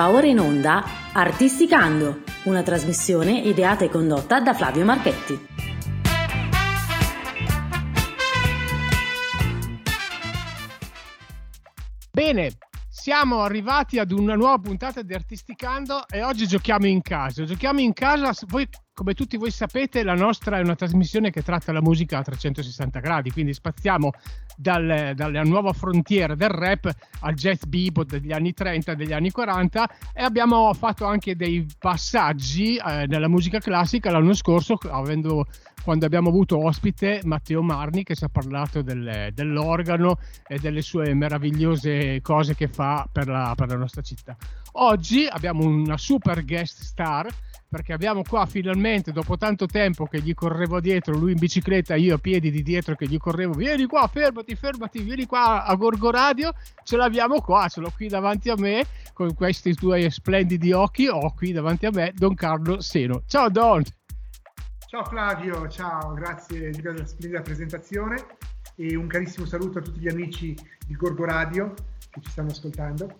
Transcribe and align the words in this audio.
Va 0.00 0.08
ora 0.08 0.26
in 0.26 0.38
onda 0.38 0.82
Artisticando, 1.12 2.22
una 2.44 2.62
trasmissione 2.62 3.32
ideata 3.32 3.84
e 3.84 3.90
condotta 3.90 4.40
da 4.40 4.54
Flavio 4.54 4.82
Marchetti. 4.82 5.38
Bene, 12.10 12.50
siamo 13.00 13.40
arrivati 13.40 13.98
ad 13.98 14.12
una 14.12 14.34
nuova 14.34 14.58
puntata 14.58 15.00
di 15.00 15.14
Artisticando 15.14 16.06
e 16.06 16.22
oggi 16.22 16.46
giochiamo 16.46 16.86
in 16.86 17.00
casa. 17.00 17.44
Giochiamo 17.44 17.80
in 17.80 17.94
casa, 17.94 18.34
voi 18.46 18.68
come 19.00 19.14
tutti 19.14 19.38
voi 19.38 19.50
sapete, 19.50 20.02
la 20.02 20.12
nostra 20.12 20.58
è 20.58 20.60
una 20.60 20.74
trasmissione 20.74 21.30
che 21.30 21.42
tratta 21.42 21.72
la 21.72 21.80
musica 21.80 22.18
a 22.18 22.22
360 22.22 23.00
gradi, 23.00 23.30
quindi 23.30 23.54
spaziamo 23.54 24.10
dal, 24.54 25.12
dalla 25.14 25.42
nuova 25.42 25.72
frontiera 25.72 26.34
del 26.34 26.50
rap 26.50 26.90
al 27.20 27.32
jazz 27.32 27.62
bebop 27.64 28.06
degli 28.06 28.30
anni 28.30 28.52
30 28.52 28.92
e 28.92 28.96
degli 28.96 29.14
anni 29.14 29.30
40 29.30 29.88
e 30.12 30.22
abbiamo 30.22 30.70
fatto 30.74 31.06
anche 31.06 31.34
dei 31.34 31.66
passaggi 31.78 32.76
eh, 32.76 33.06
nella 33.06 33.28
musica 33.28 33.58
classica 33.58 34.10
l'anno 34.10 34.34
scorso, 34.34 34.76
avendo, 34.90 35.46
quando 35.82 36.06
abbiamo 36.06 36.28
avuto 36.28 36.62
ospite 36.64 37.20
Matteo 37.24 37.62
Marni 37.62 38.02
che 38.02 38.14
ci 38.14 38.24
ha 38.24 38.28
parlato 38.28 38.82
del, 38.82 39.30
dell'organo 39.32 40.18
e 40.46 40.58
delle 40.58 40.82
sue 40.82 41.14
meravigliose 41.14 42.20
cose 42.20 42.54
che 42.54 42.68
fa 42.68 43.08
per 43.10 43.28
la, 43.28 43.52
per 43.56 43.68
la 43.68 43.76
nostra 43.76 44.02
città. 44.02 44.36
Oggi 44.72 45.26
abbiamo 45.26 45.64
una 45.64 45.96
super 45.96 46.44
guest 46.44 46.82
star 46.82 47.28
perché 47.70 47.92
abbiamo 47.92 48.22
qua 48.28 48.46
finalmente, 48.46 49.12
dopo 49.12 49.36
tanto 49.36 49.66
tempo 49.66 50.06
che 50.06 50.20
gli 50.20 50.34
correvo 50.34 50.80
dietro, 50.80 51.16
lui 51.16 51.32
in 51.32 51.38
bicicletta, 51.38 51.94
io 51.94 52.16
a 52.16 52.18
piedi 52.18 52.50
di 52.50 52.64
dietro 52.64 52.96
che 52.96 53.06
gli 53.06 53.16
correvo, 53.16 53.52
vieni 53.52 53.86
qua, 53.86 54.08
fermati, 54.08 54.56
fermati, 54.56 55.00
vieni 55.02 55.24
qua 55.24 55.64
a 55.64 55.72
Gorgo 55.76 56.10
Radio, 56.10 56.52
ce 56.82 56.96
l'abbiamo 56.96 57.40
qua, 57.40 57.68
ce 57.68 57.80
l'ho 57.80 57.92
qui 57.94 58.08
davanti 58.08 58.50
a 58.50 58.56
me, 58.56 58.84
con 59.12 59.32
questi 59.34 59.72
tuoi 59.74 60.10
splendidi 60.10 60.72
occhi, 60.72 61.06
ho 61.06 61.32
qui 61.32 61.52
davanti 61.52 61.86
a 61.86 61.90
me 61.92 62.12
Don 62.12 62.34
Carlo 62.34 62.80
Seno. 62.80 63.22
Ciao 63.28 63.48
Don! 63.48 63.84
Ciao 64.90 65.04
Flavio, 65.04 65.68
ciao, 65.68 66.14
grazie 66.14 66.70
di 66.70 66.82
questa 66.82 67.06
splendida 67.06 67.42
presentazione 67.42 68.26
e 68.74 68.96
un 68.96 69.06
carissimo 69.06 69.46
saluto 69.46 69.78
a 69.78 69.82
tutti 69.82 70.00
gli 70.00 70.08
amici 70.08 70.52
di 70.84 70.96
Gorgo 70.96 71.24
Radio 71.24 71.74
che 72.10 72.20
ci 72.20 72.28
stanno 72.28 72.50
ascoltando. 72.50 73.16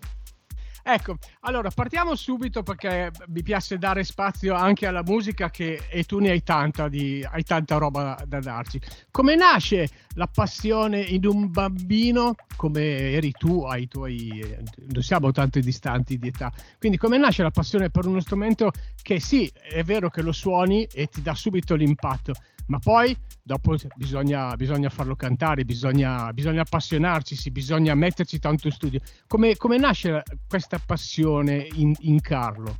Ecco, 0.83 1.17
allora 1.41 1.69
partiamo 1.69 2.15
subito 2.15 2.63
perché 2.63 3.11
mi 3.27 3.43
piace 3.43 3.77
dare 3.77 4.03
spazio 4.03 4.55
anche 4.55 4.87
alla 4.87 5.03
musica 5.03 5.49
che, 5.49 5.83
e 5.89 6.03
tu 6.03 6.19
ne 6.19 6.31
hai 6.31 6.43
tanta, 6.43 6.87
di, 6.87 7.25
hai 7.29 7.43
tanta 7.43 7.77
roba 7.77 8.21
da 8.27 8.39
darci. 8.39 8.79
Come 9.11 9.35
nasce 9.35 9.87
la 10.15 10.27
passione 10.27 11.01
in 11.01 11.25
un 11.25 11.51
bambino 11.51 12.35
come 12.55 13.11
eri 13.11 13.31
tu 13.31 13.63
ai 13.63 13.87
tuoi, 13.87 14.57
non 14.89 15.01
siamo 15.01 15.31
tanto 15.31 15.59
distanti 15.59 16.17
di 16.17 16.27
età, 16.27 16.51
quindi 16.77 16.97
come 16.97 17.17
nasce 17.17 17.43
la 17.43 17.51
passione 17.51 17.89
per 17.89 18.05
uno 18.05 18.19
strumento 18.19 18.71
che 19.01 19.19
sì, 19.19 19.51
è 19.53 19.83
vero 19.83 20.09
che 20.09 20.21
lo 20.21 20.31
suoni 20.31 20.85
e 20.85 21.07
ti 21.07 21.21
dà 21.21 21.33
subito 21.33 21.73
l'impatto, 21.75 22.33
ma 22.67 22.79
poi 22.79 23.17
dopo 23.43 23.75
bisogna, 23.95 24.55
bisogna 24.55 24.89
farlo 24.89 25.15
cantare, 25.15 25.65
bisogna, 25.65 26.31
bisogna, 26.31 26.61
appassionarci, 26.61 27.51
bisogna 27.51 27.95
metterci 27.95 28.39
tanto 28.39 28.69
studio. 28.69 28.99
Come, 29.27 29.57
come 29.57 29.77
nasce 29.77 30.23
questa 30.47 30.70
passione 30.79 31.67
in, 31.73 31.93
in 31.99 32.21
Carlo? 32.21 32.77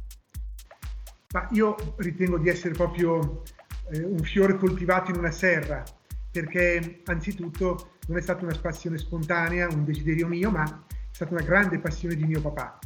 Ma 1.34 1.48
io 1.52 1.76
ritengo 1.98 2.38
di 2.38 2.50
essere 2.50 2.74
proprio 2.74 3.44
eh, 3.92 4.04
un 4.04 4.20
fiore 4.20 4.56
coltivato 4.56 5.12
in 5.12 5.18
una 5.18 5.32
serra, 5.32 5.84
perché 6.30 7.02
anzitutto 7.06 7.92
non 8.08 8.18
è 8.18 8.22
stata 8.22 8.44
una 8.44 8.58
passione 8.60 8.98
spontanea, 8.98 9.68
un 9.70 9.86
desiderio 9.86 10.28
mio, 10.28 10.52
ma 10.52 10.64
è 10.64 10.96
stata 11.12 11.34
una 11.34 11.44
grande 11.44 11.80
passione 11.80 12.16
di 12.16 12.26
mio 12.26 12.42
papà. 12.42 12.80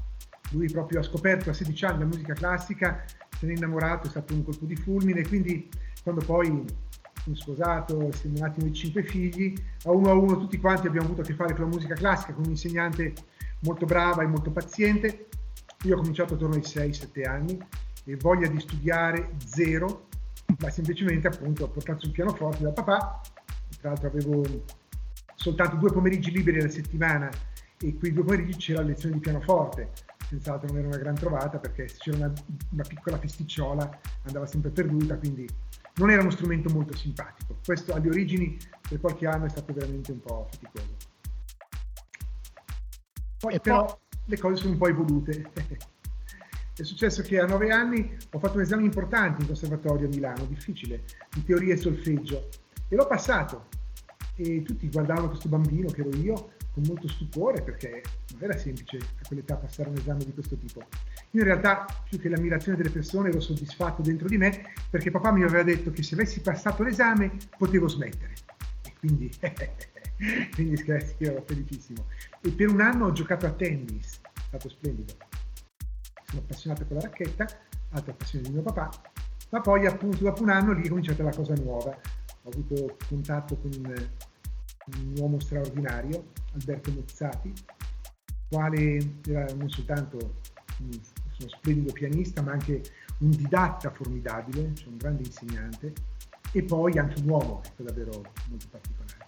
Lui 0.51 0.69
proprio 0.69 0.99
ha 0.99 1.03
scoperto 1.03 1.49
a 1.49 1.53
16 1.53 1.85
anni 1.85 1.99
la 1.99 2.05
musica 2.05 2.33
classica, 2.33 3.03
se 3.37 3.45
n'è 3.47 3.53
innamorato, 3.53 4.07
è 4.07 4.09
stato 4.09 4.33
un 4.33 4.43
colpo 4.43 4.65
di 4.65 4.75
fulmine, 4.75 5.27
quindi 5.27 5.67
quando 6.03 6.23
poi 6.23 6.63
sono 7.25 7.35
sposato, 7.35 8.11
siamo 8.11 8.37
nati 8.37 8.61
noi 8.61 8.73
cinque 8.73 9.03
figli, 9.03 9.55
a 9.85 9.91
uno 9.91 10.11
a 10.11 10.13
uno 10.13 10.37
tutti 10.37 10.59
quanti 10.59 10.85
abbiamo 10.85 11.07
avuto 11.07 11.21
a 11.21 11.23
che 11.23 11.33
fare 11.33 11.53
con 11.53 11.63
la 11.63 11.71
musica 11.71 11.95
classica, 11.95 12.33
con 12.33 12.43
un 12.45 12.51
insegnante 12.51 13.13
molto 13.61 13.85
brava 13.85 14.21
e 14.21 14.27
molto 14.27 14.51
paziente. 14.51 15.27
Io 15.83 15.95
ho 15.95 15.97
cominciato 15.97 16.35
attorno 16.35 16.53
ai 16.53 16.61
6-7 16.61 17.27
anni 17.27 17.57
e 18.05 18.15
voglia 18.17 18.47
di 18.47 18.59
studiare 18.59 19.31
zero, 19.43 20.07
ma 20.59 20.69
semplicemente 20.69 21.27
appunto 21.27 21.63
ho 21.63 21.69
portato 21.69 22.01
sul 22.01 22.11
pianoforte 22.11 22.61
da 22.61 22.71
papà, 22.71 23.21
tra 23.79 23.89
l'altro 23.89 24.07
avevo 24.07 24.43
soltanto 25.33 25.77
due 25.77 25.91
pomeriggi 25.91 26.29
liberi 26.29 26.59
alla 26.59 26.69
settimana 26.69 27.29
e 27.79 27.95
quei 27.95 28.13
due 28.13 28.23
pomeriggi 28.23 28.57
c'era 28.57 28.81
la 28.81 28.87
lezione 28.87 29.15
di 29.15 29.21
pianoforte, 29.21 29.91
senz'altro 30.27 30.67
non 30.67 30.77
era 30.77 30.87
una 30.87 30.97
gran 30.97 31.15
trovata 31.15 31.57
perché 31.57 31.85
c'era 31.85 32.17
una, 32.17 32.33
una 32.69 32.83
piccola 32.87 33.17
festicciola 33.17 33.99
andava 34.23 34.45
sempre 34.45 34.69
perduta, 34.69 35.17
quindi 35.17 35.47
non 35.95 36.09
era 36.09 36.21
uno 36.21 36.31
strumento 36.31 36.69
molto 36.69 36.95
simpatico. 36.95 37.57
Questo 37.63 37.93
alle 37.93 38.09
origini 38.09 38.57
per 38.87 38.99
qualche 38.99 39.27
anno 39.27 39.45
è 39.45 39.49
stato 39.49 39.73
veramente 39.73 40.11
un 40.11 40.21
po' 40.21 40.47
faticoso. 40.51 40.95
Poi 43.39 43.59
però 43.59 43.99
le 44.25 44.37
cose 44.37 44.55
sono 44.55 44.71
un 44.71 44.77
po' 44.77 44.87
evolute. 44.87 45.51
è 46.77 46.83
successo 46.83 47.21
che 47.21 47.39
a 47.39 47.45
nove 47.45 47.71
anni 47.71 48.17
ho 48.31 48.39
fatto 48.39 48.55
un 48.55 48.61
esame 48.61 48.83
importante 48.83 49.41
in 49.41 49.47
conservatorio 49.47 50.07
a 50.07 50.09
Milano, 50.09 50.45
difficile, 50.45 51.03
di 51.33 51.43
teoria 51.43 51.73
e 51.73 51.77
solfeggio, 51.77 52.49
e 52.89 52.95
l'ho 52.95 53.07
passato. 53.07 53.67
E 54.35 54.63
tutti 54.63 54.89
guardavano 54.89 55.29
questo 55.29 55.47
bambino 55.47 55.89
che 55.89 56.01
ero 56.01 56.13
io 56.17 56.54
con 56.75 56.83
molto 56.85 57.07
stupore 57.07 57.61
perché 57.61 58.03
non 58.33 58.43
era 58.43 58.57
semplice 58.57 58.97
a 58.97 59.25
quell'età 59.25 59.55
passare 59.55 59.87
un 59.87 59.95
esame 59.95 60.25
di 60.25 60.33
questo 60.33 60.57
tipo. 60.57 60.81
Io 61.31 61.39
in 61.39 61.47
realtà, 61.47 61.85
più 62.07 62.19
che 62.19 62.27
l'ammirazione 62.27 62.75
delle 62.77 62.89
persone, 62.89 63.29
ero 63.29 63.39
soddisfatto 63.39 64.01
dentro 64.01 64.27
di 64.27 64.37
me 64.37 64.73
perché 64.89 65.09
papà 65.09 65.31
mi 65.31 65.43
aveva 65.43 65.63
detto 65.63 65.89
che 65.91 66.03
se 66.03 66.15
avessi 66.15 66.41
passato 66.41 66.83
l'esame 66.83 67.31
potevo 67.57 67.87
smettere. 67.87 68.33
E 68.83 68.93
quindi, 68.99 69.31
quindi 70.53 70.75
scherzi, 70.75 71.15
io 71.19 71.31
ero 71.31 71.43
felicissimo. 71.47 72.07
E 72.41 72.51
per 72.51 72.67
un 72.67 72.81
anno 72.81 73.05
ho 73.05 73.11
giocato 73.13 73.45
a 73.45 73.51
tennis, 73.51 74.19
è 74.21 74.39
stato 74.47 74.67
splendido. 74.67 75.13
Sono 76.25 76.41
appassionato 76.41 76.85
con 76.85 76.97
la 76.97 77.03
racchetta, 77.03 77.47
altra 77.91 78.13
passione 78.13 78.43
di 78.43 78.51
mio 78.51 78.63
papà, 78.63 78.89
ma 79.51 79.61
poi 79.61 79.85
appunto 79.85 80.23
dopo 80.23 80.43
un 80.43 80.49
anno 80.49 80.73
lì 80.73 80.83
è 80.83 80.89
cominciata 80.89 81.23
la 81.23 81.33
cosa 81.33 81.53
nuova. 81.53 81.97
Ho 82.43 82.49
avuto 82.49 82.97
contatto 83.07 83.55
con 83.55 83.71
un, 83.77 84.09
un 84.85 85.13
uomo 85.17 85.39
straordinario, 85.39 86.31
Alberto 86.53 86.91
Mozzati, 86.91 87.53
quale 88.47 89.19
era 89.27 89.45
non 89.55 89.69
soltanto 89.69 90.17
un, 90.79 90.89
uno 90.89 91.49
splendido 91.49 91.91
pianista, 91.93 92.41
ma 92.41 92.51
anche 92.51 92.81
un 93.19 93.29
didatta 93.29 93.89
formidabile, 93.91 94.75
cioè 94.75 94.89
un 94.89 94.97
grande 94.97 95.23
insegnante, 95.23 95.93
e 96.51 96.63
poi 96.63 96.97
anche 96.97 97.19
un 97.21 97.29
uomo, 97.29 97.61
ecco, 97.65 97.83
davvero 97.83 98.23
molto 98.49 98.67
particolare. 98.69 99.27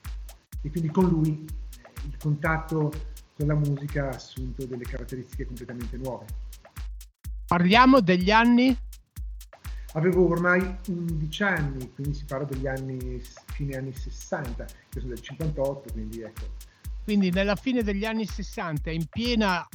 E 0.61 0.69
quindi 0.69 0.89
con 0.89 1.07
lui 1.07 1.45
eh, 1.45 2.05
il 2.05 2.17
contatto 2.17 2.91
con 3.35 3.47
la 3.47 3.55
musica 3.55 4.05
ha 4.05 4.15
assunto 4.15 4.65
delle 4.65 4.83
caratteristiche 4.83 5.45
completamente 5.45 5.97
nuove. 5.97 6.25
Parliamo 7.45 8.01
degli 8.01 8.31
anni? 8.31 8.77
Avevo 9.93 10.27
ormai 10.27 10.77
11 10.87 11.43
anni, 11.43 11.91
quindi 11.93 12.13
si 12.13 12.25
parla 12.25 12.45
degli 12.45 12.67
anni, 12.67 13.21
fine 13.57 13.75
anni 13.75 13.91
60, 13.91 14.63
io 14.63 14.99
sono 15.01 15.13
del 15.13 15.21
58, 15.21 15.91
quindi 15.91 16.21
ecco, 16.21 16.45
quindi 17.03 17.31
nella 17.31 17.55
fine 17.55 17.81
degli 17.81 18.05
anni 18.05 18.25
60, 18.25 18.91
in 18.91 19.05
piena 19.07 19.67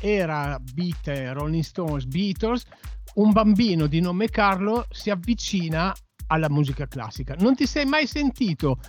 era 0.00 0.58
beat 0.60 1.32
Rolling 1.32 1.62
Stones, 1.62 2.04
Beatles, 2.04 2.64
un 3.14 3.32
bambino 3.32 3.86
di 3.86 4.00
nome 4.00 4.28
Carlo 4.28 4.86
si 4.90 5.08
avvicina 5.08 5.94
alla 6.26 6.50
musica 6.50 6.86
classica. 6.86 7.34
Non 7.38 7.54
ti 7.54 7.66
sei 7.66 7.86
mai 7.86 8.06
sentito 8.06 8.80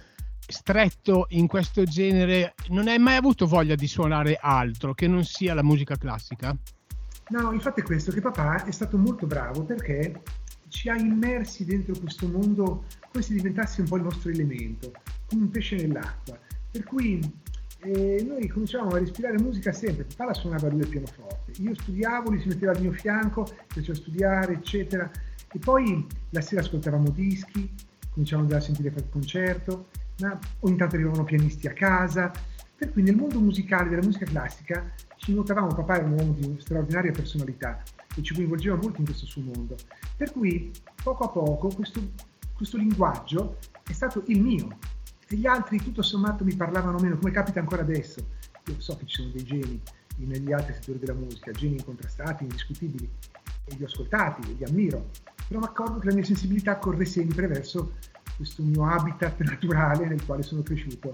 stretto 0.46 1.28
in 1.30 1.48
questo 1.48 1.84
genere? 1.84 2.56
Non 2.70 2.88
hai 2.88 3.00
mai 3.00 3.16
avuto 3.16 3.46
voglia 3.46 3.76
di 3.76 3.88
suonare 3.88 4.38
altro 4.42 4.94
che 4.94 5.08
non 5.08 5.24
sia 5.24 5.54
la 5.54 5.64
musica 5.64 5.96
classica? 5.96 6.56
No, 7.30 7.52
infatti 7.54 7.82
è 7.82 7.84
questo 7.84 8.12
che 8.12 8.20
papà 8.20 8.66
è 8.66 8.72
stato 8.72 8.98
molto 8.98 9.26
bravo 9.26 9.64
perché 9.64 10.22
ci 10.74 10.90
ha 10.90 10.98
immersi 10.98 11.66
dentro 11.66 11.94
questo 12.00 12.28
mondo 12.28 12.86
come 13.12 13.24
se 13.24 13.36
diventasse 13.36 13.82
un 13.82 13.88
po' 13.88 13.98
il 13.98 14.04
nostro 14.04 14.32
elemento, 14.32 14.92
come 15.28 15.44
un 15.44 15.50
pesce 15.52 15.76
nell'acqua. 15.76 16.38
Per 16.72 16.84
cui 16.84 17.22
e 17.86 18.24
noi 18.26 18.48
cominciavamo 18.48 18.96
a 18.96 19.00
respirare 19.00 19.40
musica 19.40 19.72
sempre. 19.72 20.06
Papà 20.06 20.26
la 20.26 20.34
suonava 20.34 20.70
lui 20.70 20.82
il 20.82 20.88
pianoforte. 20.88 21.62
Io 21.62 21.76
studiavo, 21.76 22.32
lui 22.32 22.40
si 22.40 22.48
metteva 22.48 22.72
al 22.72 22.82
mio 22.82 22.92
fianco, 22.92 23.46
faceva 23.68 23.94
studiare, 23.94 24.54
eccetera. 24.54 25.12
E 25.52 25.60
poi 25.60 26.08
la 26.32 26.42
sera 26.42 26.62
ascoltavamo 26.62 27.10
dischi, 27.10 27.70
cominciavamo 28.10 28.48
già 28.48 28.58
a 28.58 28.62
sentire 28.62 28.90
qualche 28.90 29.12
concerto, 29.12 29.90
ma 30.22 30.40
ogni 30.62 30.78
tanto 30.78 30.96
arrivavano 30.96 31.26
pianisti 31.26 31.68
a 31.68 31.74
casa. 31.74 32.32
Per 32.76 32.92
cui 32.92 33.04
nel 33.04 33.16
mondo 33.16 33.40
musicale, 33.40 33.90
della 33.90 34.02
musica 34.02 34.26
classica, 34.26 34.86
ci 35.18 35.34
nuotavamo. 35.34 35.76
Papà 35.76 35.98
era 35.98 36.06
un 36.06 36.14
uomo 36.14 36.34
di 36.34 36.56
straordinaria 36.60 37.12
personalità 37.12 37.84
e 38.16 38.22
ci 38.22 38.34
coinvolgeva 38.34 38.76
molto 38.76 39.00
in 39.00 39.06
questo 39.06 39.26
suo 39.26 39.42
mondo. 39.42 39.76
Per 40.16 40.32
cui 40.32 40.72
poco 41.04 41.24
a 41.24 41.30
poco 41.30 41.70
questo, 41.70 42.02
questo 42.54 42.78
linguaggio 42.78 43.58
è 43.84 43.94
stato 43.94 44.24
il 44.28 44.42
mio, 44.42 44.78
e 45.28 45.36
gli 45.36 45.48
altri 45.48 45.82
tutto 45.82 46.02
sommato 46.02 46.44
mi 46.44 46.56
parlavano 46.56 46.98
meno, 47.00 47.18
come 47.18 47.32
capita 47.32 47.60
ancora 47.60 47.82
adesso. 47.82 48.26
Io 48.68 48.80
so 48.80 48.96
che 48.98 49.06
ci 49.06 49.16
sono 49.16 49.30
dei 49.30 49.44
geni 49.44 49.82
negli 50.18 50.54
altri 50.54 50.74
settori 50.74 51.00
della 51.00 51.14
musica, 51.14 51.52
geni 51.52 51.74
incontrastati, 51.74 52.44
indiscutibili, 52.44 53.10
e 53.66 53.76
li 53.76 53.84
ho 53.84 53.88
ascoltati, 53.88 54.52
e 54.52 54.54
li 54.54 54.64
ammiro, 54.64 55.10
però 55.48 55.60
mi 55.60 55.66
accorgo 55.66 56.00
che 56.00 56.08
la 56.08 56.14
mia 56.14 56.24
sensibilità 56.24 56.78
corre 56.78 57.06
sempre 57.06 57.48
verso 57.48 57.94
questo 58.36 58.64
mio 58.64 58.86
habitat 58.86 59.42
naturale 59.44 60.08
nel 60.08 60.24
quale 60.26 60.44
sono 60.44 60.62
cresciuto 60.62 61.12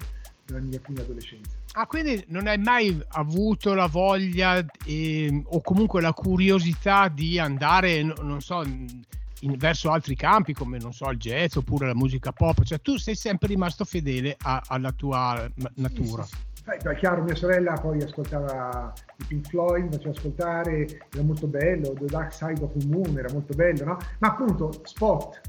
nella 0.49 0.65
mia 0.65 0.79
prima 0.79 1.01
adolescenza. 1.01 1.51
Ah, 1.73 1.85
quindi 1.85 2.23
non 2.27 2.47
hai 2.47 2.57
mai 2.57 3.01
avuto 3.09 3.73
la 3.73 3.87
voglia 3.87 4.63
eh, 4.85 5.43
o 5.45 5.61
comunque 5.61 6.01
la 6.01 6.13
curiosità 6.13 7.07
di 7.07 7.39
andare, 7.39 8.01
non 8.03 8.41
so, 8.41 8.63
in, 8.63 9.55
verso 9.57 9.91
altri 9.91 10.15
campi 10.15 10.53
come, 10.53 10.77
non 10.79 10.93
so, 10.93 11.09
il 11.09 11.17
jazz 11.17 11.55
oppure 11.55 11.87
la 11.87 11.95
musica 11.95 12.31
pop? 12.31 12.63
Cioè 12.63 12.81
tu 12.81 12.97
sei 12.97 13.15
sempre 13.15 13.47
rimasto 13.47 13.85
fedele 13.85 14.35
a, 14.41 14.61
alla 14.67 14.91
tua 14.91 15.49
natura. 15.75 16.23
Sì, 16.23 16.29
sì, 16.29 16.35
sì. 16.35 16.47
Beh, 16.77 16.95
chiaro, 16.97 17.23
mia 17.23 17.35
sorella 17.35 17.73
poi 17.73 18.01
ascoltava 18.03 18.93
i 19.17 19.23
Pink 19.23 19.47
Floyd, 19.47 19.91
faceva 19.91 20.11
ascoltare, 20.11 21.07
era 21.11 21.23
molto 21.23 21.47
bello, 21.47 21.93
The 21.93 22.05
Dark 22.05 22.31
Side 22.31 22.61
of 22.61 22.77
the 22.77 22.85
Moon 22.85 23.17
era 23.17 23.31
molto 23.31 23.55
bello, 23.55 23.85
no? 23.85 23.97
Ma 24.19 24.27
appunto, 24.27 24.71
spot, 24.83 25.41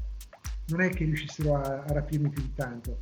non 0.69 0.81
è 0.81 0.89
che 0.89 1.03
riuscissero 1.03 1.55
a, 1.57 1.83
a 1.87 1.93
rapirmi 1.93 2.29
più 2.29 2.41
di 2.41 2.53
tanto. 2.55 3.01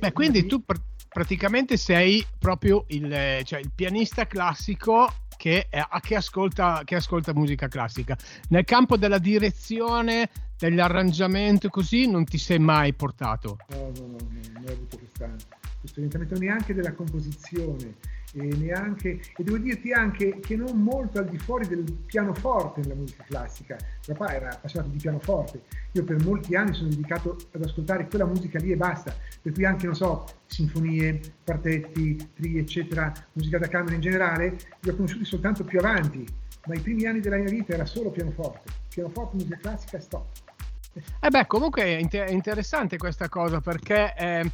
Beh, 0.00 0.12
quindi 0.12 0.46
tu 0.46 0.64
pr- 0.64 0.80
praticamente 1.08 1.76
sei 1.76 2.24
proprio 2.38 2.84
il, 2.88 3.42
cioè, 3.44 3.60
il 3.60 3.70
pianista 3.74 4.26
classico 4.26 5.12
che, 5.36 5.66
è, 5.68 5.82
che, 6.00 6.16
ascolta, 6.16 6.80
che 6.84 6.94
ascolta 6.94 7.34
musica 7.34 7.68
classica. 7.68 8.16
Nel 8.48 8.64
campo 8.64 8.96
della 8.96 9.18
direzione, 9.18 10.30
dell'arrangiamento 10.68 11.66
e 11.66 11.70
così 11.70 12.10
non 12.10 12.24
ti 12.24 12.38
sei 12.38 12.58
mai 12.58 12.92
portato? 12.92 13.58
No, 13.70 13.90
no, 13.96 14.06
no, 14.06 14.06
no 14.06 14.16
non 14.54 14.64
ho 14.66 14.72
avuto 14.72 14.98
questo 14.98 15.98
orientamento 15.98 16.38
neanche 16.38 16.74
della 16.74 16.92
composizione 16.92 17.94
e 18.32 18.42
neanche, 18.56 19.20
e 19.36 19.42
devo 19.42 19.58
dirti 19.58 19.92
anche 19.92 20.38
che 20.40 20.54
non 20.54 20.80
molto 20.80 21.18
al 21.18 21.28
di 21.28 21.38
fuori 21.38 21.66
del 21.66 21.84
pianoforte 22.06 22.80
nella 22.80 22.94
musica 22.94 23.24
classica. 23.24 23.76
Papà 24.06 24.34
era 24.34 24.50
appassionato 24.50 24.92
di 24.92 24.98
pianoforte, 24.98 25.62
io 25.92 26.04
per 26.04 26.22
molti 26.22 26.54
anni 26.54 26.74
sono 26.74 26.90
dedicato 26.90 27.36
ad 27.52 27.64
ascoltare 27.64 28.06
quella 28.06 28.26
musica 28.26 28.58
lì 28.58 28.70
e 28.70 28.76
basta, 28.76 29.14
per 29.42 29.52
cui 29.52 29.64
anche, 29.64 29.86
non 29.86 29.96
so, 29.96 30.26
sinfonie, 30.46 31.20
quartetti, 31.44 32.30
tri, 32.34 32.58
eccetera, 32.58 33.12
musica 33.32 33.58
da 33.58 33.66
camera 33.66 33.94
in 33.94 34.00
generale, 34.00 34.58
li 34.80 34.90
ho 34.90 34.94
conosciuti 34.94 35.24
soltanto 35.24 35.64
più 35.64 35.78
avanti, 35.78 36.24
ma 36.66 36.74
i 36.74 36.80
primi 36.80 37.06
anni 37.06 37.20
della 37.20 37.36
mia 37.36 37.50
vita 37.50 37.72
era 37.72 37.86
solo 37.86 38.10
pianoforte, 38.10 38.70
pianoforte, 38.90 39.36
musica 39.36 39.56
classica 39.56 39.98
stop. 39.98 40.48
Eh 40.92 41.28
beh, 41.28 41.46
comunque 41.46 41.84
è 41.84 42.30
interessante 42.30 42.96
questa 42.96 43.28
cosa 43.28 43.60
perché... 43.60 44.14
Eh 44.16 44.50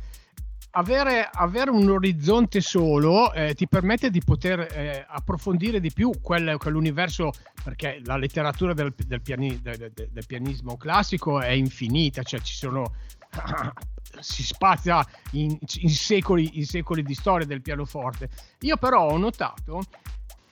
avere, 0.77 1.29
avere, 1.33 1.71
un 1.71 1.91
orizzonte 1.91 2.61
solo 2.61 3.33
eh, 3.33 3.55
ti 3.55 3.67
permette 3.67 4.11
di 4.11 4.23
poter 4.25 4.61
eh, 4.61 5.05
approfondire 5.09 5.81
di 5.81 5.93
più 5.93 6.13
quel, 6.21 6.57
quell'universo, 6.59 7.33
perché 7.63 8.01
la 8.05 8.17
letteratura 8.17 8.73
del, 8.73 8.95
del, 9.07 9.23
piani, 9.23 9.61
del, 9.61 9.93
del, 9.93 10.27
pianismo 10.27 10.77
classico 10.77 11.41
è 11.41 11.51
infinita, 11.51 12.23
cioè 12.23 12.41
ci 12.41 12.55
sono, 12.55 12.93
si 14.21 14.43
spazia 14.43 15.05
in, 15.33 15.57
in, 15.79 15.91
secoli, 15.91 16.59
in 16.59 16.67
secoli 16.67 17.03
di 17.03 17.15
storia 17.15 17.47
del 17.47 17.63
pianoforte. 17.63 18.29
Io 18.61 18.77
però 18.77 19.09
ho 19.09 19.17
notato 19.17 19.83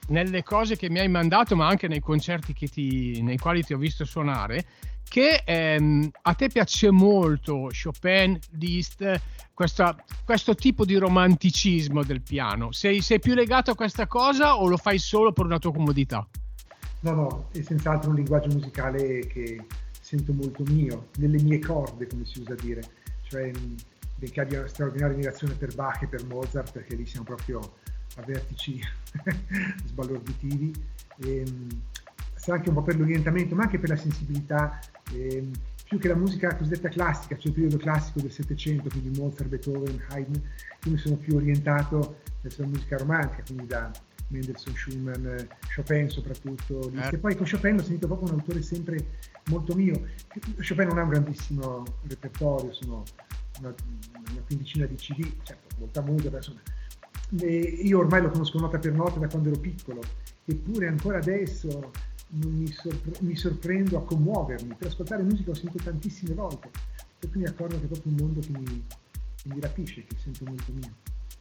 nelle 0.07 0.43
cose 0.43 0.75
che 0.75 0.89
mi 0.89 0.99
hai 0.99 1.07
mandato, 1.07 1.55
ma 1.55 1.67
anche 1.67 1.87
nei 1.87 1.99
concerti 1.99 2.53
ti, 2.53 3.21
nei 3.21 3.37
quali 3.37 3.63
ti 3.63 3.73
ho 3.73 3.77
visto 3.77 4.05
suonare, 4.05 4.65
che 5.07 5.43
ehm, 5.45 6.09
a 6.23 6.33
te 6.33 6.47
piace 6.47 6.91
molto 6.91 7.69
Chopin, 7.71 8.37
Liszt, 8.51 9.21
questa, 9.53 9.95
questo 10.23 10.53
tipo 10.55 10.85
di 10.85 10.95
romanticismo 10.95 12.03
del 12.03 12.21
piano. 12.21 12.71
Sei, 12.71 13.01
sei, 13.01 13.19
più 13.19 13.33
legato 13.33 13.71
a 13.71 13.75
questa 13.75 14.07
cosa 14.07 14.57
o 14.57 14.67
lo 14.67 14.77
fai 14.77 14.99
solo 14.99 15.31
per 15.31 15.45
una 15.45 15.59
tua 15.59 15.71
comodità? 15.71 16.27
No, 17.01 17.11
no, 17.11 17.47
è 17.51 17.61
senz'altro 17.61 18.09
un 18.09 18.15
linguaggio 18.15 18.49
musicale 18.49 19.25
che 19.27 19.63
sento 20.01 20.33
molto 20.33 20.63
mio, 20.67 21.07
nelle 21.17 21.41
mie 21.41 21.59
corde, 21.59 22.07
come 22.07 22.25
si 22.25 22.39
usa 22.39 22.55
dire. 22.55 22.81
Cioè, 23.27 23.51
benché 24.17 24.41
abbia 24.41 24.59
una 24.59 24.67
straordinaria 24.67 25.15
ammirazione 25.15 25.53
per 25.53 25.73
Bach 25.73 26.01
e 26.01 26.07
per 26.07 26.25
Mozart, 26.25 26.71
perché 26.71 26.95
lì 26.95 27.05
siamo 27.05 27.25
proprio 27.25 27.59
a 28.17 28.21
vertici 28.23 28.79
sbalorditivi. 29.85 30.73
E, 31.17 31.37
ehm, 31.37 31.67
anche 32.53 32.69
un 32.69 32.75
po' 32.75 32.81
per 32.81 32.97
l'orientamento, 32.97 33.55
ma 33.55 33.63
anche 33.63 33.79
per 33.79 33.89
la 33.89 33.95
sensibilità 33.95 34.79
eh, 35.13 35.49
più 35.85 35.99
che 35.99 36.07
la 36.07 36.15
musica 36.15 36.55
cosiddetta 36.55 36.89
classica, 36.89 37.35
cioè 37.37 37.47
il 37.47 37.53
periodo 37.53 37.77
classico 37.77 38.19
del 38.19 38.31
Settecento, 38.31 38.89
quindi 38.89 39.19
Mozart, 39.19 39.49
Beethoven, 39.49 40.03
Haydn, 40.09 40.33
io 40.83 40.91
mi 40.91 40.97
sono 40.97 41.15
più 41.15 41.35
orientato 41.35 42.21
verso 42.41 42.61
la 42.63 42.67
musica 42.67 42.97
romantica, 42.97 43.43
quindi 43.45 43.67
da 43.67 43.91
Mendelssohn, 44.29 44.75
Schumann, 44.75 45.37
Chopin 45.75 46.09
soprattutto. 46.09 46.91
Eh. 46.91 47.09
E 47.13 47.17
poi 47.17 47.35
con 47.35 47.47
Chopin 47.49 47.75
ho 47.75 47.83
sentito 47.83 48.07
proprio 48.07 48.31
un 48.31 48.39
autore 48.39 48.61
sempre 48.61 48.97
molto 49.49 49.75
mio. 49.75 50.01
Chopin 50.57 50.87
non 50.87 50.97
ha 50.97 51.03
un 51.03 51.09
grandissimo 51.09 51.83
repertorio, 52.07 52.73
sono 52.73 53.03
una, 53.59 53.73
una 54.31 54.41
quindicina 54.45 54.85
di 54.85 54.95
CD, 54.95 55.31
certo, 55.43 55.75
molta 55.77 56.01
musica, 56.01 56.35
insomma. 56.35 56.61
E 57.39 57.57
io 57.83 57.99
ormai 57.99 58.21
lo 58.21 58.29
conosco 58.29 58.59
nota 58.59 58.79
per 58.79 58.93
nota 58.93 59.19
da 59.19 59.27
quando 59.27 59.49
ero 59.49 59.59
piccolo, 59.59 60.01
eppure 60.45 60.87
ancora 60.87 61.17
adesso 61.17 61.91
mi, 62.29 62.71
sorpre- 62.71 63.17
mi, 63.21 63.35
sorprendo 63.35 63.97
a 63.97 64.03
commuovermi. 64.03 64.75
Per 64.77 64.87
ascoltare 64.87 65.23
musica 65.23 65.51
ho 65.51 65.55
sentito 65.55 65.83
tantissime 65.83 66.33
volte, 66.33 66.69
per 67.19 67.29
cui 67.29 67.41
mi 67.41 67.47
accorgo 67.47 67.79
che 67.79 67.85
è 67.85 67.87
proprio 67.87 68.11
un 68.11 68.17
mondo 68.19 68.39
che 68.39 68.49
mi, 68.51 68.83
che 69.35 69.53
mi 69.53 69.59
rapisce, 69.59 70.03
che 70.05 70.15
sento 70.21 70.45
molto 70.45 70.71
mio. 70.73 70.91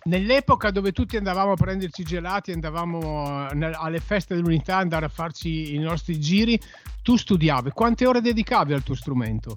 Nell'epoca 0.07 0.71
dove 0.71 0.93
tutti 0.93 1.17
andavamo 1.17 1.53
a 1.53 1.57
prenderci 1.57 2.03
gelati, 2.03 2.53
andavamo 2.53 3.47
alle 3.47 4.01
feste 4.01 4.35
dell'unità, 4.35 4.77
andare 4.77 5.07
a 5.07 5.09
farci 5.09 5.75
i 5.75 5.79
nostri 5.79 6.21
giri, 6.21 6.61
tu 7.03 7.17
studiavi. 7.17 7.71
Quante 7.71 8.07
ore 8.07 8.21
dedicavi 8.21 8.75
al 8.75 8.83
tuo 8.83 8.95
strumento? 8.95 9.57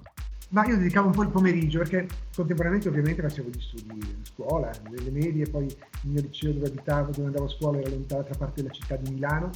Ma 0.50 0.66
io 0.66 0.78
dedicavo 0.78 1.08
un 1.08 1.12
po' 1.12 1.24
il 1.24 1.28
pomeriggio 1.28 1.80
perché 1.80 2.06
contemporaneamente 2.34 2.88
ovviamente 2.88 3.20
facevo 3.20 3.50
gli 3.50 3.60
studi 3.60 4.00
a 4.00 4.24
scuola, 4.24 4.70
nelle 4.88 5.10
medie, 5.10 5.44
poi 5.44 5.66
il 5.66 6.10
mio 6.10 6.22
liceo 6.22 6.52
dove 6.52 6.68
abitavo, 6.68 7.10
dove 7.10 7.26
andavo 7.26 7.44
a 7.44 7.48
scuola 7.48 7.78
era 7.80 7.90
dall'altra 7.90 8.34
parte 8.38 8.62
della 8.62 8.72
città 8.72 8.96
di 8.96 9.12
Milano 9.12 9.50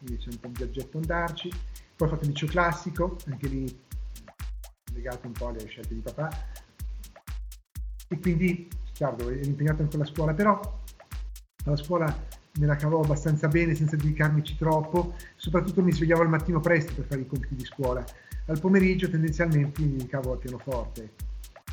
quindi 0.00 0.22
c'è 0.22 0.30
un 0.30 0.40
po' 0.40 0.46
un 0.46 0.52
viaggetto 0.54 0.98
andarci. 0.98 1.52
Poi 1.96 2.08
ho 2.08 2.10
fatto 2.10 2.24
il 2.24 2.30
liceo 2.30 2.48
classico, 2.48 3.16
anche 3.26 3.48
lì 3.48 3.80
legato 4.92 5.26
un 5.26 5.32
po' 5.32 5.48
alle 5.48 5.66
scelte 5.66 5.94
di 5.94 6.00
papà. 6.00 6.28
E 8.08 8.18
quindi, 8.18 8.68
chiaro, 8.92 9.28
ero 9.28 9.46
impegnato 9.46 9.82
in 9.82 9.88
quella 9.88 10.04
scuola, 10.04 10.34
però 10.34 10.60
alla 11.64 11.76
scuola 11.76 12.28
me 12.58 12.66
la 12.66 12.74
cavavo 12.74 13.02
abbastanza 13.02 13.46
bene 13.48 13.74
senza 13.74 13.96
dedicarmici 13.96 14.56
troppo, 14.56 15.14
soprattutto 15.36 15.82
mi 15.82 15.92
svegliavo 15.92 16.22
al 16.22 16.28
mattino 16.28 16.60
presto 16.60 16.94
per 16.94 17.04
fare 17.04 17.20
i 17.20 17.26
compiti 17.26 17.54
di 17.54 17.64
scuola. 17.64 18.04
Al 18.46 18.58
pomeriggio 18.58 19.08
tendenzialmente 19.08 19.82
mi 19.82 19.92
dedicavo 19.92 20.32
al 20.32 20.38
pianoforte, 20.38 21.12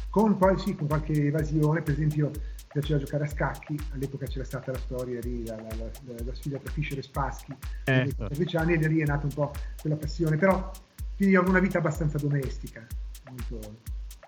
con 0.10 0.38
poi 0.38 0.60
sì, 0.60 0.76
con 0.76 0.88
qualche 0.88 1.14
evasione, 1.14 1.82
per 1.82 1.94
esempio 1.94 2.32
piaceva 2.68 3.00
giocare 3.00 3.24
a 3.24 3.28
scacchi, 3.28 3.80
all'epoca 3.94 4.26
c'era 4.26 4.44
stata 4.44 4.72
la 4.72 4.78
storia 4.78 5.20
lì, 5.22 5.46
la, 5.46 5.56
la, 5.56 5.76
la, 5.78 6.16
la 6.24 6.34
sfida 6.34 6.58
tra 6.58 6.72
Fischer 6.72 6.98
e 6.98 7.02
Spaschi, 7.02 7.56
eh, 7.86 8.14
per 8.16 8.32
10 8.32 8.58
anni 8.58 8.74
e 8.74 8.78
da 8.78 8.88
lì 8.88 9.00
è 9.00 9.06
nata 9.06 9.26
un 9.26 9.34
po' 9.34 9.52
quella 9.80 9.96
passione, 9.96 10.38
però 10.38 10.72
quindi 11.16 11.36
ho 11.36 11.48
una 11.48 11.60
vita 11.60 11.80
abbastanza 11.80 12.18
domestica, 12.18 12.86
molto 13.30 13.60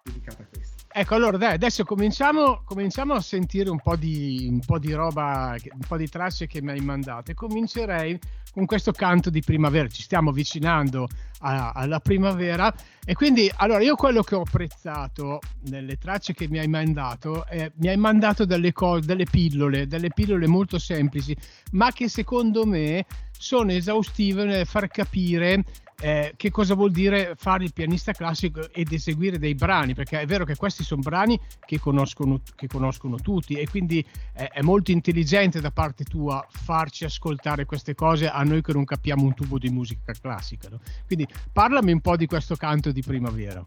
dedicata 0.03 0.43
a 0.43 0.46
questo. 0.51 0.78
Ecco, 1.00 1.15
allora 1.15 1.38
dai, 1.38 1.53
adesso 1.53 1.86
cominciamo, 1.86 2.62
cominciamo 2.65 3.13
a 3.13 3.22
sentire 3.22 3.70
un 3.70 3.79
po, 3.79 3.96
di, 3.96 4.50
un 4.51 4.60
po' 4.60 4.77
di 4.79 4.91
roba, 4.91 5.56
un 5.72 5.88
po' 5.88 5.96
di 5.96 6.10
tracce 6.10 6.46
che 6.46 6.62
mi 6.62 6.72
hai 6.72 6.82
mandato 6.82 7.32
e 7.32 7.36
comincerei 7.36 8.20
con 8.51 8.65
questo 8.65 8.91
canto 8.91 9.29
di 9.29 9.39
primavera. 9.39 9.88
Ci 9.88 10.01
stiamo 10.01 10.32
avvicinando 10.32 11.08
a, 11.39 11.72
alla 11.74 12.01
primavera 12.01 12.75
e 13.06 13.13
quindi 13.13 13.50
allora 13.56 13.82
io 13.82 13.96
quello 13.96 14.24
che 14.24 14.36
ho 14.36 14.41
apprezzato 14.41 15.39
nelle 15.70 15.98
tracce 15.98 16.34
che 16.34 16.50
mi 16.50 16.60
hai 16.60 16.68
mandato 16.68 17.46
è 17.46 17.72
mi 17.75 17.88
hai 17.88 17.96
mandato 17.96 18.44
delle, 18.44 18.74
cose, 18.74 19.06
delle 19.06 19.24
pillole, 19.24 19.88
delle 19.88 20.10
pillole 20.10 20.48
molto 20.48 20.77
semplici, 20.79 21.34
ma 21.72 21.94
che 21.94 22.10
secondo 22.10 22.65
me 22.65 23.06
sono 23.32 23.72
esaustive 23.72 24.44
nel 24.44 24.65
far 24.65 24.89
capire 24.89 25.63
eh, 26.01 26.34
che 26.36 26.50
cosa 26.50 26.75
vuol 26.75 26.91
dire 26.91 27.34
fare 27.36 27.63
il 27.63 27.74
pianista 27.74 28.13
classico 28.13 28.72
ed 28.72 28.91
eseguire 28.91 29.38
dei 29.38 29.56
brani, 29.56 29.94
perché 29.94 30.22
è 30.22 30.25
vero 30.25 30.46
che 30.46 30.56
questi 30.56 30.84
sono 30.84 31.01
brani 31.01 31.39
che 31.65 31.79
conoscono, 31.79 32.41
che 32.56 32.68
conoscono 32.68 33.18
tutti 33.18 33.56
e 33.56 33.68
quindi 33.68 34.06
eh, 34.34 34.48
è 34.48 34.62
molto 34.62 34.91
intelligente 34.91 35.60
da 35.60 35.72
parte 35.72 36.06
tua 36.06 36.46
farci 36.50 37.06
ascoltare 37.06 37.65
queste 37.65 37.96
cose 37.96 38.29
a 38.29 38.41
noi 38.44 38.62
che 38.62 38.74
non 38.74 38.86
capiamo 38.86 39.24
un 39.24 39.34
tubo 39.34 39.58
di 39.58 39.70
musica 39.70 40.13
classica. 40.13 40.70
No? 40.70 40.79
Quindi 41.06 41.27
parlami 41.51 41.91
un 41.91 42.01
po' 42.01 42.15
di 42.15 42.27
questo 42.27 42.56
canto 42.56 42.91
di 42.91 43.01
primavera. 43.01 43.65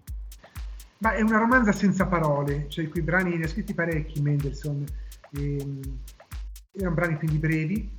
Ma 0.98 1.14
è 1.14 1.20
una 1.20 1.38
romanza 1.38 1.72
senza 1.72 2.06
parole, 2.06 2.66
cioè 2.68 2.88
quei 2.88 3.02
brani 3.02 3.36
ne 3.36 3.44
ha 3.44 3.48
scritti 3.48 3.74
parecchi 3.74 4.22
Mendelssohn, 4.22 4.84
ehm, 5.32 5.80
erano 6.72 6.94
brani 6.94 7.16
quindi 7.16 7.38
brevi, 7.38 7.90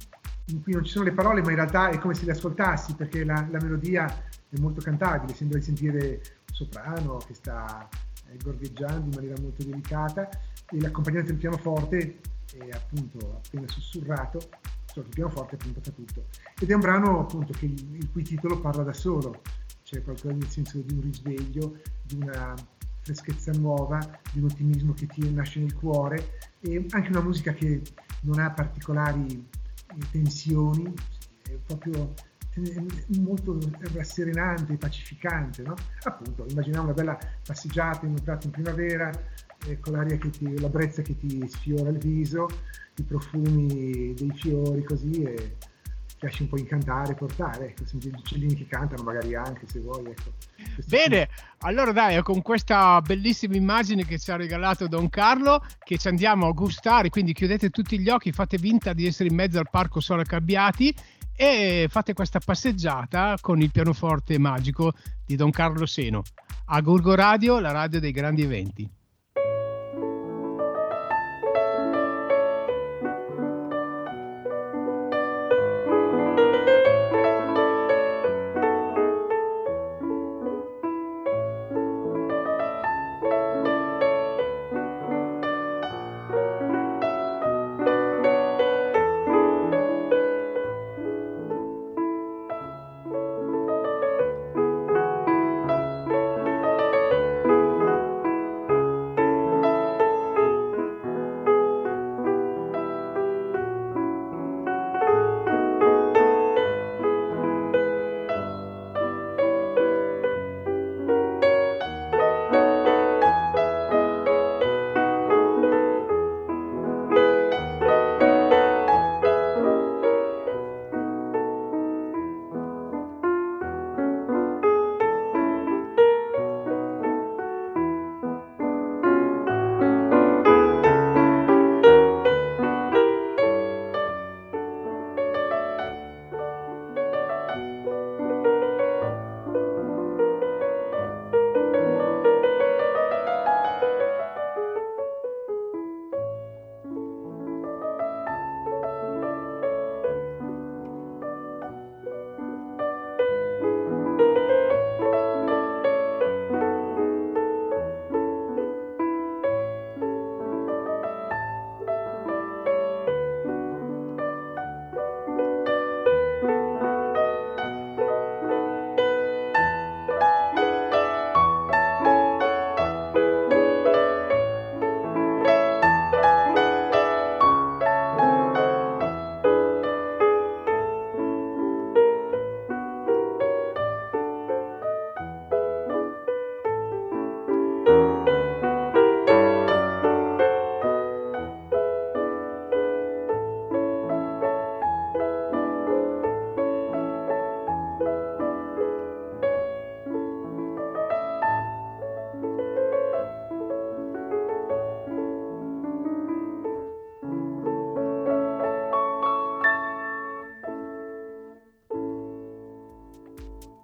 in 0.47 0.61
cui 0.61 0.73
non 0.73 0.83
ci 0.83 0.91
sono 0.91 1.05
le 1.05 1.13
parole, 1.13 1.41
ma 1.41 1.49
in 1.49 1.55
realtà 1.55 1.89
è 1.89 1.97
come 1.97 2.13
se 2.13 2.25
le 2.25 2.31
ascoltassi, 2.31 2.95
perché 2.95 3.23
la, 3.23 3.47
la 3.49 3.59
melodia 3.61 4.05
è 4.49 4.59
molto 4.59 4.81
cantabile, 4.81 5.33
sembra 5.33 5.57
di 5.57 5.63
sentire 5.63 6.21
un 6.49 6.55
soprano 6.55 7.17
che 7.17 7.33
sta 7.33 7.87
eh, 8.29 8.37
gorgheggiando 8.43 9.05
in 9.05 9.15
maniera 9.15 9.41
molto 9.41 9.63
delicata 9.63 10.29
e 10.69 10.79
l'accompagnamento 10.79 11.31
del 11.31 11.39
pianoforte 11.39 12.19
è 12.57 12.69
appunto 12.71 13.41
appena 13.43 13.67
sussurrato 13.67 14.39
solo 14.85 15.07
il 15.07 15.13
pianoforte 15.13 15.55
appunto 15.55 15.81
fa 15.81 15.91
tutto. 15.91 16.25
Ed 16.59 16.69
è 16.69 16.73
un 16.73 16.79
brano 16.79 17.19
appunto 17.19 17.53
che 17.53 17.65
il, 17.65 18.09
cui 18.11 18.23
titolo 18.23 18.59
parla 18.59 18.83
da 18.83 18.93
solo, 18.93 19.41
c'è 19.83 20.03
qualcosa 20.03 20.33
nel 20.33 20.49
senso 20.49 20.79
di 20.79 20.93
un 20.93 21.01
risveglio, 21.01 21.79
di 22.03 22.19
una 22.21 22.53
freschezza 23.01 23.51
nuova, 23.53 23.99
di 24.31 24.39
un 24.39 24.45
ottimismo 24.45 24.93
che 24.93 25.07
ti 25.07 25.29
nasce 25.33 25.59
nel 25.59 25.73
cuore 25.73 26.39
e 26.61 26.85
anche 26.91 27.09
una 27.09 27.21
musica 27.21 27.53
che 27.53 27.81
non 28.21 28.39
ha 28.39 28.51
particolari 28.51 29.45
tensioni, 30.11 30.93
è 31.43 31.57
proprio 31.65 32.13
molto 33.19 33.57
rasserenante, 33.93 34.77
pacificante, 34.77 35.63
no? 35.63 35.73
Appunto, 36.03 36.45
immaginiamo 36.47 36.85
una 36.85 36.93
bella 36.93 37.17
passeggiata 37.45 38.05
in 38.05 38.11
un 38.11 38.23
tratto 38.23 38.45
in 38.45 38.51
primavera, 38.51 39.09
eh, 39.65 39.79
con 39.79 39.93
l'aria 39.93 40.17
che 40.17 40.29
ti, 40.29 40.59
la 40.59 40.69
brezza 40.69 41.01
che 41.01 41.17
ti 41.17 41.47
sfiora 41.47 41.89
il 41.89 41.97
viso, 41.97 42.47
i 42.97 43.03
profumi 43.03 44.13
dei 44.13 44.31
fiori 44.35 44.83
così 44.83 45.23
e 45.23 45.55
lasci 46.23 46.43
un 46.43 46.49
po' 46.49 46.57
incantare, 46.57 47.13
portare, 47.13 47.67
ecco, 47.67 47.85
senti 47.85 48.09
gli 48.09 48.15
uccellini 48.17 48.55
che 48.55 48.67
cantano 48.67 49.03
magari 49.03 49.35
anche 49.35 49.67
se 49.67 49.79
vuoi, 49.79 50.05
ecco. 50.05 50.33
Bene, 50.87 51.29
allora 51.59 51.91
dai, 51.91 52.21
con 52.23 52.41
questa 52.41 53.01
bellissima 53.01 53.55
immagine 53.55 54.05
che 54.05 54.17
ci 54.17 54.31
ha 54.31 54.35
regalato 54.35 54.87
Don 54.87 55.09
Carlo, 55.09 55.63
che 55.83 55.97
ci 55.97 56.07
andiamo 56.07 56.47
a 56.47 56.51
gustare, 56.51 57.09
quindi 57.09 57.33
chiudete 57.33 57.69
tutti 57.69 57.99
gli 57.99 58.09
occhi, 58.09 58.31
fate 58.31 58.57
vinta 58.57 58.93
di 58.93 59.05
essere 59.05 59.29
in 59.29 59.35
mezzo 59.35 59.59
al 59.59 59.69
parco 59.69 59.99
Sole 59.99 60.23
Cabbiati 60.23 60.93
e 61.35 61.87
fate 61.89 62.13
questa 62.13 62.39
passeggiata 62.39 63.37
con 63.41 63.61
il 63.61 63.71
pianoforte 63.71 64.37
magico 64.37 64.93
di 65.25 65.35
Don 65.35 65.51
Carlo 65.51 65.85
Seno. 65.85 66.21
A 66.65 66.79
Gurgo 66.81 67.15
Radio, 67.15 67.59
la 67.59 67.71
radio 67.71 67.99
dei 67.99 68.11
grandi 68.11 68.43
eventi. 68.43 68.89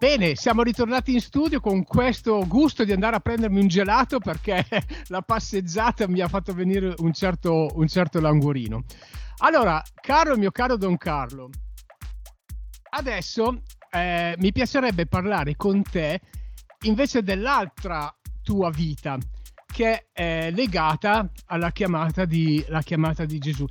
Bene, 0.10 0.36
siamo 0.36 0.64
ritornati 0.64 1.14
in 1.14 1.22
studio 1.22 1.60
con 1.60 1.84
questo 1.84 2.44
gusto 2.48 2.84
di 2.84 2.92
andare 2.92 3.18
a 3.18 3.20
prendermi 3.20 3.60
un 3.60 3.68
gelato 3.68 4.18
perché 4.18 4.66
la 5.10 5.22
passeggiata 5.22 6.08
mi 6.08 6.20
ha 6.20 6.28
fatto 6.28 6.52
venire 6.52 6.96
un 6.98 7.14
certo, 7.14 7.68
un 7.76 7.88
certo 7.88 8.20
languorino. 8.20 8.86
Allora, 9.38 9.80
caro 10.02 10.36
mio 10.36 10.50
caro 10.50 10.78
Don 10.78 10.98
Carlo, 10.98 11.52
adesso 12.90 13.62
eh, 13.92 14.34
mi 14.40 14.52
piacerebbe 14.52 15.06
parlare 15.06 15.56
con 15.56 15.84
te 15.84 16.20
invece 16.86 17.22
dell'altra 17.22 18.12
tua 18.42 18.72
vita 18.72 19.16
che 19.72 20.08
è 20.12 20.50
legata 20.50 21.30
alla 21.46 21.72
chiamata 21.72 22.26
di, 22.26 22.66
chiamata 22.82 23.26
di 23.26 23.38
Gesù 23.38 23.64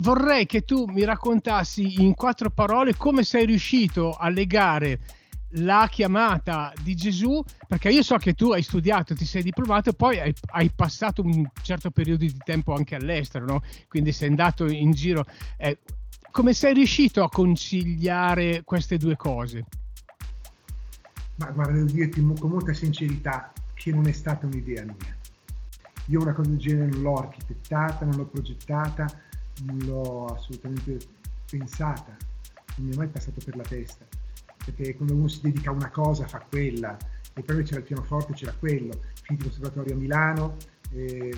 vorrei 0.00 0.44
che 0.44 0.62
tu 0.62 0.84
mi 0.88 1.04
raccontassi 1.04 2.02
in 2.02 2.14
quattro 2.14 2.50
parole 2.50 2.94
come 2.96 3.22
sei 3.22 3.46
riuscito 3.46 4.12
a 4.12 4.28
legare 4.28 4.98
la 5.56 5.88
chiamata 5.90 6.72
di 6.82 6.94
Gesù, 6.94 7.42
perché 7.68 7.90
io 7.90 8.02
so 8.02 8.16
che 8.16 8.34
tu 8.34 8.50
hai 8.50 8.62
studiato, 8.62 9.14
ti 9.14 9.24
sei 9.24 9.42
diplomato 9.42 9.90
e 9.90 9.94
poi 9.94 10.18
hai, 10.18 10.34
hai 10.52 10.70
passato 10.74 11.22
un 11.22 11.46
certo 11.62 11.90
periodo 11.90 12.24
di 12.24 12.36
tempo 12.42 12.74
anche 12.74 12.94
all'estero, 12.94 13.44
no? 13.44 13.62
quindi 13.88 14.12
sei 14.12 14.28
andato 14.28 14.66
in 14.66 14.92
giro. 14.92 15.24
Eh, 15.56 15.78
come 16.30 16.52
sei 16.52 16.74
riuscito 16.74 17.22
a 17.22 17.28
conciliare 17.28 18.62
queste 18.64 18.96
due 18.96 19.16
cose? 19.16 19.64
Ma 21.36 21.50
guarda, 21.50 21.72
devo 21.72 21.90
dirti 21.90 22.20
con 22.38 22.50
molta 22.50 22.72
sincerità 22.72 23.52
che 23.74 23.92
non 23.92 24.06
è 24.06 24.12
stata 24.12 24.46
un'idea 24.46 24.84
mia. 24.84 25.16
Io 26.06 26.20
una 26.20 26.32
cosa 26.32 26.50
del 26.50 26.58
genere 26.58 26.90
non 26.90 27.02
l'ho 27.02 27.14
architettata, 27.14 28.04
non 28.04 28.16
l'ho 28.16 28.26
progettata, 28.26 29.06
non 29.62 29.78
l'ho 29.78 30.26
assolutamente 30.26 30.98
pensata, 31.48 32.16
non 32.76 32.88
mi 32.88 32.92
è 32.92 32.96
mai 32.96 33.08
passato 33.08 33.40
per 33.42 33.56
la 33.56 33.62
testa 33.62 34.04
perché 34.64 34.94
quando 34.96 35.14
uno 35.14 35.28
si 35.28 35.40
dedica 35.42 35.70
a 35.70 35.74
una 35.74 35.90
cosa 35.90 36.26
fa 36.26 36.40
quella, 36.40 36.96
e 37.34 37.42
poi 37.42 37.62
c'era 37.64 37.78
il 37.78 37.86
pianoforte, 37.86 38.32
c'era 38.32 38.54
quello. 38.58 39.00
Finito 39.22 39.46
il 39.46 39.50
conservatorio 39.50 39.94
a 39.94 39.98
Milano, 39.98 40.56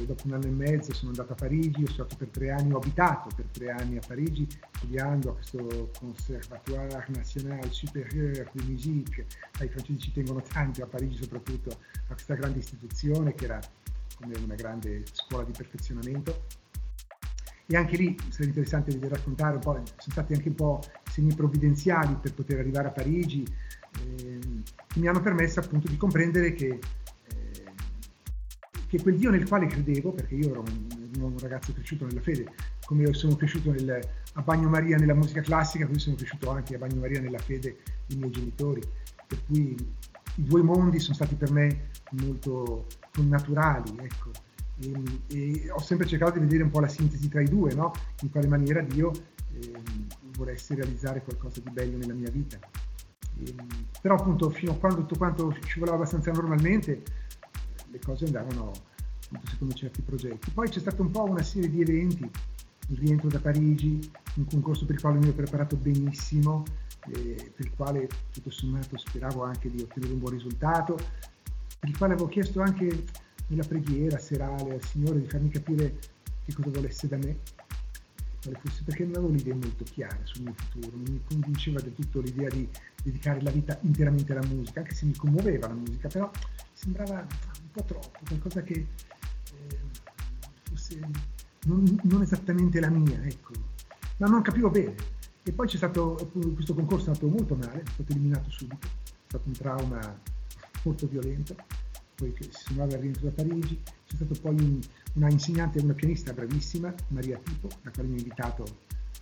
dopo 0.04 0.23
un 0.26 0.35
anno 0.35 0.45
e 0.45 0.50
mezzo 0.50 0.92
sono 0.92 1.12
andato 1.12 1.33
a 1.33 1.35
Parigi, 1.35 1.83
ho 1.83 1.87
studiato 1.87 2.16
per 2.16 2.28
tre 2.28 2.50
anni, 2.50 2.73
ho 2.73 2.76
abitato 2.76 3.35
per 3.35 3.47
tre 3.50 3.71
anni 3.71 3.97
a 3.97 4.02
Parigi 4.06 4.47
studiando 4.76 5.30
a 5.30 5.33
questo 5.33 5.90
Conservatoire 5.99 7.06
National 7.09 7.73
Supérieur 7.73 8.50
de 8.52 8.62
Musique, 8.64 9.25
i 9.61 9.68
francesi 9.68 9.99
ci 9.99 10.12
tengono 10.12 10.42
tanto 10.42 10.83
a 10.83 10.87
Parigi 10.87 11.23
soprattutto 11.23 11.71
a 11.71 12.12
questa 12.12 12.35
grande 12.35 12.59
istituzione 12.59 13.35
che 13.35 13.45
era 13.45 13.59
come 14.16 14.37
una 14.37 14.56
grande 14.56 15.04
scuola 15.12 15.45
di 15.45 15.52
perfezionamento 15.52 16.45
e 17.66 17.76
anche 17.76 17.96
lì 17.96 18.16
sarebbe 18.28 18.46
interessante 18.46 18.92
vedere 18.92 19.16
raccontare 19.16 19.54
un 19.54 19.61
po', 19.61 19.73
sono 19.73 20.12
stati 20.12 20.35
anche 20.35 20.49
un 20.49 20.54
po' 20.54 20.80
segni 21.11 21.35
provvidenziali 21.35 22.16
per 22.20 22.35
poter 22.35 22.61
arrivare 22.61 22.88
a 22.88 22.92
Parigi, 22.92 23.42
eh, 23.42 24.38
che 24.87 25.00
mi 25.00 25.08
hanno 25.08 25.20
permesso 25.20 25.61
appunto 25.61 25.88
di 25.88 25.96
comprendere 25.96 26.52
che, 26.52 26.66
eh, 27.28 27.64
che 28.88 29.02
quel 29.02 29.16
Dio 29.16 29.30
nel 29.30 29.49
quale 29.49 29.66
credevo, 29.66 30.12
perché 30.12 30.35
io 30.35 30.50
ero 30.50 30.61
un 30.61 31.06
un 31.25 31.38
ragazzo 31.38 31.73
cresciuto 31.73 32.06
nella 32.06 32.20
fede, 32.20 32.52
come 32.85 33.12
sono 33.14 33.37
cresciuto 33.37 33.70
nel, 33.70 34.00
a 34.35 34.42
Bagnomaria 34.42 34.96
nella 34.96 35.14
musica 35.14 35.40
classica, 35.40 35.87
così 35.87 36.00
sono 36.00 36.16
cresciuto 36.16 36.50
anche 36.50 36.75
a 36.75 36.78
Bagnomaria 36.78 37.20
nella 37.20 37.38
fede 37.38 37.78
dei 38.06 38.18
miei 38.18 38.30
genitori, 38.30 38.82
per 39.26 39.44
cui 39.46 39.75
i 40.37 40.42
due 40.42 40.62
mondi 40.62 40.99
sono 40.99 41.14
stati 41.14 41.35
per 41.35 41.50
me 41.50 41.88
molto 42.11 42.87
naturali, 43.16 43.96
ecco. 43.99 44.30
E, 44.78 44.92
e, 45.28 45.71
ho 45.71 45.80
sempre 45.80 46.06
cercato 46.06 46.33
di 46.33 46.40
vedere 46.40 46.62
un 46.62 46.71
po' 46.71 46.80
la 46.80 46.88
sintesi 46.88 47.28
tra 47.28 47.40
i 47.40 47.49
due, 47.49 47.75
no? 47.75 47.92
in 48.23 48.30
quale 48.30 48.47
maniera 48.47 48.83
Dio 48.83 49.11
eh, 49.52 49.73
volesse 50.37 50.75
realizzare 50.75 51.23
qualcosa 51.23 51.61
di 51.61 51.71
bello 51.71 51.97
nella 51.97 52.14
mia 52.14 52.30
vita. 52.30 52.59
E, 53.38 53.54
però 54.00 54.16
appunto 54.16 54.50
fino 54.50 54.73
a 54.73 54.76
quando 54.76 55.00
tutto 55.00 55.16
quanto 55.16 55.56
ci 55.64 55.78
voleva 55.78 55.97
abbastanza 55.97 56.30
normalmente, 56.30 57.02
le 57.90 57.99
cose 58.00 58.26
andavano 58.26 58.73
appunto, 59.25 59.47
secondo 59.49 59.75
certi 59.75 60.02
progetti. 60.02 60.50
Poi 60.50 60.68
c'è 60.68 60.80
stata 60.80 61.02
un 61.02 61.11
po' 61.11 61.25
una 61.25 61.42
serie 61.42 61.71
di 61.71 61.80
eventi, 61.80 62.30
il 62.88 62.99
rientro 62.99 63.28
da 63.28 63.40
Parigi, 63.40 64.11
un 64.35 64.45
concorso 64.45 64.85
per 64.85 64.97
il 64.97 65.00
quale 65.00 65.18
mi 65.18 65.28
ho 65.28 65.33
preparato 65.33 65.76
benissimo, 65.76 66.64
eh, 67.09 67.52
per 67.54 67.66
il 67.66 67.73
quale 67.75 68.09
tutto 68.30 68.50
sommato 68.50 68.97
speravo 68.97 69.42
anche 69.42 69.71
di 69.71 69.83
ottenere 69.83 70.12
un 70.12 70.18
buon 70.18 70.33
risultato, 70.33 70.95
per 71.78 71.88
il 71.88 71.97
quale 71.97 72.14
avevo 72.14 72.28
chiesto 72.28 72.61
anche 72.61 73.04
nella 73.48 73.64
preghiera 73.64 74.18
serale 74.18 74.74
al 74.74 74.82
Signore 74.82 75.20
di 75.20 75.26
farmi 75.26 75.48
capire 75.48 75.98
che 76.44 76.52
cosa 76.52 76.70
volesse 76.70 77.08
da 77.08 77.16
me, 77.16 77.38
quale 78.42 78.58
fosse, 78.62 78.82
perché 78.84 79.04
non 79.04 79.16
avevo 79.16 79.32
l'idea 79.32 79.54
molto 79.54 79.84
chiara 79.84 80.18
sul 80.22 80.42
mio 80.42 80.54
futuro, 80.54 80.96
non 80.96 81.12
mi 81.12 81.20
convinceva 81.24 81.80
del 81.80 81.94
tutto 81.94 82.20
l'idea 82.20 82.48
di 82.48 82.68
dedicare 83.02 83.42
la 83.42 83.50
vita 83.50 83.78
interamente 83.82 84.32
alla 84.32 84.46
musica, 84.46 84.80
anche 84.80 84.94
se 84.94 85.06
mi 85.06 85.14
commuoveva 85.14 85.68
la 85.68 85.74
musica, 85.74 86.08
però 86.08 86.30
sembrava 86.72 87.20
un 87.20 87.70
po' 87.72 87.82
troppo, 87.84 88.18
qualcosa 88.26 88.62
che 88.62 88.74
eh, 88.74 89.78
fosse 90.62 90.98
non, 91.66 92.00
non, 92.04 92.22
esattamente 92.22 92.80
la 92.80 92.90
mia, 92.90 93.20
ecco. 93.24 93.52
Ma 94.18 94.28
non 94.28 94.42
capivo 94.42 94.70
bene. 94.70 94.94
E 95.42 95.52
poi 95.52 95.66
c'è 95.66 95.76
stato, 95.76 96.30
questo 96.54 96.74
concorso 96.74 97.06
è 97.06 97.08
andato 97.08 97.28
molto 97.28 97.54
male, 97.54 97.82
è 97.82 97.90
stato 97.92 98.12
eliminato 98.12 98.50
subito, 98.50 98.86
è 98.86 99.10
stato 99.28 99.46
un 99.46 99.52
trauma 99.52 100.20
molto 100.82 101.06
violento, 101.06 101.56
poi 102.16 102.35
si 102.38 102.49
suonava 102.50 102.94
al 102.94 103.00
rientro 103.00 103.26
da 103.26 103.30
Parigi, 103.30 103.80
c'è 104.06 104.16
stato 104.16 104.35
poi 104.40 104.54
un, 104.58 104.80
una 105.14 105.30
insegnante, 105.30 105.80
una 105.80 105.94
pianista 105.94 106.32
bravissima, 106.32 106.92
Maria 107.08 107.38
Tipo, 107.38 107.68
la 107.82 107.90
quale 107.90 108.08
mi 108.08 108.16
ha 108.16 108.18
invitato 108.18 108.62
a 108.62 108.66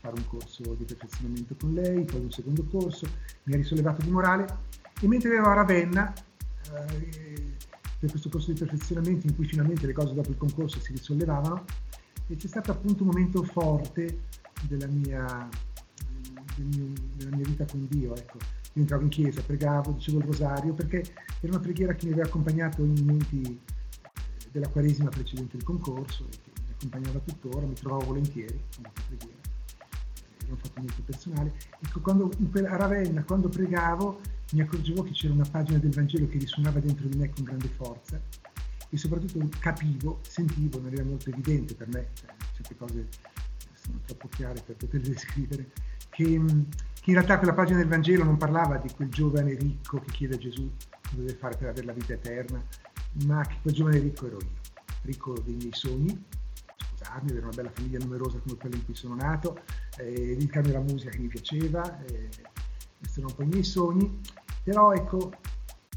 fare 0.01 0.15
un 0.17 0.27
corso 0.27 0.63
di 0.75 0.85
perfezionamento 0.85 1.57
con 1.59 1.73
lei, 1.75 2.05
poi 2.05 2.21
un 2.21 2.31
secondo 2.31 2.65
corso, 2.65 3.07
mi 3.45 3.55
ha 3.55 3.57
risollevato 3.57 4.03
di 4.03 4.11
morale 4.11 4.47
e 5.01 5.07
mentre 5.09 5.35
ero 5.35 5.47
a 5.47 5.55
Ravenna 5.55 6.13
eh, 6.13 7.53
per 7.99 8.11
questo 8.11 8.29
corso 8.29 8.53
di 8.53 8.59
perfezionamento 8.59 9.27
in 9.27 9.35
cui 9.35 9.47
finalmente 9.47 9.87
le 9.87 9.93
cose 9.93 10.15
dopo 10.15 10.31
il 10.31 10.37
concorso 10.37 10.81
si 10.81 10.93
risollevavano 10.93 11.65
e 12.29 12.37
c'è 12.37 12.47
stato 12.47 12.71
appunto 12.71 13.03
un 13.03 13.09
momento 13.09 13.43
forte 13.43 14.21
della 14.69 14.87
mia 14.87 15.49
del 16.57 16.67
mio, 16.67 16.93
della 17.17 17.37
mia 17.37 17.45
vita 17.45 17.65
con 17.65 17.87
Dio. 17.89 18.15
Ecco. 18.15 18.39
Entravo 18.75 19.03
in 19.03 19.09
chiesa, 19.09 19.41
pregavo, 19.41 19.93
dicevo 19.93 20.19
il 20.19 20.25
rosario, 20.25 20.75
perché 20.75 20.99
era 21.41 21.53
una 21.53 21.61
preghiera 21.61 21.95
che 21.95 22.07
mi 22.07 22.13
aveva 22.13 22.27
accompagnato 22.27 22.83
in 22.83 22.95
momenti 23.05 23.43
eh, 23.43 24.11
della 24.51 24.69
Quaresima 24.69 25.11
precedente 25.11 25.57
il 25.57 25.63
concorso 25.63 26.27
e 26.27 26.31
che 26.31 26.51
mi 26.61 26.73
accompagnava 26.73 27.19
tuttora, 27.21 27.67
mi 27.67 27.75
trovavo 27.75 28.07
volentieri 28.07 28.61
con 28.75 28.83
questa 28.83 29.03
preghiera. 29.07 29.39
Eh, 29.39 30.47
l'ho 30.49 30.57
fatto 30.57 30.81
molto 30.81 31.03
personale. 31.05 31.53
Ecco, 31.81 32.01
quando, 32.01 32.31
a 32.69 32.77
Ravenna, 32.77 33.23
quando 33.23 33.49
pregavo, 33.49 34.21
mi 34.53 34.61
accorgevo 34.61 35.03
che 35.03 35.13
c'era 35.13 35.33
una 35.33 35.49
pagina 35.49 35.79
del 35.79 35.93
Vangelo 35.93 36.27
che 36.27 36.39
risuonava 36.39 36.81
dentro 36.81 37.07
di 37.07 37.17
me 37.17 37.31
con 37.31 37.45
grande 37.45 37.69
forza 37.69 38.21
e 38.95 38.97
soprattutto 38.97 39.49
capivo, 39.59 40.21
sentivo, 40.23 40.81
non 40.81 40.93
era 40.93 41.05
molto 41.05 41.31
evidente 41.31 41.75
per 41.75 41.89
me, 41.89 42.09
cioè, 42.15 42.33
certe 42.55 42.77
cose 42.77 43.09
sono 43.73 43.99
troppo 44.07 44.29
chiare 44.29 44.61
per 44.65 44.77
poterle 44.77 45.09
descrivere, 45.11 45.73
che, 46.11 46.41
che, 47.05 47.11
in 47.11 47.17
realtà 47.17 47.37
quella 47.37 47.53
pagina 47.53 47.79
del 47.79 47.89
Vangelo 47.89 48.25
non 48.25 48.39
parlava 48.39 48.79
di 48.79 48.91
quel 48.91 49.11
giovane 49.11 49.55
ricco 49.55 50.01
che 50.01 50.11
chiede 50.11 50.37
a 50.37 50.39
Gesù 50.39 50.73
cosa 51.03 51.21
deve 51.21 51.35
fare 51.35 51.55
per 51.55 51.69
avere 51.69 51.85
la 51.85 51.93
vita 51.93 52.15
eterna, 52.15 52.65
ma 53.27 53.45
che 53.47 53.59
quel 53.61 53.75
giovane 53.75 53.99
ricco 53.99 54.27
ero 54.27 54.39
io, 54.39 54.49
ricco 55.03 55.39
dei 55.39 55.55
miei 55.55 55.75
sogni, 55.75 56.25
sposarmi, 56.77 57.31
avere 57.31 57.45
una 57.45 57.55
bella 57.55 57.71
famiglia 57.71 57.99
numerosa 57.99 58.39
come 58.39 58.57
quella 58.57 58.77
in 58.77 58.85
cui 58.87 58.95
sono 58.95 59.15
nato, 59.15 59.61
eh, 59.99 60.13
dedicarmi 60.13 60.71
alla 60.71 60.81
musica 60.81 61.11
che 61.11 61.19
mi 61.19 61.29
piaceva, 61.29 62.05
eh, 62.07 62.31
questi 62.99 63.21
erano 63.21 63.29
un 63.29 63.35
po' 63.35 63.43
i 63.43 63.47
miei 63.49 63.65
sogni, 63.65 64.21
però 64.63 64.95
ecco, 64.95 65.31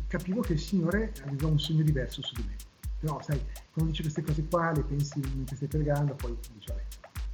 capivo 0.08 0.42
che 0.42 0.54
il 0.54 0.60
Signore 0.60 1.14
aveva 1.24 1.48
un 1.48 1.58
sogno 1.58 1.84
diverso 1.84 2.22
su 2.22 2.34
di 2.36 2.44
me. 2.46 2.56
Però 3.00 3.22
sai, 3.22 3.40
quando 3.72 3.92
dici 3.92 4.02
queste 4.02 4.24
cose 4.24 4.46
qua, 4.46 4.74
le 4.74 4.84
pensi 4.84 5.22
mentre 5.36 5.56
stai 5.56 5.70
pregando, 5.70 6.16
poi 6.16 6.38
dici, 6.54 6.68
vabbè, 6.68 6.84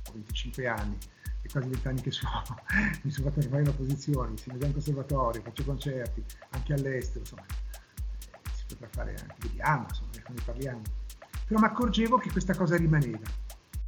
ho 0.09 0.11
25 0.13 0.67
anni, 0.67 0.97
è 1.43 1.51
quasi 1.51 1.67
vent'anni 1.67 2.01
che 2.01 2.11
suono, 2.11 2.43
mi 3.03 3.11
sono 3.11 3.29
fatto 3.29 3.45
ormai 3.45 3.61
una 3.61 3.71
posizione, 3.71 4.31
insegno 4.31 4.57
già 4.57 4.65
in 4.65 4.71
conservatorio, 4.71 5.41
faccio 5.41 5.63
concerti, 5.63 6.23
anche 6.51 6.73
all'estero, 6.73 7.19
insomma, 7.19 7.45
si 8.53 8.63
potrà 8.67 8.87
fare 8.89 9.15
anche, 9.15 9.35
vediamo, 9.47 9.85
insomma, 9.87 10.11
ne 10.29 10.41
parliamo. 10.43 10.81
Però 11.45 11.59
mi 11.59 11.65
accorgevo 11.65 12.17
che 12.17 12.31
questa 12.31 12.55
cosa 12.55 12.77
rimaneva, 12.77 13.27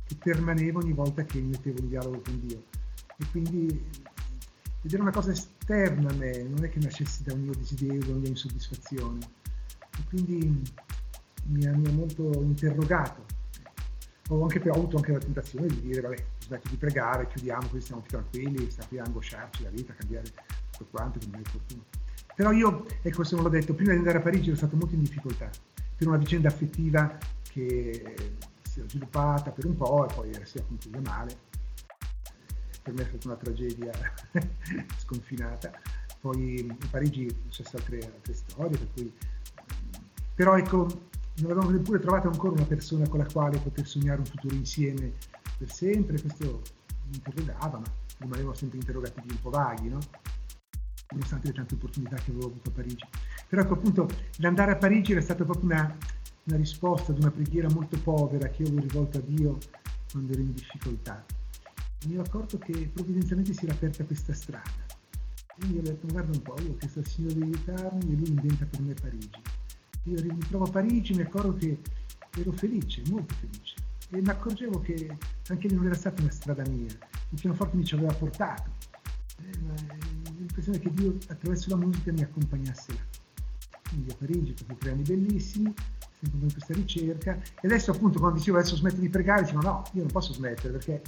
che 0.05 0.15
permaneva 0.15 0.79
ogni 0.79 0.93
volta 0.93 1.23
che 1.23 1.39
mettevo 1.39 1.79
in 1.79 1.87
dialogo 1.87 2.21
con 2.21 2.39
Dio. 2.45 2.63
E 3.17 3.25
quindi 3.31 3.89
ed 4.81 4.93
era 4.93 5.01
una 5.01 5.11
cosa 5.11 5.31
esterna 5.31 6.11
a 6.11 6.13
me, 6.13 6.43
non 6.43 6.63
è 6.63 6.69
che 6.69 6.79
nascesse 6.79 7.23
da 7.23 7.33
un 7.33 7.41
mio 7.41 7.53
desiderio, 7.55 8.01
da 8.01 8.11
una 8.11 8.19
mia 8.19 8.29
insoddisfazione. 8.29 9.19
E 9.97 10.03
quindi 10.09 10.61
mi 11.45 11.65
ha, 11.65 11.75
mi 11.75 11.87
ha 11.87 11.91
molto 11.91 12.31
interrogato 12.43 13.25
ho, 14.29 14.41
anche, 14.41 14.69
ho 14.69 14.73
avuto 14.73 14.97
anche 14.97 15.11
la 15.11 15.19
tentazione 15.19 15.67
di 15.67 15.81
dire, 15.81 16.01
vabbè, 16.01 16.25
smetto 16.45 16.69
di 16.69 16.77
pregare, 16.77 17.27
chiudiamo, 17.27 17.67
così 17.67 17.81
siamo 17.81 18.01
più 18.01 18.12
tranquilli, 18.12 18.69
stiamo 18.69 18.89
qui 18.89 18.99
a 18.99 19.03
angosciarci 19.03 19.63
la 19.63 19.69
vita, 19.69 19.93
cambiare 19.93 20.31
tutto 20.71 20.86
quanto, 20.91 21.19
come 21.19 21.41
è 21.41 21.49
fortuna. 21.49 21.84
Però 22.36 22.51
io, 22.51 22.86
ecco, 23.01 23.23
se 23.23 23.36
non 23.36 23.43
l'ho 23.43 23.49
detto, 23.49 23.73
prima 23.73 23.91
di 23.91 23.97
andare 23.97 24.19
a 24.19 24.21
Parigi 24.21 24.49
ero 24.49 24.58
stato 24.58 24.75
molto 24.75 24.93
in 24.93 25.01
difficoltà 25.01 25.49
per 25.95 26.08
una 26.08 26.17
vicenda 26.17 26.49
affettiva 26.49 27.17
che 27.49 28.15
si 28.62 28.81
è 28.81 28.84
sviluppata 28.88 29.51
per 29.51 29.65
un 29.65 29.75
po' 29.75 30.08
e 30.08 30.13
poi 30.13 30.45
si 30.45 30.58
è 30.58 30.65
conclusa 30.67 30.99
male. 30.99 31.38
Per 32.84 32.93
me 32.93 33.01
è 33.01 33.05
stata 33.05 33.27
una 33.29 33.38
tragedia 33.38 33.91
sconfinata. 34.99 35.71
Poi 36.19 36.67
a 36.69 36.88
Parigi 36.89 37.27
successe 37.47 37.77
altre, 37.77 37.99
altre 37.99 38.34
storie, 38.34 38.77
per 38.77 38.88
cui... 38.93 39.13
Però 40.36 40.58
ecco, 40.58 40.86
non 41.36 41.51
avevamo 41.51 41.69
neppure 41.69 41.99
trovato 41.99 42.27
ancora 42.27 42.53
una 42.53 42.65
persona 42.65 43.08
con 43.08 43.19
la 43.19 43.27
quale 43.31 43.58
poter 43.60 43.88
sognare 43.88 44.19
un 44.19 44.25
futuro 44.25 44.53
insieme 44.53 45.13
per 45.57 45.71
sempre, 45.71 46.19
questo 46.19 46.61
mi 47.09 47.15
interrogava, 47.15 47.79
ma 47.79 47.85
rimanevano 48.19 48.55
sempre 48.55 48.77
interrogativi 48.79 49.31
un 49.31 49.41
po' 49.41 49.49
vaghi, 49.49 49.89
no? 49.89 49.99
nonostante 51.11 51.47
le 51.47 51.53
tante 51.53 51.75
opportunità 51.75 52.15
che 52.15 52.31
avevo 52.31 52.47
avuto 52.47 52.69
a 52.69 52.73
Parigi. 52.73 53.05
Però 53.47 53.61
ecco 53.61 53.73
appunto 53.73 54.09
l'andare 54.37 54.71
a 54.71 54.75
Parigi 54.75 55.11
era 55.11 55.21
stata 55.21 55.43
proprio 55.43 55.65
una, 55.65 55.97
una 56.43 56.57
risposta 56.57 57.11
ad 57.11 57.19
una 57.19 57.31
preghiera 57.31 57.69
molto 57.69 57.97
povera 57.99 58.47
che 58.49 58.63
io 58.63 58.69
avevo 58.69 58.81
rivolto 58.81 59.17
a 59.17 59.21
Dio 59.21 59.57
quando 60.11 60.33
ero 60.33 60.41
in 60.41 60.53
difficoltà. 60.53 61.23
Mi 62.05 62.13
ero 62.13 62.23
accorto 62.23 62.57
che 62.57 62.89
provvidenzialmente 62.93 63.53
si 63.53 63.65
era 63.65 63.73
aperta 63.73 64.03
questa 64.03 64.33
strada. 64.33 64.83
Io 65.71 65.79
ho 65.79 65.81
detto, 65.81 66.07
guarda 66.07 66.31
un 66.35 66.41
po', 66.41 66.55
io 66.61 66.71
ho 66.71 66.75
chiesto 66.77 66.99
al 66.99 67.05
Signore 67.05 67.35
di 67.35 67.41
aiutarmi 67.43 68.13
e 68.13 68.15
lui 68.15 68.27
inventa 68.27 68.65
per 68.65 68.81
me 68.81 68.93
Parigi. 68.93 69.41
Io 70.03 70.21
mi 70.21 70.37
trovo 70.49 70.65
a 70.65 70.69
Parigi 70.69 71.13
e 71.13 71.15
mi 71.15 71.21
accorgo 71.21 71.55
che 71.55 71.79
ero 72.37 72.51
felice, 72.51 73.01
molto 73.09 73.33
felice. 73.35 73.75
E 74.15 74.21
mi 74.21 74.30
accorgevo 74.30 74.80
che 74.80 75.17
anche 75.49 75.67
lì 75.67 75.75
non 75.75 75.88
era 75.88 75.95
stata 75.95 76.21
una 76.21 76.32
strada 76.32 76.63
mia. 76.69 76.86
Il 76.86 77.39
pianoforte 77.39 77.75
mi 77.75 77.84
ci 77.84 77.95
aveva 77.95 78.13
portato. 78.13 78.69
Eh, 79.41 80.32
l'impressione 80.38 80.78
è 80.78 80.82
che 80.82 80.89
Dio 80.91 81.17
attraverso 81.28 81.69
la 81.69 81.75
musica 81.75 82.13
mi 82.13 82.21
accompagnasse 82.21 82.93
là. 82.93 83.04
Quindi 83.89 84.12
a 84.12 84.15
Parigi, 84.17 84.54
dopo 84.54 84.75
tre 84.75 84.91
anni 84.91 85.01
bellissimi, 85.01 85.73
sempre 86.17 86.39
con 86.39 86.49
questa 86.49 86.73
ricerca. 86.73 87.34
E 87.36 87.67
adesso 87.67 87.91
appunto 87.91 88.19
quando 88.19 88.38
dicevo 88.38 88.58
adesso 88.58 88.78
smetto 88.78 89.01
di 89.01 89.10
pregare, 89.10 89.41
dicevo 89.41 89.62
no, 89.62 89.84
io 89.91 90.04
non 90.04 90.12
posso 90.12 90.32
smettere 90.32 90.71
perché 90.78 91.01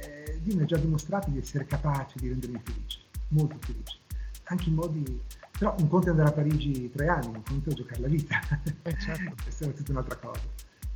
eh, 0.00 0.40
Dio 0.42 0.56
mi 0.56 0.62
ha 0.62 0.66
già 0.66 0.78
dimostrato 0.78 1.28
di 1.28 1.36
essere 1.36 1.66
capace 1.66 2.14
di 2.18 2.28
rendermi 2.28 2.60
felice, 2.64 3.00
molto 3.28 3.58
felice, 3.60 3.98
anche 4.44 4.68
in 4.70 4.76
modi 4.76 5.20
però 5.60 5.74
un 5.78 5.88
conto 5.88 6.06
è 6.06 6.10
andare 6.12 6.30
a 6.30 6.32
Parigi 6.32 6.90
tre 6.90 7.08
anni, 7.08 7.26
un 7.26 7.42
conto 7.42 7.68
è 7.68 7.74
giocare 7.74 8.00
la 8.00 8.08
vita. 8.08 8.40
Eh 8.80 8.98
certo. 8.98 9.34
questa 9.44 9.64
era 9.64 9.74
tutta 9.74 9.92
un'altra 9.92 10.16
cosa. 10.16 10.40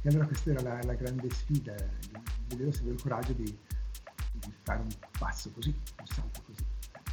E 0.06 0.10
allora 0.10 0.26
questa 0.26 0.50
era 0.50 0.60
la, 0.60 0.82
la 0.82 0.92
grande 0.92 1.30
sfida, 1.30 1.74
vedere 2.48 2.70
se 2.72 2.80
avevo 2.80 2.94
il 2.94 3.00
coraggio 3.00 3.32
di, 3.32 3.44
di, 3.44 4.52
fare 4.62 4.80
un 4.80 4.88
passo 5.18 5.50
così, 5.50 5.70
un 5.70 6.06
salto 6.06 6.42
così. 6.44 6.62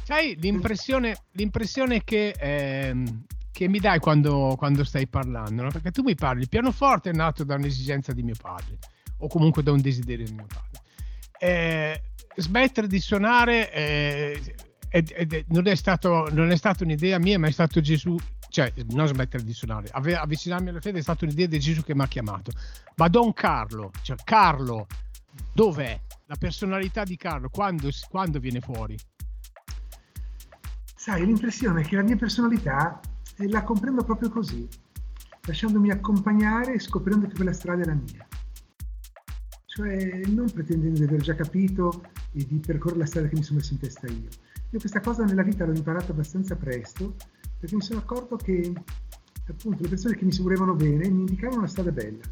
Sai 0.04 0.36
l'impressione, 0.38 1.16
l'impressione 1.32 2.04
che, 2.04 2.34
ehm, 2.38 3.24
che, 3.50 3.66
mi 3.66 3.78
dai 3.78 3.98
quando, 3.98 4.56
quando 4.58 4.84
stai 4.84 5.06
parlando, 5.06 5.62
no? 5.62 5.70
perché 5.70 5.90
tu 5.90 6.02
mi 6.02 6.14
parli, 6.14 6.42
il 6.42 6.50
pianoforte 6.50 7.08
è 7.08 7.14
nato 7.14 7.44
da 7.44 7.54
un'esigenza 7.54 8.12
di 8.12 8.22
mio 8.22 8.36
padre, 8.38 8.76
o 9.20 9.26
comunque 9.26 9.62
da 9.62 9.72
un 9.72 9.80
desiderio 9.80 10.26
di 10.26 10.34
mio 10.34 10.46
padre. 10.46 10.82
Eh, 11.38 12.02
smettere 12.36 12.86
di 12.88 13.00
suonare... 13.00 13.72
Eh, 13.72 14.54
ed, 14.94 15.10
ed, 15.16 15.44
non, 15.48 15.66
è 15.66 15.74
stato, 15.74 16.28
non 16.32 16.50
è 16.50 16.56
stata 16.56 16.84
un'idea 16.84 17.18
mia, 17.18 17.38
ma 17.38 17.46
è 17.46 17.50
stato 17.50 17.80
Gesù 17.80 18.14
cioè 18.52 18.70
non 18.90 19.06
smettere 19.06 19.42
di 19.44 19.54
suonare, 19.54 19.88
avvicinarmi 19.90 20.68
alla 20.68 20.80
fede 20.80 20.98
è 20.98 21.02
stata 21.02 21.24
un'idea 21.24 21.46
di 21.46 21.58
Gesù 21.58 21.82
che 21.82 21.94
mi 21.94 22.02
ha 22.02 22.06
chiamato. 22.06 22.52
Ma 22.96 23.08
Don 23.08 23.32
Carlo, 23.32 23.90
cioè 24.02 24.16
Carlo, 24.22 24.86
dov'è? 25.54 25.98
La 26.26 26.36
personalità 26.36 27.02
di 27.02 27.16
Carlo, 27.16 27.48
quando, 27.48 27.88
quando 28.10 28.38
viene 28.38 28.60
fuori? 28.60 28.94
Sai, 30.94 31.24
l'impressione 31.24 31.80
è 31.80 31.84
che 31.84 31.96
la 31.96 32.02
mia 32.02 32.16
personalità 32.16 33.00
eh, 33.38 33.48
la 33.48 33.62
comprendo 33.62 34.04
proprio 34.04 34.28
così, 34.28 34.68
lasciandomi 35.46 35.90
accompagnare 35.90 36.74
e 36.74 36.78
scoprendo 36.78 37.28
che 37.28 37.34
quella 37.34 37.54
strada 37.54 37.80
è 37.80 37.86
la 37.86 37.94
mia. 37.94 38.26
Cioè, 39.64 40.20
non 40.26 40.50
pretendendo 40.50 40.98
di 40.98 41.04
aver 41.06 41.22
già 41.22 41.34
capito 41.34 42.02
e 42.32 42.46
di 42.46 42.58
percorrere 42.58 43.00
la 43.00 43.06
strada 43.06 43.28
che 43.28 43.36
mi 43.36 43.42
sono 43.42 43.58
messo 43.58 43.72
in 43.72 43.80
testa 43.80 44.06
io. 44.06 44.28
Io 44.70 44.78
questa 44.78 45.00
cosa 45.00 45.24
nella 45.24 45.42
vita 45.42 45.64
l'ho 45.64 45.74
imparata 45.74 46.12
abbastanza 46.12 46.56
presto, 46.56 47.14
perché 47.58 47.74
mi 47.76 47.82
sono 47.82 48.00
accorto 48.00 48.36
che 48.36 48.72
appunto 49.46 49.82
le 49.82 49.88
persone 49.88 50.16
che 50.16 50.24
mi 50.24 50.32
si 50.32 50.42
volevano 50.42 50.74
bene 50.74 51.08
mi 51.08 51.20
indicavano 51.20 51.58
una 51.58 51.68
strada 51.68 51.90
bella, 51.90 52.22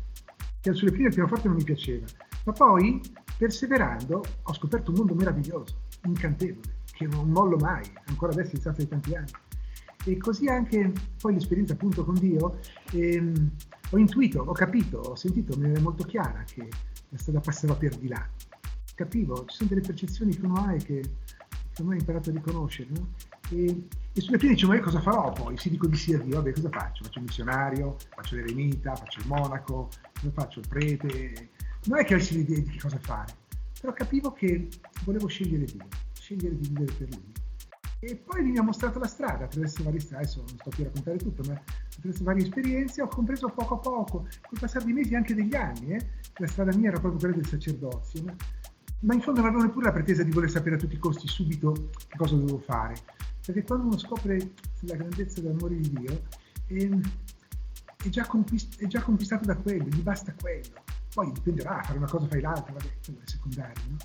che 0.61 0.73
sulle 0.73 0.91
prime 0.91 1.09
il 1.09 1.15
pianoforte 1.15 1.49
non 1.49 1.57
mi 1.57 1.65
piaceva, 1.65 2.07
ma 2.45 2.53
poi 2.53 3.01
perseverando 3.37 4.23
ho 4.43 4.55
scoperto 4.55 4.91
un 4.91 4.99
mondo 4.99 5.15
meraviglioso, 5.15 5.83
incantevole, 6.05 6.79
che 6.93 7.07
non 7.07 7.31
mollo 7.31 7.57
mai, 7.57 7.85
ancora 8.07 8.33
adesso 8.33 8.53
distanza 8.53 8.83
di 8.83 8.89
tanti 8.89 9.15
anni. 9.15 9.31
E 10.05 10.17
così 10.17 10.47
anche 10.47 10.93
poi 11.21 11.35
l'esperienza 11.35 11.75
appunto 11.75 12.05
con 12.05 12.15
Dio, 12.15 12.59
ehm, 12.93 13.51
ho 13.91 13.99
intuito, 13.99 14.41
ho 14.41 14.53
capito, 14.53 14.99
ho 14.99 15.15
sentito, 15.15 15.59
mi 15.59 15.71
era 15.71 15.81
molto 15.81 16.05
chiara 16.05 16.43
che 16.45 16.69
la 17.09 17.19
strada 17.19 17.41
passava 17.41 17.75
per 17.75 17.97
di 17.97 18.09
là. 18.09 18.27
Capivo, 19.01 19.47
ci 19.47 19.57
sono 19.57 19.71
delle 19.71 19.81
percezioni 19.81 20.37
che 20.37 20.45
uno 20.45 20.57
ha 20.57 20.75
e 20.75 20.77
che, 20.77 21.01
che 21.73 21.81
uno 21.81 21.93
ha 21.93 21.95
imparato 21.95 22.29
a 22.29 22.35
riconoscere. 22.35 22.91
No? 22.91 23.15
E, 23.49 23.89
e, 24.13 24.21
sulle 24.21 24.39
fine 24.39 24.53
dice, 24.53 24.67
ma 24.67 24.75
io 24.75 24.83
cosa 24.83 25.01
farò 25.01 25.33
poi? 25.33 25.57
Si 25.57 25.71
dico 25.71 25.87
di 25.87 25.97
sì 25.97 26.13
a 26.13 26.19
Dio, 26.19 26.37
vabbè 26.37 26.53
cosa 26.53 26.69
faccio? 26.69 27.05
Faccio 27.05 27.19
il 27.19 27.25
missionario, 27.25 27.97
faccio 28.15 28.35
l'eremita, 28.35 28.95
faccio 28.95 29.21
il 29.21 29.27
monaco, 29.27 29.89
cosa 30.13 30.31
faccio? 30.35 30.61
Il 30.61 30.69
prete. 30.69 31.49
Non 31.87 31.99
è 31.99 32.05
che 32.05 32.13
avessi 32.13 32.35
l'idea 32.35 32.59
di 32.59 32.69
che 32.69 32.79
cosa 32.79 32.99
fare, 32.99 33.33
però 33.81 33.95
capivo 33.95 34.33
che 34.33 34.69
volevo 35.05 35.29
scegliere 35.29 35.65
Dio, 35.65 35.87
scegliere 36.13 36.59
di 36.59 36.69
vivere 36.69 36.93
per 36.93 37.09
Lui. 37.09 37.33
E 38.01 38.17
poi 38.17 38.43
mi 38.43 38.59
ha 38.59 38.63
mostrato 38.63 38.99
la 38.99 39.07
strada 39.07 39.45
attraverso 39.45 39.83
varie 39.83 40.01
strade, 40.01 40.25
adesso 40.25 40.45
non 40.47 40.59
sto 40.59 40.71
qui 40.75 40.83
a 40.83 40.87
raccontare 40.87 41.17
tutto, 41.17 41.43
ma 41.49 41.59
attraverso 41.97 42.25
varie 42.25 42.43
esperienze 42.43 43.01
ho 43.01 43.09
compreso 43.09 43.49
poco 43.49 43.75
a 43.75 43.79
poco, 43.79 44.27
col 44.47 44.59
passare 44.59 44.85
dei 44.85 44.93
mesi 44.93 45.15
anche 45.15 45.35
degli 45.35 45.55
anni, 45.55 45.95
eh, 45.95 46.07
la 46.37 46.47
strada 46.47 46.77
mia 46.77 46.91
era 46.91 47.01
proprio 47.01 47.19
quella 47.19 47.37
del 47.37 47.47
sacerdozio, 47.47 48.23
ma, 48.25 48.35
ma 49.01 49.15
in 49.15 49.21
fondo 49.21 49.41
non 49.41 49.51
avevo 49.51 49.65
neppure 49.65 49.87
la 49.87 49.93
pretesa 49.93 50.23
di 50.23 50.31
voler 50.31 50.51
sapere 50.51 50.77
a 50.77 50.79
tutti 50.79 50.95
i 50.95 50.99
costi 50.99 51.27
subito 51.27 51.91
che 52.07 52.17
cosa 52.17 52.37
dovevo 52.37 52.59
fare, 52.59 52.95
perché 53.45 53.63
quando 53.63 53.87
uno 53.87 53.99
scopre 53.99 54.53
la 54.81 54.97
grandezza 54.97 55.41
dell'amore 55.41 55.77
di 55.77 55.91
Dio 55.91 56.23
è, 56.67 56.89
è, 58.05 58.09
già, 58.09 58.27
conquist- 58.27 58.81
è 58.81 58.87
già 58.87 59.01
conquistato 59.03 59.45
da 59.45 59.57
quello, 59.57 59.85
gli 59.85 60.03
basta 60.03 60.35
quello. 60.39 60.83
Poi 61.13 61.33
dipenderà, 61.33 61.83
fare 61.83 61.99
una 61.99 62.09
cosa 62.09 62.27
fai 62.29 62.41
l'altra, 62.41 62.73
vabbè, 62.73 62.91
quello 63.05 63.21
è 63.21 63.29
secondario, 63.29 63.83
no? 63.89 63.97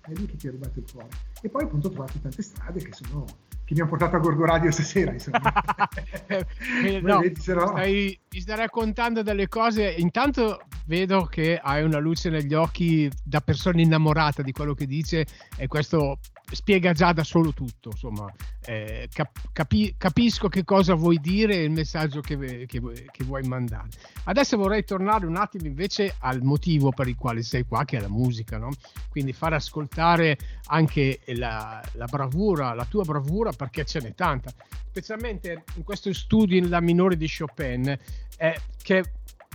È 0.00 0.12
lui 0.14 0.26
che 0.26 0.36
ti 0.36 0.46
ha 0.46 0.50
rubato 0.50 0.78
il 0.78 0.84
cuore. 0.90 1.08
E 1.44 1.50
poi 1.50 1.64
appunto 1.64 1.88
ho 1.88 1.90
trovato 1.90 2.18
tante 2.20 2.40
strade 2.40 2.82
che 2.82 2.94
sono 2.94 3.26
che 3.64 3.74
mi 3.74 3.80
hanno 3.80 3.88
portato 3.90 4.16
a 4.16 4.18
Gorgo 4.18 4.46
Radio 4.46 4.70
stasera, 4.70 5.12
insomma. 5.12 5.40
eh, 6.26 7.00
no, 7.02 7.18
vedi, 7.20 7.40
no... 7.46 7.66
stai, 7.66 8.18
mi 8.30 8.40
stai 8.40 8.56
raccontando 8.56 9.22
delle 9.22 9.48
cose. 9.48 9.90
Intanto 9.90 10.62
vedo 10.86 11.24
che 11.24 11.58
hai 11.62 11.82
una 11.82 11.98
luce 11.98 12.30
negli 12.30 12.54
occhi 12.54 13.10
da 13.22 13.40
persona 13.40 13.80
innamorata 13.80 14.42
di 14.42 14.52
quello 14.52 14.72
che 14.72 14.86
dice 14.86 15.26
e 15.56 15.66
questo 15.66 16.18
spiega 16.50 16.92
già 16.92 17.12
da 17.12 17.24
solo 17.24 17.52
tutto, 17.52 17.90
insomma, 17.90 18.32
eh, 18.66 19.08
cap- 19.12 19.48
capi- 19.52 19.94
capisco 19.96 20.48
che 20.48 20.62
cosa 20.64 20.94
vuoi 20.94 21.18
dire 21.18 21.54
e 21.54 21.64
il 21.64 21.70
messaggio 21.70 22.20
che, 22.20 22.66
che, 22.66 22.80
che, 23.10 23.24
vuoi 23.24 23.42
mandare. 23.44 23.88
Adesso 24.24 24.56
vorrei 24.56 24.84
tornare 24.84 25.26
un 25.26 25.36
attimo 25.36 25.66
invece 25.66 26.14
al 26.18 26.42
motivo 26.42 26.90
per 26.90 27.08
il 27.08 27.16
quale 27.16 27.42
sei 27.42 27.64
qua, 27.64 27.84
che 27.84 27.96
è 27.96 28.00
la 28.00 28.08
musica, 28.08 28.58
no? 28.58 28.70
Quindi 29.08 29.32
far 29.32 29.54
ascoltare 29.54 30.38
anche 30.66 31.20
la, 31.36 31.82
la 31.92 32.06
bravura, 32.06 32.74
la 32.74 32.84
tua 32.84 33.04
bravura, 33.04 33.52
perché 33.52 33.84
ce 33.84 34.00
n'è 34.00 34.14
tanta, 34.14 34.52
specialmente 34.88 35.64
in 35.74 35.84
questo 35.84 36.12
studio 36.12 36.56
in 36.56 36.68
La 36.68 36.80
minore 36.80 37.16
di 37.16 37.28
Chopin, 37.28 37.96
eh, 38.36 38.60
che 38.82 39.04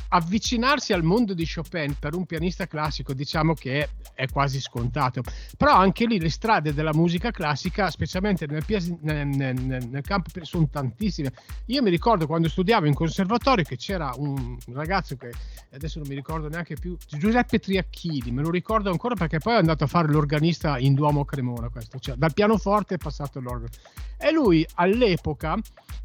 avvicinarsi 0.09 0.93
al 0.93 1.03
mondo 1.03 1.33
di 1.33 1.47
Chopin 1.47 1.95
per 1.97 2.15
un 2.15 2.25
pianista 2.25 2.67
classico 2.67 3.13
diciamo 3.13 3.53
che 3.53 3.89
è, 4.13 4.27
quasi 4.29 4.59
scontato. 4.59 5.21
Però 5.57 5.73
anche 5.73 6.05
lì 6.05 6.19
le 6.19 6.29
strade 6.29 6.73
della 6.73 6.93
musica 6.93 7.31
classica 7.31 7.89
specialmente 7.89 8.45
nel, 8.45 8.63
nel, 9.01 9.27
nel, 9.27 9.87
nel 9.87 10.01
campo 10.01 10.29
sono 10.41 10.67
tantissime. 10.69 11.31
Io 11.67 11.81
mi 11.81 11.89
ricordo 11.89 12.27
quando 12.27 12.49
studiavo 12.49 12.85
in 12.85 12.93
conservatorio 12.93 13.63
che 13.63 13.77
c'era 13.77 14.11
un 14.17 14.57
ragazzo 14.73 15.15
che 15.15 15.31
adesso 15.73 15.99
non 15.99 16.07
mi 16.07 16.15
ricordo 16.15 16.47
neanche 16.49 16.75
più 16.75 16.97
Giuseppe 17.07 17.59
Triacchini 17.59 18.31
me 18.31 18.41
lo 18.41 18.49
ricordo 18.49 18.89
ancora 18.89 19.15
perché 19.15 19.39
poi 19.39 19.53
è 19.53 19.57
andato 19.57 19.83
a 19.83 19.87
fare 19.87 20.09
l'organista 20.09 20.77
in 20.77 20.93
Duomo 20.93 21.25
Cremona 21.25 21.69
questo. 21.69 21.99
Cioè 21.99 22.15
dal 22.15 22.33
pianoforte 22.33 22.95
è 22.95 22.97
passato 22.97 23.39
all'organo 23.39 23.69
e 24.17 24.31
lui 24.31 24.65
all'epoca 24.75 25.57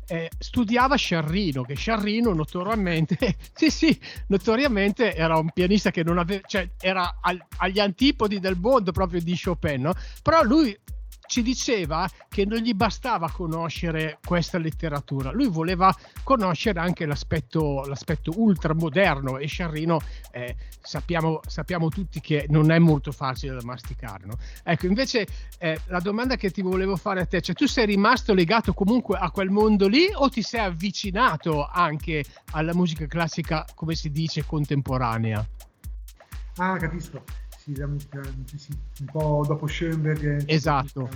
eh, 0.06 0.30
studiava 0.38 0.96
Sciarrino, 0.96 1.62
che 1.62 1.74
Sciarrino 1.74 2.32
notoriamente, 2.32 3.36
sì 3.52 3.70
sì, 3.70 3.93
notoriamente 4.28 5.14
era 5.14 5.36
un 5.36 5.50
pianista 5.50 5.90
che 5.90 6.02
non 6.02 6.18
aveva, 6.18 6.42
cioè 6.46 6.70
era 6.80 7.18
al, 7.20 7.42
agli 7.58 7.80
antipodi 7.80 8.40
del 8.40 8.56
mondo 8.58 8.92
proprio 8.92 9.20
di 9.20 9.38
Chopin, 9.40 9.82
no? 9.82 9.94
però 10.22 10.42
lui 10.42 10.76
ci 11.26 11.42
diceva 11.42 12.08
che 12.28 12.44
non 12.44 12.58
gli 12.58 12.74
bastava 12.74 13.30
conoscere 13.30 14.18
questa 14.24 14.58
letteratura, 14.58 15.32
lui 15.32 15.48
voleva 15.48 15.94
conoscere 16.22 16.80
anche 16.80 17.06
l'aspetto, 17.06 17.84
l'aspetto 17.86 18.32
ultramoderno 18.36 19.38
e 19.38 19.46
Sciarrino 19.46 20.00
eh, 20.30 20.56
sappiamo, 20.80 21.40
sappiamo, 21.46 21.88
tutti 21.88 22.20
che 22.20 22.46
non 22.48 22.70
è 22.70 22.78
molto 22.78 23.12
facile 23.12 23.54
da 23.54 23.64
masticare. 23.64 24.26
No? 24.26 24.36
Ecco, 24.62 24.86
invece 24.86 25.26
eh, 25.58 25.80
la 25.86 26.00
domanda 26.00 26.36
che 26.36 26.50
ti 26.50 26.62
volevo 26.62 26.96
fare 26.96 27.20
a 27.20 27.26
te, 27.26 27.40
cioè 27.40 27.54
tu 27.54 27.66
sei 27.66 27.86
rimasto 27.86 28.34
legato 28.34 28.72
comunque 28.72 29.16
a 29.16 29.30
quel 29.30 29.50
mondo 29.50 29.88
lì 29.88 30.08
o 30.12 30.28
ti 30.28 30.42
sei 30.42 30.60
avvicinato 30.60 31.66
anche 31.66 32.24
alla 32.52 32.74
musica 32.74 33.06
classica, 33.06 33.64
come 33.74 33.94
si 33.94 34.10
dice, 34.10 34.44
contemporanea? 34.44 35.46
Ah, 36.56 36.76
capisco 36.76 37.43
sì, 38.56 38.76
un 39.00 39.06
po' 39.10 39.44
dopo 39.46 39.66
Schoenberg. 39.66 40.44
Esatto. 40.46 41.08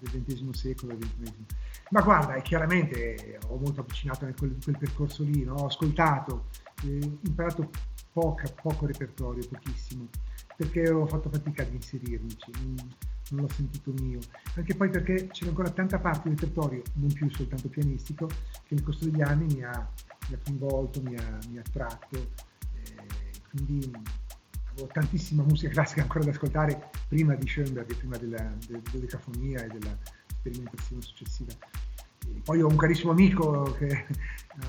Del 0.00 0.24
XX 0.24 0.50
secolo, 0.50 0.96
XXI. 0.96 1.46
Ma 1.90 2.00
guarda, 2.00 2.40
chiaramente 2.40 3.38
ho 3.46 3.56
molto 3.56 3.82
avvicinato 3.82 4.24
a 4.24 4.32
quel, 4.32 4.56
quel 4.62 4.78
percorso 4.78 5.22
lì, 5.22 5.44
no? 5.44 5.54
ho 5.54 5.66
ascoltato, 5.66 6.46
eh, 6.84 7.18
imparato 7.26 7.70
poca, 8.12 8.50
poco 8.60 8.86
repertorio, 8.86 9.46
pochissimo, 9.46 10.08
perché 10.56 10.88
ho 10.90 11.06
fatto 11.06 11.28
fatica 11.30 11.62
ad 11.62 11.72
inserirmici, 11.72 12.50
non, 12.62 12.76
non 13.30 13.40
l'ho 13.42 13.48
sentito 13.48 13.92
mio. 14.00 14.20
Anche 14.54 14.74
poi 14.74 14.88
perché 14.88 15.28
c'era 15.28 15.50
ancora 15.50 15.70
tanta 15.70 15.98
parte 15.98 16.28
del 16.28 16.38
repertorio, 16.38 16.82
non 16.94 17.12
più 17.12 17.30
soltanto 17.30 17.68
pianistico, 17.68 18.26
che 18.26 18.74
nel 18.74 18.82
corso 18.82 19.04
degli 19.04 19.22
anni 19.22 19.54
mi 19.54 19.62
ha, 19.62 19.90
mi 20.28 20.34
ha 20.34 20.38
coinvolto, 20.42 21.02
mi 21.02 21.14
ha, 21.14 21.38
mi 21.48 21.58
ha 21.58 21.60
attratto. 21.60 22.16
Eh, 22.16 23.40
quindi 23.50 23.92
avevo 24.72 24.88
tantissima 24.92 25.42
musica 25.42 25.70
classica 25.70 26.02
ancora 26.02 26.24
da 26.24 26.30
ascoltare 26.30 26.90
prima 27.08 27.34
di 27.34 27.46
Schoenberg, 27.46 27.94
prima 27.94 28.16
della, 28.16 28.52
della 28.66 28.80
decafonia 28.92 29.64
e 29.64 29.68
della 29.68 29.96
sperimentazione 30.26 31.02
successiva. 31.02 31.52
E 32.26 32.40
poi 32.44 32.62
ho 32.62 32.68
un 32.68 32.76
carissimo 32.76 33.12
amico 33.12 33.62
che 33.78 33.86
è 33.86 34.06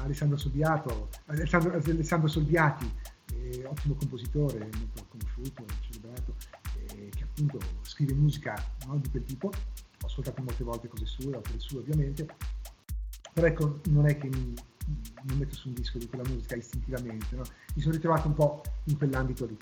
Alessandro 0.02 0.38
Solbiato, 0.38 1.10
Alessandro, 1.26 1.74
Alessandro 1.74 2.28
Solbiati, 2.28 2.92
eh, 3.36 3.66
ottimo 3.66 3.96
compositore, 3.96 4.70
molto 4.78 5.06
conosciuto, 5.08 5.66
celebrato, 5.90 6.36
eh, 6.74 7.10
che 7.10 7.24
appunto 7.24 7.60
scrive 7.82 8.14
musica 8.14 8.56
no, 8.86 8.98
di 8.98 9.10
quel 9.10 9.24
tipo. 9.24 9.48
Ho 9.48 10.06
ascoltato 10.06 10.42
molte 10.42 10.64
volte 10.64 10.88
cose 10.88 11.06
sue, 11.06 11.36
opere 11.36 11.60
sue 11.60 11.80
ovviamente, 11.80 12.28
però 13.32 13.48
ecco, 13.48 13.80
non 13.86 14.08
è 14.08 14.18
che 14.18 14.28
mi, 14.28 14.54
non 15.24 15.38
metto 15.38 15.56
su 15.56 15.70
un 15.70 15.74
disco 15.74 15.98
di 15.98 16.08
quella 16.08 16.28
musica 16.28 16.56
istintivamente, 16.56 17.36
no? 17.36 17.44
mi 17.76 17.82
sono 17.82 17.94
ritrovato 17.94 18.28
un 18.28 18.34
po' 18.34 18.62
in 18.86 18.98
quell'ambito 18.98 19.46
lì. 19.46 19.58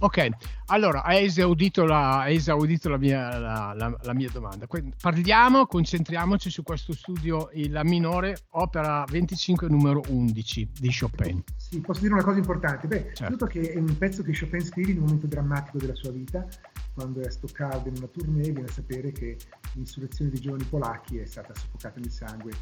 Ok, 0.00 0.28
allora 0.66 1.02
hai 1.02 1.24
esaudito 1.24 1.84
la, 1.84 2.20
hai 2.20 2.36
esaudito 2.36 2.90
la, 2.90 2.98
mia, 2.98 3.38
la, 3.38 3.96
la, 4.02 4.12
mia, 4.12 4.28
domanda. 4.30 4.66
Parliamo, 5.00 5.66
concentriamoci 5.66 6.50
su 6.50 6.62
questo 6.62 6.92
studio, 6.92 7.48
La 7.68 7.82
minore, 7.82 8.36
opera 8.50 9.04
25 9.08 9.68
numero 9.68 10.02
11 10.08 10.68
di 10.78 10.94
Chopin. 10.94 11.42
Sì, 11.56 11.80
posso 11.80 12.00
dire 12.02 12.12
una 12.12 12.22
cosa 12.22 12.38
importante. 12.38 12.86
Beh, 12.86 13.12
certo. 13.14 13.46
che 13.46 13.72
è 13.72 13.78
un 13.78 13.96
pezzo 13.96 14.22
che 14.22 14.36
Chopin 14.38 14.62
scrive 14.62 14.90
in 14.90 14.98
un 14.98 15.04
momento 15.04 15.26
drammatico 15.26 15.78
della 15.78 15.94
sua 15.94 16.10
vita, 16.10 16.46
quando 16.92 17.20
è 17.20 17.24
a 17.24 17.30
Stoccarda 17.30 17.88
in 17.88 17.96
una 17.96 18.08
tournée, 18.08 18.50
viene 18.50 18.68
a 18.68 18.72
sapere 18.72 19.12
che 19.12 19.38
l'insurrezione 19.74 20.30
dei 20.30 20.40
giovani 20.40 20.64
polacchi 20.64 21.16
è 21.16 21.24
stata 21.24 21.54
soffocata 21.54 21.98
nel 22.00 22.10
sangue 22.10 22.52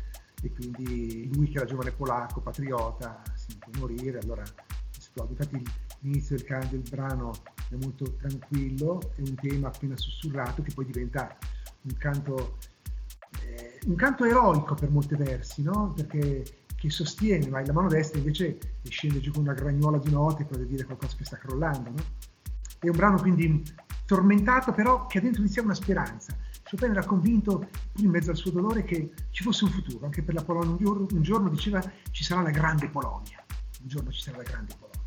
e 0.42 0.52
quindi 0.52 1.30
lui 1.34 1.48
che 1.48 1.58
era 1.58 1.66
giovane 1.66 1.92
polacco, 1.92 2.40
patriota, 2.40 3.22
si 3.34 3.50
sente 3.50 3.78
morire, 3.78 4.18
allora 4.18 4.42
esplode. 4.96 5.32
Infatti 5.32 5.62
l'inizio 6.00 6.36
del, 6.36 6.68
del 6.68 6.82
brano 6.88 7.32
è 7.68 7.74
molto 7.74 8.14
tranquillo, 8.16 9.00
è 9.16 9.20
un 9.20 9.34
tema 9.34 9.68
appena 9.68 9.96
sussurrato 9.96 10.62
che 10.62 10.72
poi 10.74 10.86
diventa 10.86 11.36
un 11.82 11.96
canto 11.96 12.56
eh, 13.42 13.80
un 13.86 13.94
canto 13.94 14.24
eroico 14.24 14.74
per 14.74 14.90
molti 14.90 15.14
versi, 15.14 15.62
no? 15.62 15.92
perché 15.94 16.44
che 16.74 16.88
sostiene, 16.88 17.48
ma 17.48 17.64
la 17.64 17.72
mano 17.74 17.88
destra 17.88 18.18
invece 18.18 18.58
scende 18.88 19.20
giù 19.20 19.32
con 19.32 19.42
una 19.42 19.52
gragnuola 19.52 19.98
di 19.98 20.10
note 20.10 20.44
per 20.44 20.64
dire 20.64 20.84
qualcosa 20.84 21.14
che 21.16 21.24
sta 21.24 21.36
crollando. 21.36 21.90
No? 21.90 22.02
È 22.78 22.88
un 22.88 22.96
brano 22.96 23.20
quindi 23.20 23.62
tormentato, 24.06 24.72
però 24.72 25.06
che 25.06 25.18
ha 25.18 25.20
dentro 25.20 25.42
di 25.42 25.48
sé 25.48 25.60
una 25.60 25.74
speranza. 25.74 26.34
Chopin 26.70 26.92
era 26.92 27.04
convinto, 27.04 27.68
in 27.96 28.10
mezzo 28.10 28.30
al 28.30 28.36
suo 28.36 28.52
dolore, 28.52 28.84
che 28.84 29.12
ci 29.30 29.42
fosse 29.42 29.64
un 29.64 29.70
futuro, 29.70 30.04
anche 30.04 30.22
per 30.22 30.34
la 30.34 30.44
Polonia. 30.44 30.70
Un 30.70 30.78
giorno, 30.78 31.06
un 31.10 31.22
giorno 31.22 31.48
diceva 31.48 31.82
ci 32.12 32.22
sarà 32.22 32.42
la 32.42 32.50
grande 32.50 32.88
Polonia, 32.88 33.44
un 33.80 33.88
giorno 33.88 34.12
ci 34.12 34.22
sarà 34.22 34.36
la 34.36 34.44
grande 34.44 34.74
Polonia. 34.78 35.00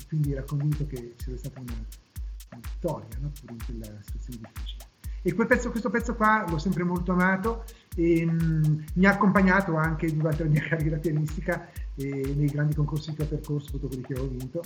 E 0.00 0.06
quindi 0.08 0.32
era 0.32 0.42
convinto 0.44 0.86
che 0.86 1.14
sarebbe 1.18 1.38
stata 1.38 1.60
una, 1.60 1.74
una 1.74 2.60
vittoria, 2.62 3.18
no? 3.20 3.32
pur 3.38 3.50
in 3.50 3.64
quella 3.66 4.00
situazione 4.00 4.40
difficile. 4.50 4.84
E 5.20 5.34
pezzo, 5.34 5.70
questo 5.70 5.90
pezzo 5.90 6.14
qua 6.14 6.46
l'ho 6.48 6.58
sempre 6.58 6.84
molto 6.84 7.12
amato 7.12 7.64
e 7.96 8.24
mh, 8.24 8.84
mi 8.94 9.06
ha 9.06 9.10
accompagnato 9.10 9.76
anche 9.76 10.14
durante 10.14 10.42
la 10.42 10.48
mia 10.48 10.62
carriera 10.68 10.96
pianistica 10.96 11.68
e 11.96 12.34
nei 12.34 12.46
grandi 12.46 12.74
concorsi 12.74 13.12
che 13.12 13.24
ho 13.24 13.26
percorso, 13.26 13.72
tutto 13.72 13.88
quelli 13.88 14.02
che 14.02 14.18
ho 14.18 14.26
vinto, 14.26 14.62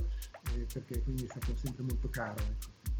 eh, 0.54 0.66
perché 0.72 1.02
quindi 1.02 1.24
è 1.24 1.28
stato 1.28 1.52
sempre 1.56 1.82
molto 1.82 2.08
caro. 2.08 2.36
Ecco. 2.38 2.96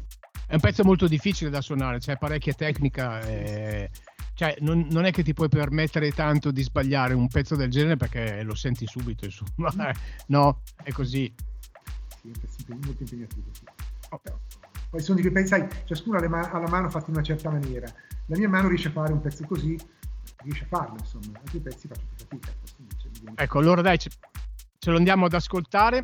È 0.49 0.55
un 0.55 0.61
pezzo 0.61 0.83
molto 0.83 1.07
difficile 1.07 1.51
da 1.51 1.61
suonare, 1.61 1.99
c'è 1.99 2.17
parecchia 2.17 2.55
tecnica. 2.55 3.19
E... 3.19 3.91
Cioè, 4.33 4.55
non, 4.61 4.87
non, 4.89 5.05
è 5.05 5.11
che 5.11 5.21
ti 5.21 5.33
puoi 5.33 5.47
permettere 5.47 6.11
tanto 6.11 6.49
di 6.49 6.63
sbagliare 6.63 7.13
un 7.13 7.27
pezzo 7.27 7.55
del 7.55 7.69
genere 7.69 7.97
perché 7.97 8.41
lo 8.41 8.55
senti 8.55 8.87
subito, 8.87 9.25
insomma. 9.25 9.93
no, 10.25 10.61
è 10.81 10.91
così. 10.91 11.31
Sì, 12.19 12.29
è 12.29 12.31
un 12.33 12.39
pezzo 12.41 12.65
molto 12.67 13.03
impegnativo. 13.03 13.45
Sì. 13.51 13.63
Oh. 14.09 14.21
Poi 14.89 14.99
sono 15.01 15.17
di 15.17 15.21
quei 15.21 15.33
pezzi, 15.33 15.49
sai, 15.49 15.67
ciascuno 15.85 16.17
ha 16.17 16.21
la 16.21 16.67
mano 16.67 16.89
fatta 16.89 17.11
in 17.11 17.13
una 17.13 17.23
certa 17.23 17.51
maniera. 17.51 17.85
La 18.25 18.35
mia 18.35 18.49
mano 18.49 18.69
riesce 18.69 18.87
a 18.87 18.91
fare 18.91 19.13
un 19.13 19.21
pezzo 19.21 19.45
così, 19.45 19.77
riesce 20.37 20.63
a 20.63 20.67
farlo, 20.67 20.95
insomma. 20.97 21.37
Altri 21.37 21.59
pezzi 21.59 21.87
faccio 21.87 22.01
più 22.27 22.39
fatica. 22.39 23.33
Ecco, 23.35 23.59
allora 23.59 23.83
dai, 23.83 23.99
ce, 23.99 24.09
ce 24.79 24.89
lo 24.89 24.97
andiamo 24.97 25.27
ad 25.27 25.33
ascoltare. 25.33 26.01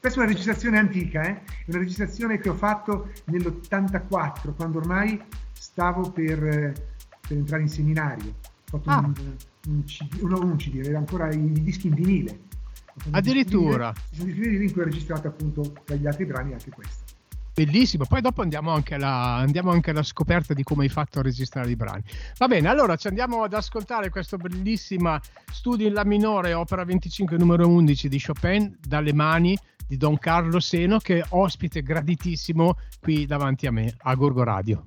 Questa 0.00 0.20
è 0.20 0.22
una 0.22 0.32
registrazione 0.32 0.78
antica, 0.78 1.22
eh? 1.22 1.34
è 1.42 1.70
una 1.70 1.78
registrazione 1.78 2.38
che 2.38 2.48
ho 2.48 2.54
fatto 2.54 3.10
nell'84, 3.24 4.54
quando 4.54 4.78
ormai 4.78 5.20
stavo 5.52 6.12
per, 6.12 6.38
per 6.38 7.36
entrare 7.36 7.62
in 7.62 7.68
seminario. 7.68 8.34
Ho 8.70 8.78
fatto 8.78 8.90
ah. 8.90 8.98
un, 8.98 9.36
un, 9.66 9.84
CD, 9.84 10.20
no, 10.20 10.40
un 10.40 10.56
CD, 10.56 10.86
era 10.86 10.98
ancora 10.98 11.32
i 11.32 11.50
dischi 11.50 11.88
in 11.88 11.94
vinile. 11.94 12.38
Addirittura. 13.10 13.92
Ci 13.92 14.16
sono 14.16 14.26
dischi 14.26 14.38
in 14.38 14.44
vinile 14.44 14.64
in 14.64 14.72
cui 14.72 14.82
ho 14.82 14.84
registrato 14.84 15.26
appunto 15.26 15.72
tra 15.84 15.96
gli 15.96 16.06
altri 16.06 16.26
brani 16.26 16.52
anche 16.52 16.70
questo. 16.70 17.16
Bellissimo, 17.54 18.04
poi 18.04 18.20
dopo 18.20 18.40
andiamo 18.40 18.70
anche, 18.70 18.94
alla, 18.94 19.34
andiamo 19.34 19.72
anche, 19.72 19.90
alla, 19.90 20.04
scoperta 20.04 20.54
di 20.54 20.62
come 20.62 20.84
hai 20.84 20.88
fatto 20.88 21.18
a 21.18 21.22
registrare 21.22 21.68
i 21.70 21.74
brani. 21.74 22.04
Va 22.36 22.46
bene, 22.46 22.68
allora 22.68 22.94
ci 22.94 23.08
andiamo 23.08 23.42
ad 23.42 23.52
ascoltare 23.52 24.10
questo 24.10 24.36
bellissimo 24.36 25.18
studio 25.50 25.88
in 25.88 25.92
La 25.92 26.04
minore, 26.04 26.54
opera 26.54 26.84
25 26.84 27.36
numero 27.36 27.66
11 27.66 28.08
di 28.08 28.22
Chopin, 28.24 28.76
dalle 28.80 29.12
mani 29.12 29.58
di 29.88 29.96
Don 29.96 30.18
Carlo 30.18 30.60
Seno, 30.60 30.98
che 30.98 31.18
è 31.18 31.24
ospite 31.30 31.82
graditissimo 31.82 32.76
qui 33.00 33.26
davanti 33.26 33.66
a 33.66 33.72
me 33.72 33.94
a 33.96 34.14
Gorgo 34.14 34.44
Radio. 34.44 34.86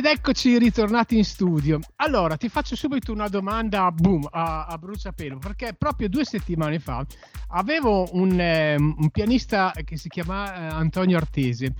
Ed 0.00 0.06
eccoci 0.06 0.56
ritornati 0.56 1.18
in 1.18 1.26
studio. 1.26 1.78
Allora, 1.96 2.38
ti 2.38 2.48
faccio 2.48 2.74
subito 2.74 3.12
una 3.12 3.28
domanda, 3.28 3.90
boom, 3.90 4.26
a, 4.30 4.64
a 4.64 4.78
bruciapelo, 4.78 5.36
perché 5.36 5.74
proprio 5.74 6.08
due 6.08 6.24
settimane 6.24 6.78
fa 6.78 7.04
avevo 7.48 8.08
un, 8.12 8.40
eh, 8.40 8.76
un 8.76 9.10
pianista 9.10 9.74
che 9.84 9.98
si 9.98 10.08
chiama 10.08 10.54
eh, 10.54 10.66
Antonio 10.72 11.18
Artese, 11.18 11.74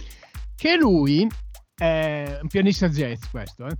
che 0.55 0.77
lui, 0.77 1.27
è 1.75 2.39
un 2.43 2.49
pianista 2.49 2.91
jazz 2.91 3.25
questo, 3.31 3.65
eh, 3.65 3.79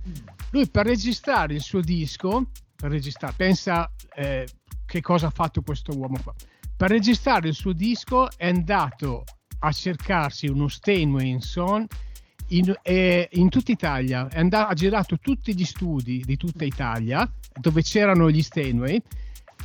lui 0.49 0.67
per 0.71 0.87
registrare 0.87 1.53
il 1.53 1.61
suo 1.61 1.81
disco, 1.81 2.49
per 2.75 2.89
registrare, 2.89 3.35
pensa 3.37 3.93
eh, 4.15 4.47
che 4.87 5.01
cosa 5.01 5.27
ha 5.27 5.31
fatto 5.31 5.61
questo 5.61 5.95
uomo 5.95 6.17
qua, 6.23 6.33
per 6.75 6.89
registrare 6.89 7.47
il 7.47 7.53
suo 7.53 7.73
disco 7.73 8.27
è 8.35 8.47
andato 8.47 9.23
a 9.59 9.71
cercarsi 9.71 10.47
uno 10.47 10.67
Steinway 10.67 11.39
Son 11.41 11.85
in, 12.51 12.73
eh, 12.81 13.29
in 13.33 13.49
tutta 13.49 13.71
Italia, 13.71 14.27
andato, 14.33 14.71
ha 14.71 14.73
girato 14.73 15.17
tutti 15.19 15.55
gli 15.55 15.65
studi 15.65 16.21
di 16.25 16.37
tutta 16.37 16.63
Italia 16.63 17.29
dove 17.59 17.81
c'erano 17.81 18.29
gli 18.29 18.41
Steinway 18.41 19.01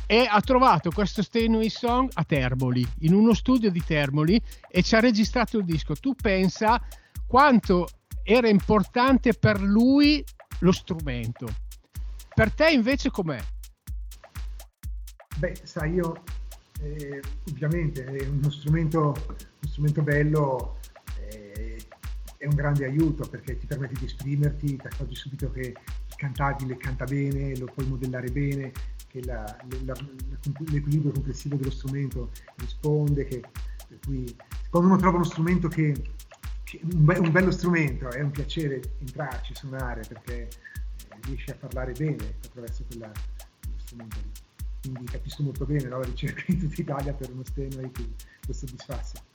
e 0.05 0.27
ha 0.29 0.39
trovato 0.41 0.91
questo 0.91 1.21
Steinway 1.21 1.69
Song 1.69 2.09
a 2.13 2.23
Termoli, 2.23 2.85
in 2.99 3.13
uno 3.13 3.33
studio 3.33 3.69
di 3.69 3.83
Termoli 3.83 4.41
e 4.69 4.83
ci 4.83 4.95
ha 4.95 4.99
registrato 4.99 5.57
il 5.57 5.65
disco. 5.65 5.95
Tu 5.95 6.15
pensa 6.15 6.81
quanto 7.25 7.87
era 8.23 8.47
importante 8.47 9.33
per 9.33 9.61
lui 9.61 10.23
lo 10.59 10.71
strumento. 10.71 11.47
Per 12.33 12.53
te 12.53 12.69
invece 12.69 13.09
com'è? 13.09 13.43
Beh, 15.37 15.55
sai, 15.63 15.93
io 15.93 16.23
eh, 16.81 17.21
ovviamente 17.49 18.05
è 18.05 18.27
uno 18.27 18.49
strumento, 18.49 18.99
uno 18.99 19.67
strumento 19.67 20.01
bello 20.01 20.77
è 22.37 22.45
un 22.45 22.55
grande 22.55 22.85
aiuto 22.85 23.27
perché 23.27 23.57
ti 23.57 23.65
permette 23.65 23.95
di 23.99 24.05
esprimerti, 24.05 24.75
ti 24.75 24.87
accorgi 24.87 25.15
subito 25.15 25.51
che 25.51 25.61
il 25.61 26.15
cantabile 26.15 26.77
canta 26.77 27.05
bene, 27.05 27.57
lo 27.57 27.65
puoi 27.65 27.87
modellare 27.87 28.29
bene, 28.29 28.71
che 29.07 29.23
la, 29.23 29.43
la, 29.85 29.95
l'equilibrio 30.69 31.11
complessivo 31.11 31.55
dello 31.55 31.71
strumento 31.71 32.31
risponde, 32.57 33.25
che, 33.25 33.41
per 33.87 33.99
cui 34.05 34.35
quando 34.69 34.89
uno 34.89 34.97
trova 34.97 35.15
uno 35.15 35.25
strumento 35.25 35.67
che, 35.67 35.93
che 36.63 36.79
un, 36.83 37.05
be- 37.05 37.17
un, 37.17 37.31
bello 37.31 37.51
strumento 37.51 38.09
è 38.09 38.21
un 38.21 38.31
piacere 38.31 38.81
entrarci, 38.99 39.55
suonare 39.55 40.01
perché 40.07 40.43
eh, 40.43 40.49
riesci 41.23 41.49
a 41.49 41.55
parlare 41.55 41.93
bene 41.93 42.35
attraverso 42.43 42.83
quella, 42.87 43.11
quello 43.61 43.77
strumento 43.77 44.17
lì. 44.21 44.31
Quindi 44.79 45.05
capisco 45.11 45.43
molto 45.43 45.65
bene 45.65 45.85
no, 45.85 45.99
la 45.99 46.05
ricerca 46.05 46.43
in 46.47 46.59
tutta 46.59 46.81
Italia 46.81 47.13
per 47.13 47.31
uno 47.31 47.43
Steinway 47.43 47.91
che 47.91 48.07
lo 48.45 48.53
soddisfasse. 48.53 49.26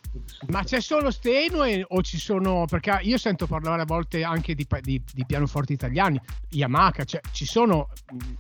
Ma 0.48 0.62
c'è 0.62 0.81
solo 0.81 1.11
Steinway 1.11 1.85
o 1.88 2.03
ci 2.03 2.18
sono, 2.18 2.66
perché 2.66 2.98
io 3.03 3.16
sento 3.16 3.46
parlare 3.46 3.83
a 3.83 3.85
volte 3.85 4.22
anche 4.22 4.55
di, 4.55 4.66
di, 4.81 5.03
di 5.12 5.25
pianoforti 5.25 5.72
italiani, 5.72 6.20
Yamaha, 6.51 7.05
cioè 7.05 7.20
ci 7.31 7.46
sono... 7.46 7.88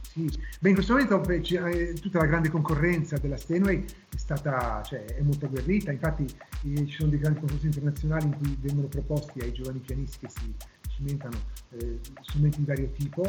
Sì, 0.02 0.30
beh 0.60 0.68
in 0.68 0.74
questo 0.74 0.92
momento 0.92 1.22
eh, 1.30 1.94
tutta 1.94 2.18
la 2.18 2.26
grande 2.26 2.50
concorrenza 2.50 3.16
della 3.16 3.36
Steinway 3.36 3.84
è 3.84 4.16
stata, 4.16 4.82
cioè, 4.82 5.04
è 5.04 5.22
molto 5.22 5.46
agguerrita, 5.46 5.92
infatti 5.92 6.24
eh, 6.24 6.86
ci 6.86 6.96
sono 6.96 7.08
dei 7.08 7.18
grandi 7.18 7.40
concorsi 7.40 7.66
internazionali 7.66 8.26
in 8.26 8.36
cui 8.36 8.56
vengono 8.60 8.88
proposti 8.88 9.40
ai 9.40 9.52
giovani 9.52 9.78
pianisti 9.78 10.18
che 10.18 10.28
si 10.28 10.54
cimentano 10.94 11.38
eh, 11.70 12.00
strumenti 12.20 12.58
di 12.58 12.64
vario 12.64 12.90
tipo, 12.92 13.22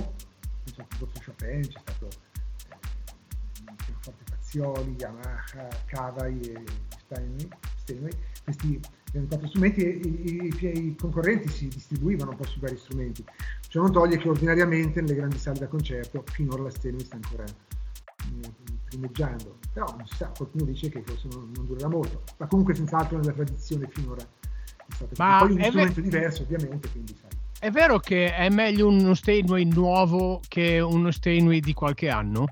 c'è 0.66 0.72
stato 0.72 1.10
Chopin, 1.26 1.62
c'è 1.62 1.80
stato 1.80 2.08
eh, 2.08 3.74
pianoforte 3.86 4.33
Fazioli, 4.54 4.96
Yamaha, 5.00 5.68
Kawai 5.88 6.40
e 6.42 6.64
Steinway, 7.06 7.48
Steinway 7.78 8.12
questi 8.44 8.80
quattro 9.28 9.48
strumenti 9.48 9.84
e 9.84 9.90
i, 9.90 10.54
i, 10.60 10.88
i, 10.88 10.96
concorrenti 10.96 11.48
si 11.50 11.68
distribuivano 11.68 12.32
un 12.32 12.38
po' 12.38 12.46
sui 12.46 12.62
vari 12.62 12.78
strumenti. 12.78 13.24
Ciò 13.68 13.82
non 13.82 13.92
toglie 13.92 14.18
che 14.18 14.30
ordinariamente 14.30 15.02
nelle 15.02 15.16
grandi 15.16 15.38
sale 15.38 15.60
da 15.60 15.68
concerto 15.68 16.24
finora 16.32 16.64
la 16.64 16.70
Steinway 16.70 17.04
sta 17.04 17.16
ancora 17.16 17.44
eh, 17.44 18.52
primeggiando, 18.90 19.58
però 19.74 19.86
non 19.98 20.06
si 20.06 20.16
sa, 20.18 20.32
qualcuno 20.36 20.66
dice 20.66 20.90
che 20.90 21.02
forse 21.04 21.28
non, 21.32 21.52
non 21.56 21.66
durerà 21.66 21.88
molto, 21.88 22.24
ma 22.38 22.48
comunque 22.48 22.76
senz'altro 22.76 23.18
nella 23.18 23.34
tradizione 23.34 23.88
finora 23.90 24.22
è 24.22 24.94
stato 24.94 25.14
ma 25.18 25.38
poi 25.40 25.52
un 25.52 25.64
strumento 25.64 25.94
ver- 25.94 26.10
diverso 26.10 26.42
ovviamente, 26.44 26.90
quindi 26.90 27.16
sai. 27.20 27.32
È 27.60 27.72
vero 27.72 27.98
che 27.98 28.36
è 28.36 28.50
meglio 28.50 28.88
uno 28.88 29.14
Steinway 29.14 29.64
nuovo 29.64 30.42
che 30.48 30.80
uno 30.80 31.12
Steinway 31.12 31.60
di 31.60 31.74
qualche 31.74 32.10
anno? 32.10 32.46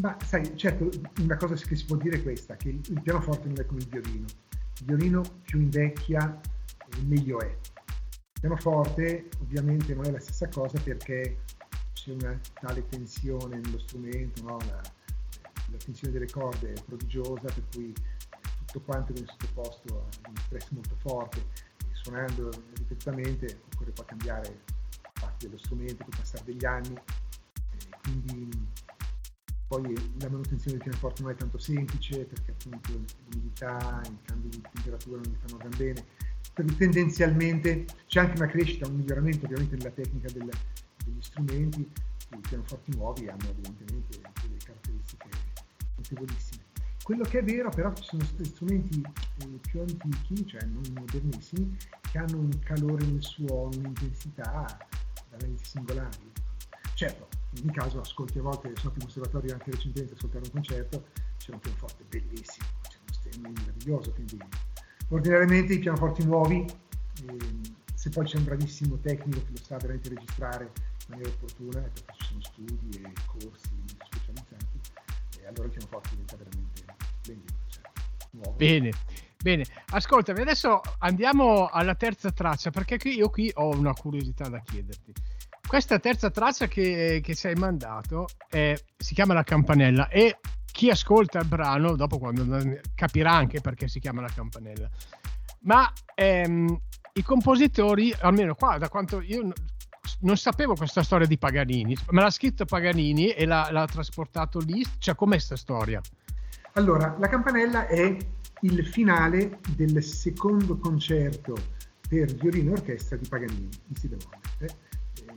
Ma 0.00 0.16
sai, 0.24 0.56
certo, 0.56 0.88
una 1.20 1.36
cosa 1.36 1.54
che 1.54 1.76
si 1.76 1.84
può 1.84 1.96
dire 1.96 2.16
è 2.16 2.22
questa, 2.22 2.56
che 2.56 2.70
il 2.70 3.00
pianoforte 3.02 3.48
non 3.48 3.60
è 3.60 3.66
come 3.66 3.80
il 3.80 3.88
violino. 3.88 4.26
Il 4.78 4.86
violino 4.86 5.22
più 5.42 5.60
invecchia, 5.60 6.40
meglio 7.04 7.40
è. 7.40 7.46
Il 7.46 8.40
pianoforte 8.40 9.28
ovviamente 9.40 9.94
non 9.94 10.06
è 10.06 10.10
la 10.10 10.20
stessa 10.20 10.48
cosa 10.48 10.80
perché 10.80 11.40
c'è 11.92 12.12
una 12.12 12.38
tale 12.60 12.86
tensione 12.88 13.58
nello 13.58 13.78
strumento, 13.78 14.42
no? 14.42 14.56
la, 14.68 14.80
la, 15.70 15.76
tensione 15.76 16.14
delle 16.14 16.30
corde 16.30 16.72
è 16.72 16.82
prodigiosa, 16.82 17.42
per 17.42 17.64
cui 17.74 17.92
tutto 18.56 18.80
quanto 18.80 19.12
viene 19.12 19.28
sottoposto 19.28 20.06
a 20.22 20.28
un 20.28 20.36
stress 20.36 20.70
molto 20.70 20.96
forte. 20.96 21.40
E 21.40 21.92
suonando 21.92 22.48
ripetutamente 22.76 23.60
occorre 23.74 23.90
poi 23.90 24.06
cambiare 24.06 24.60
parti 25.12 25.44
dello 25.44 25.58
strumento, 25.58 26.04
con 26.04 26.08
il 26.12 26.18
passare 26.18 26.44
degli 26.44 26.64
anni. 26.64 26.94
quindi 28.02 28.48
poi 29.70 29.94
la 30.18 30.28
manutenzione 30.28 30.78
del 30.78 30.82
pianoforte 30.82 31.22
non 31.22 31.30
è 31.30 31.36
tanto 31.36 31.56
semplice 31.56 32.24
perché 32.24 32.50
appunto 32.50 32.90
l'umidità, 33.28 34.02
i 34.04 34.16
cambi 34.24 34.48
di 34.48 34.60
temperatura 34.72 35.20
non 35.22 35.32
gli 35.32 35.36
fanno 35.46 35.56
gran 35.58 35.76
bene. 35.76 36.04
Per 36.52 36.74
tendenzialmente 36.74 37.86
c'è 38.08 38.18
anche 38.18 38.42
una 38.42 38.50
crescita, 38.50 38.88
un 38.88 38.96
miglioramento 38.96 39.44
ovviamente 39.46 39.76
nella 39.76 39.90
tecnica 39.90 40.28
del, 40.32 40.50
degli 41.04 41.22
strumenti. 41.22 41.88
I 42.32 42.40
pianoforti 42.40 42.96
nuovi 42.96 43.28
hanno 43.28 43.48
evidentemente 43.48 44.18
delle 44.42 44.56
caratteristiche 44.56 45.28
notevolissime. 45.94 46.62
Quello 47.04 47.22
che 47.22 47.38
è 47.38 47.44
vero 47.44 47.68
però 47.70 47.92
ci 47.92 48.02
sono 48.02 48.24
strumenti 48.24 49.00
eh, 49.00 49.46
più 49.68 49.80
antichi, 49.82 50.46
cioè 50.48 50.62
non 50.64 50.82
modernissimi, 50.96 51.76
che 52.10 52.18
hanno 52.18 52.38
un 52.38 52.58
calore 52.64 53.06
nel 53.06 53.22
suono, 53.22 53.68
un'intensità 53.76 54.66
veramente 55.30 55.64
singolari. 55.64 56.32
Certo, 56.94 57.28
in 57.62 57.70
caso 57.72 58.00
ascolti 58.00 58.38
a 58.38 58.42
volte, 58.42 58.72
sono 58.76 58.92
in 58.94 59.00
conservatorio 59.00 59.52
anche 59.52 59.70
recentemente 59.70 60.14
ascoltare 60.14 60.44
un 60.44 60.50
concerto, 60.50 61.04
c'è 61.38 61.52
un 61.52 61.58
pianoforte 61.58 62.04
bellissimo, 62.08 62.66
c'è 62.82 62.96
uno 63.02 63.12
stemma 63.12 63.48
meraviglioso, 63.48 64.12
quindi 64.12 64.38
ordinariamente 65.08 65.74
i 65.74 65.78
pianoforti 65.78 66.24
nuovi, 66.24 66.64
eh, 66.64 67.36
se 67.94 68.10
poi 68.10 68.24
c'è 68.24 68.36
un 68.36 68.44
bravissimo 68.44 68.96
tecnico 68.98 69.42
che 69.44 69.50
lo 69.50 69.58
sa 69.58 69.76
veramente 69.76 70.08
registrare 70.08 70.64
in 70.64 71.06
maniera 71.08 71.30
opportuna, 71.30 71.80
perché 71.80 72.12
ci 72.18 72.26
sono 72.26 72.40
studi 72.42 73.02
e 73.02 73.12
corsi 73.26 73.68
specializzati, 74.04 74.80
e 75.40 75.46
allora 75.46 75.64
il 75.64 75.70
pianoforte 75.70 76.08
diventa 76.10 76.36
veramente 76.36 76.84
ben 77.26 77.42
cioè, 77.68 77.82
nuovo. 78.30 78.56
Bene. 78.56 78.90
Bene, 79.42 79.64
ascoltami, 79.92 80.42
adesso 80.42 80.82
andiamo 80.98 81.68
alla 81.68 81.94
terza 81.94 82.30
traccia 82.30 82.70
perché 82.70 82.98
io 83.08 83.30
qui 83.30 83.50
ho 83.54 83.70
una 83.70 83.94
curiosità 83.94 84.50
da 84.50 84.60
chiederti. 84.60 85.14
Questa 85.70 86.00
terza 86.00 86.30
traccia 86.30 86.66
che, 86.66 87.20
che 87.22 87.36
ci 87.36 87.46
hai 87.46 87.54
mandato 87.54 88.26
è, 88.48 88.74
si 88.96 89.14
chiama 89.14 89.34
La 89.34 89.44
Campanella 89.44 90.08
e 90.08 90.40
chi 90.66 90.90
ascolta 90.90 91.38
il 91.38 91.46
brano, 91.46 91.94
dopo 91.94 92.18
quando 92.18 92.58
capirà 92.92 93.34
anche 93.34 93.60
perché 93.60 93.86
si 93.86 94.00
chiama 94.00 94.20
La 94.20 94.32
Campanella, 94.34 94.90
ma 95.60 95.88
ehm, 96.16 96.76
i 97.12 97.22
compositori, 97.22 98.12
almeno 98.18 98.56
qua, 98.56 98.78
da 98.78 98.88
quanto 98.88 99.20
io 99.20 99.52
non 100.22 100.36
sapevo 100.36 100.74
questa 100.74 101.04
storia 101.04 101.28
di 101.28 101.38
Paganini, 101.38 101.96
me 102.08 102.20
l'ha 102.20 102.30
scritto 102.30 102.64
Paganini 102.64 103.28
e 103.28 103.46
l'ha, 103.46 103.68
l'ha 103.70 103.86
trasportato 103.86 104.58
lì, 104.58 104.84
cioè 104.98 105.14
com'è 105.14 105.34
questa 105.34 105.54
storia? 105.54 106.00
Allora, 106.72 107.14
La 107.20 107.28
Campanella 107.28 107.86
è 107.86 108.16
il 108.62 108.86
finale 108.88 109.60
del 109.76 110.02
secondo 110.02 110.78
concerto 110.78 111.54
per 112.08 112.34
violino 112.34 112.70
e 112.70 112.72
orchestra 112.72 113.16
di 113.16 113.28
Paganini 113.28 113.68
in 113.86 113.94
Si 113.94 114.08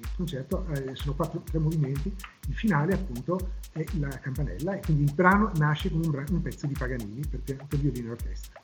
bemolle 0.03 0.07
concerto 0.15 0.65
eh, 0.67 0.95
sono 0.95 1.15
quattro, 1.15 1.41
tre 1.41 1.59
movimenti, 1.59 2.13
il 2.47 2.53
finale 2.53 2.93
appunto 2.93 3.51
è 3.71 3.83
la 3.99 4.09
campanella 4.09 4.75
e 4.75 4.79
quindi 4.81 5.03
il 5.03 5.13
brano 5.13 5.51
nasce 5.55 5.89
con 5.89 6.01
un, 6.03 6.11
bra- 6.11 6.25
un 6.29 6.41
pezzo 6.41 6.67
di 6.67 6.73
Paganini 6.73 7.21
per, 7.27 7.41
per 7.41 7.79
violino 7.79 8.09
e 8.09 8.11
orchestra. 8.11 8.61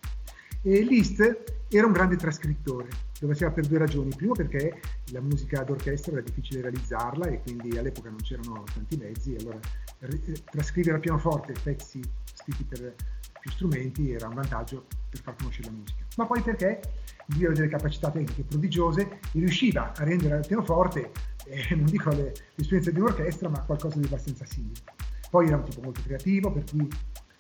E 0.62 0.82
Liszt 0.82 1.56
era 1.70 1.86
un 1.86 1.92
grande 1.94 2.16
trascrittore, 2.16 2.88
lo 3.20 3.28
faceva 3.28 3.52
per 3.52 3.68
due 3.68 3.78
ragioni. 3.78 4.14
Primo 4.16 4.34
perché 4.34 4.82
la 5.12 5.22
musica 5.22 5.64
d'orchestra 5.64 6.14
era 6.14 6.22
difficile 6.22 6.62
realizzarla 6.62 7.28
e 7.28 7.42
quindi 7.42 7.78
all'epoca 7.78 8.10
non 8.10 8.20
c'erano 8.20 8.64
tanti 8.74 8.98
mezzi, 8.98 9.36
allora 9.40 9.60
trascrivere 10.50 10.98
a 10.98 11.00
pianoforte 11.00 11.54
pezzi 11.62 12.02
scritti 12.34 12.64
per 12.64 12.96
più 13.40 13.52
strumenti 13.52 14.12
era 14.12 14.28
un 14.28 14.36
vantaggio 14.36 14.86
per 15.10 15.22
far 15.22 15.36
conoscere 15.36 15.68
la 15.68 15.74
musica. 15.74 16.04
Ma 16.18 16.26
poi 16.26 16.42
perché 16.42 16.82
lui 17.28 17.46
aveva 17.46 17.54
delle 17.54 17.70
capacità 17.70 18.12
tecniche 18.12 18.44
prodigiose 18.44 19.02
e 19.02 19.40
riusciva 19.40 19.94
a 19.96 20.04
rendere 20.04 20.36
al 20.36 20.46
pianoforte 20.46 21.12
eh, 21.46 21.76
non 21.76 21.86
dico 21.86 22.10
le, 22.12 22.34
l'esperienza 22.56 22.92
di 22.92 23.00
un'orchestra, 23.00 23.50
ma 23.50 23.62
qualcosa 23.62 23.98
di 23.98 24.06
abbastanza 24.06 24.46
simile. 24.46 24.80
Poi 25.30 25.48
era 25.48 25.58
un 25.58 25.64
tipo 25.64 25.82
molto 25.82 26.02
creativo, 26.04 26.52
per 26.52 26.64
cui 26.70 26.88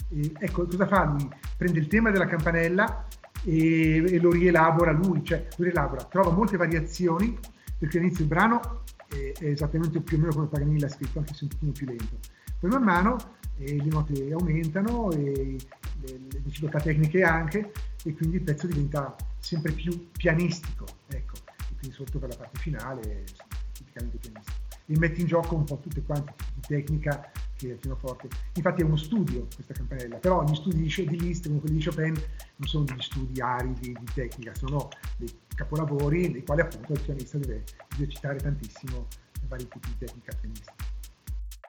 eh, 0.10 0.32
ecco 0.39 0.66
cosa 0.66 0.88
fa 0.88 1.05
lui? 1.05 1.30
Prende 1.57 1.80
il 1.80 1.88
tema 1.88 2.12
della 2.12 2.26
campanella 2.26 3.07
e, 3.43 3.97
e, 3.97 4.20
lo 4.20 4.32
rielabora 4.32 4.91
lui, 4.91 5.24
cioè 5.24 5.47
lo 5.55 5.64
rielabora, 5.64 6.03
trova 6.03 6.32
molte 6.32 6.57
variazioni 6.57 7.38
perché 7.78 7.97
all'inizio 7.97 8.24
il 8.24 8.30
brano 8.30 8.84
è, 9.07 9.32
è 9.39 9.45
esattamente 9.45 10.01
più 10.01 10.18
o 10.18 10.20
meno 10.20 10.34
come 10.34 10.47
Paganini 10.47 10.80
l'ha 10.80 10.89
scritto, 10.89 11.20
anche 11.20 11.34
se 11.34 11.45
un 11.45 11.49
pochino 11.49 11.72
più 11.72 11.86
lento. 11.86 12.18
Poi 12.60 12.70
man 12.70 12.84
mano 12.84 13.18
eh, 13.57 13.76
le 13.76 13.89
note 13.89 14.32
aumentano 14.32 15.12
e 15.12 15.57
le, 16.01 16.20
le 16.32 16.41
difficoltà 16.41 16.80
tecniche 16.80 17.24
anche 17.24 17.72
e 18.03 18.14
quindi 18.14 18.38
il 18.38 18.43
pezzo 18.43 18.68
diventa 18.68 19.16
sempre 19.39 19.72
più 19.72 20.10
pianistico, 20.12 20.86
ecco, 21.07 21.36
e 21.70 21.76
quindi 21.78 21.95
sotto 21.95 22.20
per 22.20 22.30
la 22.30 22.36
parte 22.36 22.60
finale 22.60 23.24
tipicamente 23.72 24.18
pianistico. 24.18 24.57
E 24.86 24.97
mette 24.97 25.22
in 25.22 25.28
gioco 25.28 25.55
un 25.55 25.64
po' 25.64 25.78
tutte 25.78 26.01
quante 26.03 26.34
di 26.55 26.62
tecnica 26.68 27.32
che 27.60 27.68
il 27.68 27.78
pianoforte. 27.78 28.30
Infatti 28.53 28.82
è 28.82 28.86
uno 28.86 28.95
studio 28.95 29.47
questa 29.53 29.74
campanella, 29.74 30.16
però 30.18 30.43
gli 30.45 30.55
studi 30.55 30.82
di 30.82 31.20
Liszt 31.20 31.47
come 31.47 31.60
quelli 31.60 31.78
di 31.78 31.84
Chopin 31.84 32.14
non 32.14 32.68
sono 32.68 32.86
degli 32.86 33.01
studi 33.01 33.41
aridi 33.41 33.91
di 33.91 34.05
tecnica, 34.14 34.55
sono 34.55 34.88
dei 35.18 35.30
capolavori 35.53 36.30
nei 36.30 36.43
quali 36.43 36.62
appunto 36.62 36.93
il 36.93 37.01
pianista 37.01 37.38
deve 37.38 37.64
esercitare 37.93 38.38
tantissimo 38.38 39.07
vari 39.47 39.68
tipi 39.68 39.89
di 39.89 39.97
tecnica 39.97 40.36
pianistica. 40.39 40.99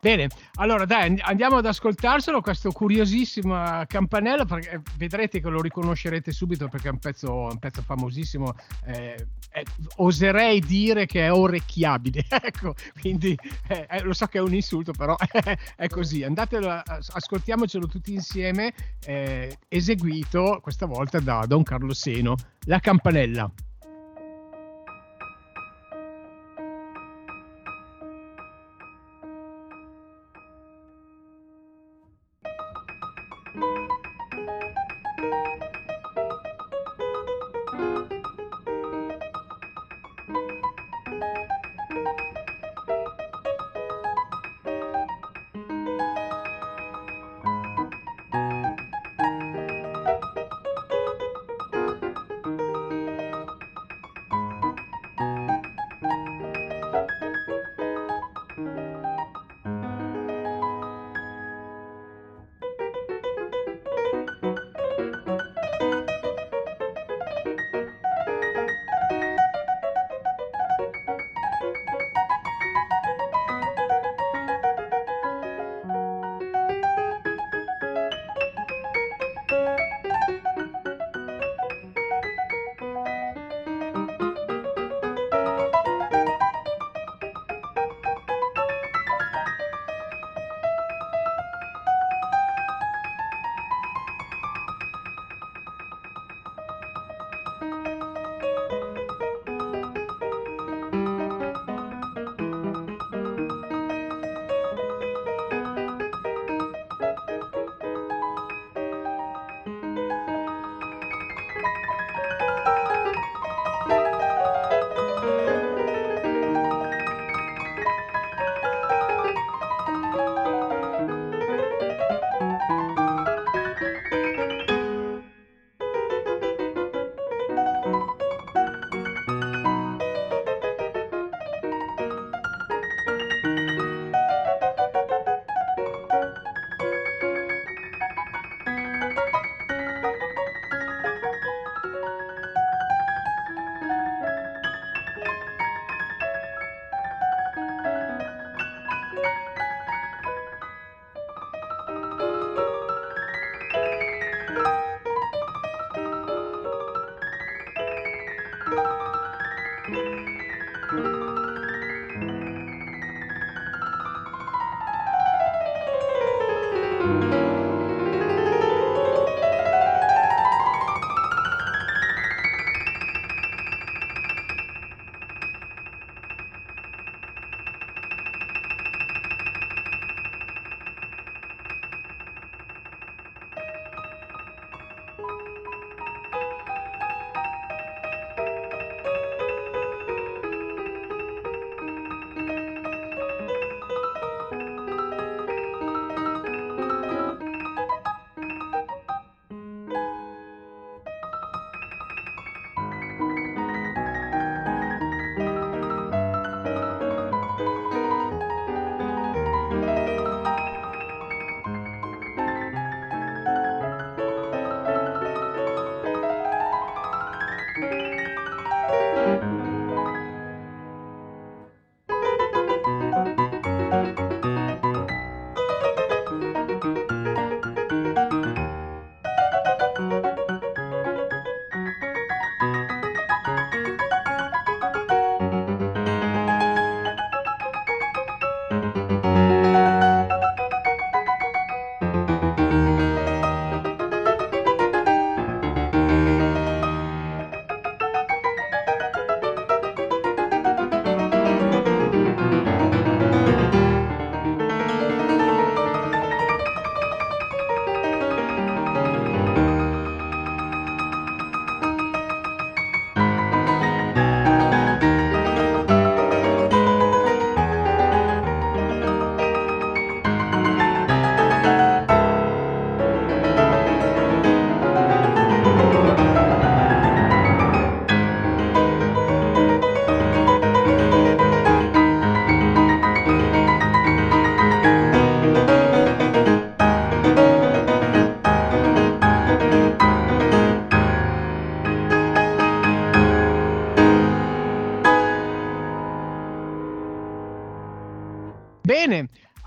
Bene, 0.00 0.28
allora 0.54 0.86
dai, 0.86 1.14
andiamo 1.20 1.56
ad 1.56 1.66
ascoltarselo, 1.66 2.40
questo 2.40 2.72
curiosissimo 2.72 3.84
campanello, 3.86 4.46
perché 4.46 4.70
eh, 4.70 4.80
vedrete 4.96 5.40
che 5.40 5.48
lo 5.50 5.60
riconoscerete 5.60 6.32
subito 6.32 6.68
perché 6.68 6.88
è 6.88 6.90
un 6.90 6.98
pezzo, 6.98 7.34
un 7.34 7.58
pezzo 7.58 7.82
famosissimo, 7.82 8.54
eh, 8.86 9.26
eh, 9.52 9.64
oserei 9.96 10.60
dire 10.60 11.04
che 11.04 11.26
è 11.26 11.32
orecchiabile, 11.32 12.24
ecco, 12.42 12.74
quindi 12.98 13.36
eh, 13.68 13.86
eh, 13.90 14.02
lo 14.02 14.14
so 14.14 14.24
che 14.24 14.38
è 14.38 14.40
un 14.40 14.54
insulto, 14.54 14.92
però 14.92 15.14
è 15.76 15.86
così, 15.88 16.22
andatelo, 16.22 16.70
ascoltiamocelo 16.70 17.86
tutti 17.86 18.14
insieme, 18.14 18.72
eh, 19.04 19.58
eseguito 19.68 20.60
questa 20.62 20.86
volta 20.86 21.20
da 21.20 21.44
Don 21.46 21.62
Carlo 21.62 21.92
Seno, 21.92 22.36
la 22.64 22.80
campanella. 22.80 23.52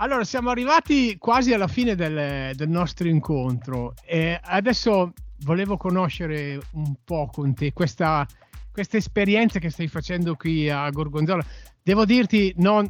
Allora 0.04 0.26
siamo 0.26 0.49
arrivati 0.49 1.18
quasi 1.18 1.54
alla 1.54 1.70
fine 1.70 1.95
del, 1.95 2.54
del 2.56 2.68
nostro 2.68 3.08
incontro 3.08 3.93
e 4.04 4.38
adesso 4.43 5.14
volevo 5.43 5.78
conoscere 5.78 6.60
un 6.72 6.93
po' 7.06 7.30
con 7.32 7.54
te 7.54 7.72
questa, 7.72 8.28
questa 8.70 8.97
esperienza 8.97 9.60
che 9.60 9.70
stai 9.70 9.88
facendo 9.88 10.36
qui 10.36 10.70
a 10.70 10.89
Gorgonzola. 10.89 11.45
Devo 11.82 12.04
dirti, 12.04 12.54
non 12.58 12.89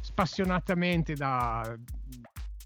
spassionatamente 0.00 1.14
da, 1.14 1.78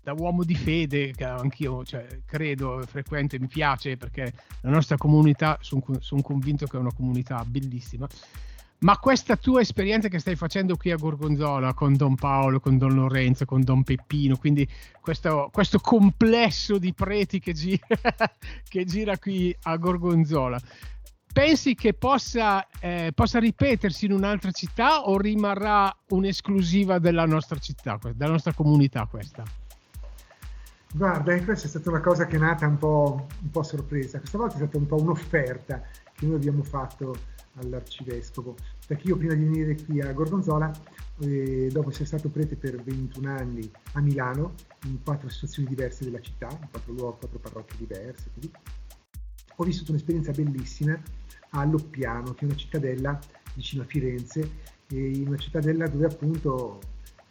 da 0.02 0.14
uomo 0.14 0.44
di 0.44 0.54
fede, 0.54 1.12
che 1.12 1.24
anch'io 1.24 1.84
cioè, 1.84 2.06
credo, 2.24 2.82
frequente, 2.86 3.38
mi 3.38 3.48
piace 3.48 3.98
perché 3.98 4.32
la 4.62 4.70
nostra 4.70 4.96
comunità, 4.96 5.58
sono 5.60 5.82
son 5.98 6.22
convinto 6.22 6.64
che 6.66 6.78
è 6.78 6.80
una 6.80 6.94
comunità 6.94 7.44
bellissima. 7.44 8.08
Ma 8.82 8.98
questa 8.98 9.36
tua 9.36 9.60
esperienza 9.60 10.08
che 10.08 10.18
stai 10.18 10.34
facendo 10.34 10.76
qui 10.76 10.90
a 10.90 10.96
Gorgonzola 10.96 11.72
con 11.72 11.94
Don 11.94 12.16
Paolo, 12.16 12.58
con 12.58 12.78
Don 12.78 12.94
Lorenzo, 12.94 13.44
con 13.44 13.62
Don 13.62 13.84
Peppino, 13.84 14.36
quindi 14.36 14.68
questo, 15.00 15.50
questo 15.52 15.78
complesso 15.78 16.78
di 16.78 16.92
preti 16.92 17.38
che 17.38 17.52
gira, 17.52 17.86
che 18.68 18.84
gira 18.84 19.16
qui 19.18 19.56
a 19.62 19.76
Gorgonzola, 19.76 20.60
pensi 21.32 21.76
che 21.76 21.94
possa, 21.94 22.66
eh, 22.80 23.12
possa, 23.14 23.38
ripetersi 23.38 24.06
in 24.06 24.12
un'altra 24.12 24.50
città 24.50 25.02
o 25.02 25.16
rimarrà 25.16 25.94
un'esclusiva 26.08 26.98
della 26.98 27.24
nostra 27.24 27.58
città, 27.58 28.00
della 28.14 28.32
nostra 28.32 28.52
comunità 28.52 29.06
questa? 29.06 29.44
Guarda, 30.92 31.32
eh, 31.32 31.44
questa 31.44 31.66
è 31.66 31.68
stata 31.70 31.88
una 31.88 32.00
cosa 32.00 32.26
che 32.26 32.34
è 32.34 32.40
nata 32.40 32.66
un 32.66 32.78
po', 32.78 33.28
un 33.42 33.50
po' 33.50 33.62
sorpresa. 33.62 34.18
Questa 34.18 34.38
volta 34.38 34.54
è 34.54 34.58
stata 34.58 34.76
un 34.76 34.86
po' 34.86 35.00
un'offerta 35.00 35.82
che 36.12 36.26
noi 36.26 36.34
abbiamo 36.34 36.64
fatto 36.64 37.30
all'arcivescovo, 37.54 38.56
perché 38.86 39.08
io 39.08 39.16
prima 39.16 39.34
di 39.34 39.44
venire 39.44 39.76
qui 39.82 40.00
a 40.00 40.12
Gorgonzola, 40.12 40.70
eh, 41.20 41.68
dopo 41.70 41.90
essere 41.90 42.06
stato 42.06 42.28
prete 42.28 42.56
per 42.56 42.82
21 42.82 43.28
anni 43.28 43.70
a 43.92 44.00
Milano, 44.00 44.54
in 44.84 45.02
quattro 45.02 45.28
situazioni 45.28 45.68
diverse 45.68 46.04
della 46.04 46.20
città, 46.20 46.48
in 46.48 46.68
quattro 46.70 46.92
luoghi, 46.92 47.18
quattro 47.20 47.38
parrocchie 47.38 47.76
diverse, 47.78 48.30
così, 48.34 48.50
ho 49.56 49.64
vissuto 49.64 49.92
un'esperienza 49.92 50.32
bellissima 50.32 51.00
a 51.50 51.64
Loppiano, 51.64 52.32
che 52.34 52.40
è 52.42 52.44
una 52.44 52.56
cittadella 52.56 53.18
vicino 53.54 53.82
a 53.82 53.86
Firenze, 53.86 54.70
in 54.88 55.28
una 55.28 55.38
cittadella 55.38 55.88
dove 55.88 56.06
appunto 56.06 56.80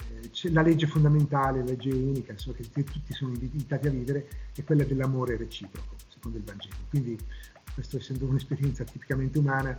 eh, 0.09 0.51
la 0.51 0.61
legge 0.61 0.87
fondamentale, 0.87 1.59
la 1.59 1.65
legge 1.65 1.91
unica, 1.91 2.31
insomma, 2.31 2.57
che 2.57 2.69
tutti 2.69 3.13
sono 3.13 3.33
invitati 3.33 3.87
a 3.87 3.91
vivere, 3.91 4.27
è 4.55 4.63
quella 4.63 4.83
dell'amore 4.83 5.37
reciproco, 5.37 5.95
secondo 6.07 6.37
il 6.37 6.43
Vangelo. 6.43 6.75
Quindi 6.89 7.17
questo 7.73 7.97
essendo 7.97 8.25
un'esperienza 8.25 8.83
tipicamente 8.83 9.37
umana, 9.39 9.77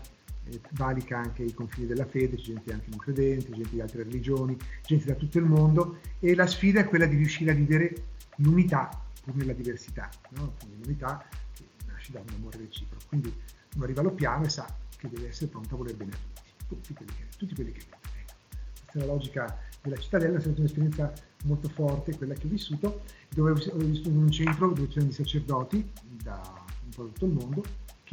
valica 0.72 1.18
anche 1.18 1.42
i 1.42 1.54
confini 1.54 1.86
della 1.86 2.06
fede, 2.06 2.36
c'è 2.36 2.42
gente 2.42 2.72
anche 2.72 2.88
non 2.90 2.98
credente, 2.98 3.52
gente 3.52 3.70
di 3.70 3.80
altre 3.80 4.02
religioni, 4.02 4.56
gente 4.84 5.06
da 5.06 5.14
tutto 5.14 5.38
il 5.38 5.44
mondo 5.44 5.98
e 6.18 6.34
la 6.34 6.46
sfida 6.46 6.80
è 6.80 6.88
quella 6.88 7.06
di 7.06 7.16
riuscire 7.16 7.52
a 7.52 7.54
vivere 7.54 7.94
l'unità 8.36 8.90
pur 9.22 9.34
nella 9.36 9.52
diversità, 9.52 10.10
no? 10.30 10.54
l'unità 10.82 11.24
che 11.52 11.64
nasce 11.86 12.12
da 12.12 12.20
un 12.20 12.34
amore 12.34 12.58
reciproco. 12.58 13.04
Quindi 13.08 13.32
uno 13.74 13.84
arriva 13.84 14.00
allo 14.00 14.12
piano 14.12 14.44
e 14.44 14.48
sa 14.48 14.66
che 14.96 15.08
deve 15.08 15.28
essere 15.28 15.50
pronto 15.50 15.74
a 15.74 15.78
voler 15.78 15.96
bene 15.96 16.12
a 16.12 16.16
tutti, 16.16 16.42
tutti 16.66 16.94
quelli 16.94 17.12
che, 17.12 17.26
tutti 17.36 17.54
quelli 17.54 17.72
che 17.72 17.80
vedono. 17.80 18.00
Ecco. 18.18 18.34
Questa 18.80 18.98
è 18.98 19.06
la 19.06 19.12
logica 19.12 19.58
della 19.80 19.96
cittadella, 19.96 20.38
è 20.38 20.40
stata 20.40 20.58
un'esperienza 20.58 21.12
molto 21.44 21.68
forte, 21.68 22.16
quella 22.16 22.34
che 22.34 22.46
ho 22.46 22.50
vissuto, 22.50 23.02
dove 23.28 23.50
ho 23.50 23.54
vissuto 23.54 24.08
in 24.08 24.16
un 24.16 24.30
centro 24.30 24.68
dove 24.68 24.88
c'erano 24.88 25.06
dei 25.06 25.14
sacerdoti 25.14 25.90
da 26.22 26.40
un 26.84 26.90
po' 26.90 27.04
tutto 27.06 27.24
il 27.24 27.32
mondo 27.32 27.62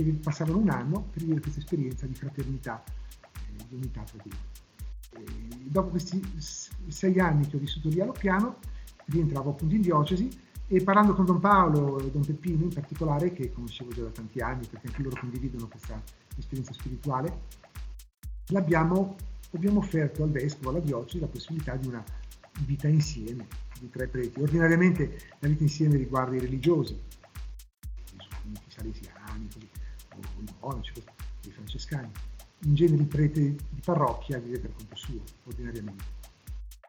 che 0.03 0.11
passavano 0.13 0.57
un 0.57 0.69
anno 0.69 1.03
per 1.11 1.21
vivere 1.21 1.41
questa 1.41 1.59
esperienza 1.59 2.05
di 2.05 2.13
fraternità, 2.13 2.83
eh, 2.83 3.65
di 3.67 3.75
unità 3.75 4.01
tra 4.03 4.21
di 4.23 4.29
noi. 4.29 5.69
dopo 5.69 5.89
questi 5.89 6.21
sei 6.87 7.19
anni 7.19 7.47
che 7.47 7.55
ho 7.55 7.59
vissuto 7.59 7.89
lì 7.89 7.99
a 7.99 8.05
Loppiano, 8.05 8.57
rientravo 9.05 9.51
appunto 9.51 9.75
in 9.75 9.81
diocesi 9.81 10.29
e 10.67 10.83
parlando 10.83 11.15
con 11.15 11.25
Don 11.25 11.39
Paolo 11.39 11.99
e 11.99 12.11
Don 12.11 12.23
Peppino 12.23 12.63
in 12.63 12.73
particolare, 12.73 13.33
che 13.33 13.51
conoscevo 13.51 13.91
già 13.91 14.03
da 14.03 14.09
tanti 14.09 14.39
anni 14.39 14.67
perché 14.67 14.87
anche 14.87 15.01
loro 15.01 15.19
condividono 15.19 15.67
questa 15.67 16.01
esperienza 16.37 16.73
spirituale, 16.73 17.41
abbiamo 18.53 19.15
offerto 19.75 20.23
al 20.23 20.29
vescovo, 20.29 20.69
alla 20.69 20.79
diocesi, 20.79 21.19
la 21.19 21.27
possibilità 21.27 21.75
di 21.75 21.87
una 21.87 22.03
vita 22.65 22.87
insieme 22.87 23.47
di 23.79 23.89
tre 23.89 24.07
preti. 24.07 24.41
Ordinariamente 24.41 25.19
la 25.39 25.47
vita 25.47 25.63
insieme 25.63 25.97
riguarda 25.97 26.35
i 26.35 26.39
religiosi, 26.39 26.93
i 28.13 28.59
salesiani, 28.67 29.47
o 29.55 29.78
i 30.19 30.53
monaci, 30.59 30.93
i 31.45 31.51
francescani. 31.51 32.09
In 32.63 32.75
genere 32.75 33.01
il 33.01 33.07
prete 33.07 33.41
di 33.41 33.81
parrocchia 33.83 34.37
vive 34.39 34.59
per 34.59 34.73
conto 34.75 34.95
suo, 34.95 35.21
ordinariamente. 35.45 36.17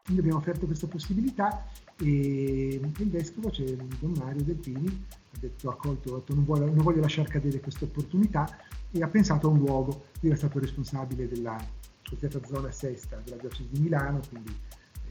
Quindi 0.03 0.21
abbiamo 0.21 0.39
offerto 0.39 0.65
questa 0.65 0.87
possibilità 0.87 1.65
e 1.97 2.81
il 2.81 3.09
vescovo, 3.09 3.49
c'è 3.49 3.63
Don 3.99 4.13
Mario 4.17 4.43
Delpini, 4.43 5.05
ha 5.33 5.37
detto, 5.39 5.69
ha 5.69 5.73
accolto, 5.73 6.15
ha 6.15 6.17
detto 6.17 6.33
non, 6.33 6.43
voglio, 6.43 6.65
non 6.65 6.83
voglio 6.83 7.01
lasciare 7.01 7.29
cadere 7.29 7.59
questa 7.59 7.85
opportunità 7.85 8.57
e 8.91 9.01
ha 9.01 9.07
pensato 9.07 9.47
a 9.47 9.51
un 9.51 9.59
luogo. 9.59 10.05
Lui 10.19 10.31
è 10.31 10.35
stato 10.35 10.59
responsabile 10.59 11.27
della 11.27 11.55
cosiddetta 12.03 12.45
zona 12.45 12.71
sesta 12.71 13.21
della 13.23 13.37
diocesi 13.37 13.69
di 13.71 13.79
Milano, 13.79 14.19
quindi 14.27 14.53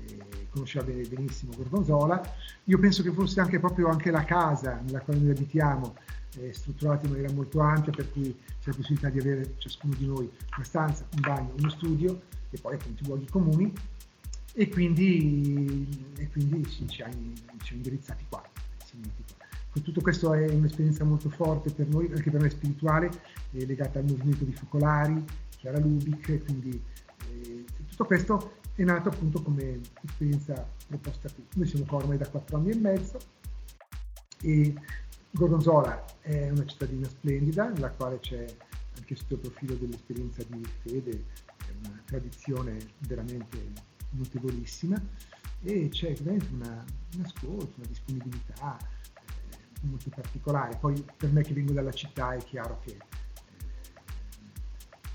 eh, 0.07 0.49
conosceva 0.51 0.85
benissimo 0.85 1.53
Gorgonzola. 1.57 2.21
Io 2.65 2.79
penso 2.79 3.03
che 3.03 3.13
fosse 3.13 3.41
anche 3.41 3.59
proprio 3.59 3.89
anche 3.89 4.11
la 4.11 4.25
casa 4.25 4.81
nella 4.85 5.01
quale 5.01 5.21
noi 5.21 5.31
abitiamo 5.31 5.95
eh, 6.39 6.53
strutturata 6.53 7.07
in 7.07 7.13
maniera 7.13 7.33
molto 7.33 7.61
ampia, 7.61 7.93
per 7.93 8.11
cui 8.13 8.37
c'è 8.61 8.71
la 8.71 8.77
possibilità 8.77 9.09
di 9.09 9.19
avere 9.19 9.55
ciascuno 9.59 9.95
di 9.95 10.07
noi 10.07 10.31
una 10.57 10.65
stanza, 10.65 11.07
un 11.15 11.21
bagno, 11.21 11.55
uno 11.59 11.71
studio 11.71 12.21
e 12.51 12.59
poi 12.59 12.75
appunto 12.75 13.03
i 13.03 13.07
luoghi 13.07 13.27
comuni 13.27 13.73
e 14.53 14.69
quindi, 14.69 15.89
e 16.17 16.29
quindi 16.31 16.69
ci, 16.69 16.87
ci 16.89 17.03
ha 17.03 17.09
indirizzati 17.71 18.25
qua. 18.29 18.43
Tutto 19.73 20.01
questo 20.01 20.35
è 20.35 20.49
un'esperienza 20.49 21.05
molto 21.05 21.31
forte 21.31 21.71
per 21.71 21.87
noi, 21.87 22.11
anche 22.13 22.31
per 22.31 22.41
me 22.41 22.51
spirituale, 22.51 23.09
legata 23.51 24.01
al 24.01 24.05
movimento 24.05 24.45
di 24.45 24.53
focolari, 24.53 25.25
Chiara 25.57 25.79
Lubic, 25.79 26.43
quindi 26.45 26.83
eh, 27.29 27.65
tutto 27.89 28.05
questo 28.05 28.55
è 28.75 28.83
nato 28.83 29.11
appunto 29.11 29.43
come 29.43 29.79
esperienza 30.05 30.67
proposta 30.89 31.31
qui. 31.33 31.45
Noi 31.55 31.67
siamo 31.69 31.85
qua 31.85 31.99
ormai 31.99 32.19
da 32.19 32.29
quattro 32.29 32.57
anni 32.57 32.71
e 32.71 32.77
mezzo 32.77 33.19
e 34.43 34.75
Gorgonzola 35.33 36.05
è 36.21 36.51
una 36.51 36.67
cittadina 36.67 37.09
splendida 37.09 37.69
nella 37.69 37.91
quale 37.91 38.19
c'è 38.19 38.45
anche 38.97 39.15
sotto 39.15 39.35
il 39.35 39.41
profilo 39.41 39.75
dell'esperienza 39.75 40.43
di 40.43 40.65
fede 40.83 41.25
una 41.85 42.03
tradizione 42.05 42.79
veramente 42.99 43.73
notevolissima 44.11 45.01
e 45.63 45.89
c'è 45.91 46.15
veramente 46.15 46.53
una, 46.53 46.85
un 47.15 47.25
ascolto, 47.25 47.75
una 47.77 47.87
disponibilità 47.87 48.77
eh, 48.77 49.57
molto 49.83 50.11
particolare. 50.11 50.77
Poi 50.77 51.05
per 51.17 51.31
me 51.31 51.43
che 51.43 51.53
vengo 51.53 51.73
dalla 51.73 51.93
città 51.93 52.35
è 52.35 52.39
chiaro 52.39 52.81
che 52.81 52.99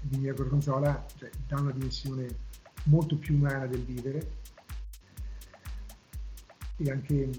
di 0.02 0.18
Mia 0.18 0.34
Gorgonzola 0.34 1.06
cioè, 1.18 1.30
dà 1.48 1.60
una 1.60 1.72
dimensione 1.72 2.28
molto 2.84 3.18
più 3.18 3.36
umana 3.36 3.66
del 3.66 3.84
vivere 3.84 4.44
e 6.78 6.92
anche 6.92 7.30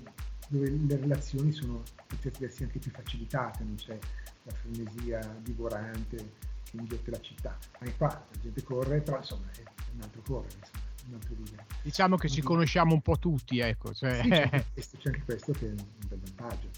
dove 0.48 0.70
le 0.70 0.96
relazioni 0.96 1.52
sono 1.52 1.82
per 2.06 2.18
certi 2.20 2.40
versi 2.40 2.62
anche 2.62 2.78
più 2.78 2.90
facilitate, 2.90 3.64
non 3.64 3.74
c'è 3.74 3.98
la 4.42 4.52
frenesia 4.52 5.20
divorante 5.42 6.16
che 6.64 6.76
inghiotte 6.76 7.10
la 7.10 7.20
città. 7.20 7.58
Anche 7.78 7.94
qua 7.96 8.08
la 8.08 8.40
gente 8.40 8.62
corre, 8.62 9.00
però 9.00 9.18
insomma 9.18 9.50
è 9.50 9.62
un 9.94 10.02
altro 10.02 10.22
correre, 10.22 10.54
insomma, 10.58 10.84
un 11.08 11.14
altro 11.14 11.34
vivere. 11.34 11.66
Diciamo 11.82 12.16
che 12.16 12.28
ci 12.28 12.42
conosciamo 12.42 12.94
un 12.94 13.02
po' 13.02 13.18
tutti, 13.18 13.58
ecco. 13.58 13.92
Cioè... 13.92 14.22
Sì, 14.22 14.28
c'è, 14.28 14.42
anche 14.42 14.64
questo, 14.72 14.96
c'è, 14.98 15.08
anche 15.08 15.22
questo, 15.24 15.52
che 15.52 15.66
è 15.66 15.70
un 15.70 15.84
bel 16.08 16.18
vantaggio. 16.18 16.68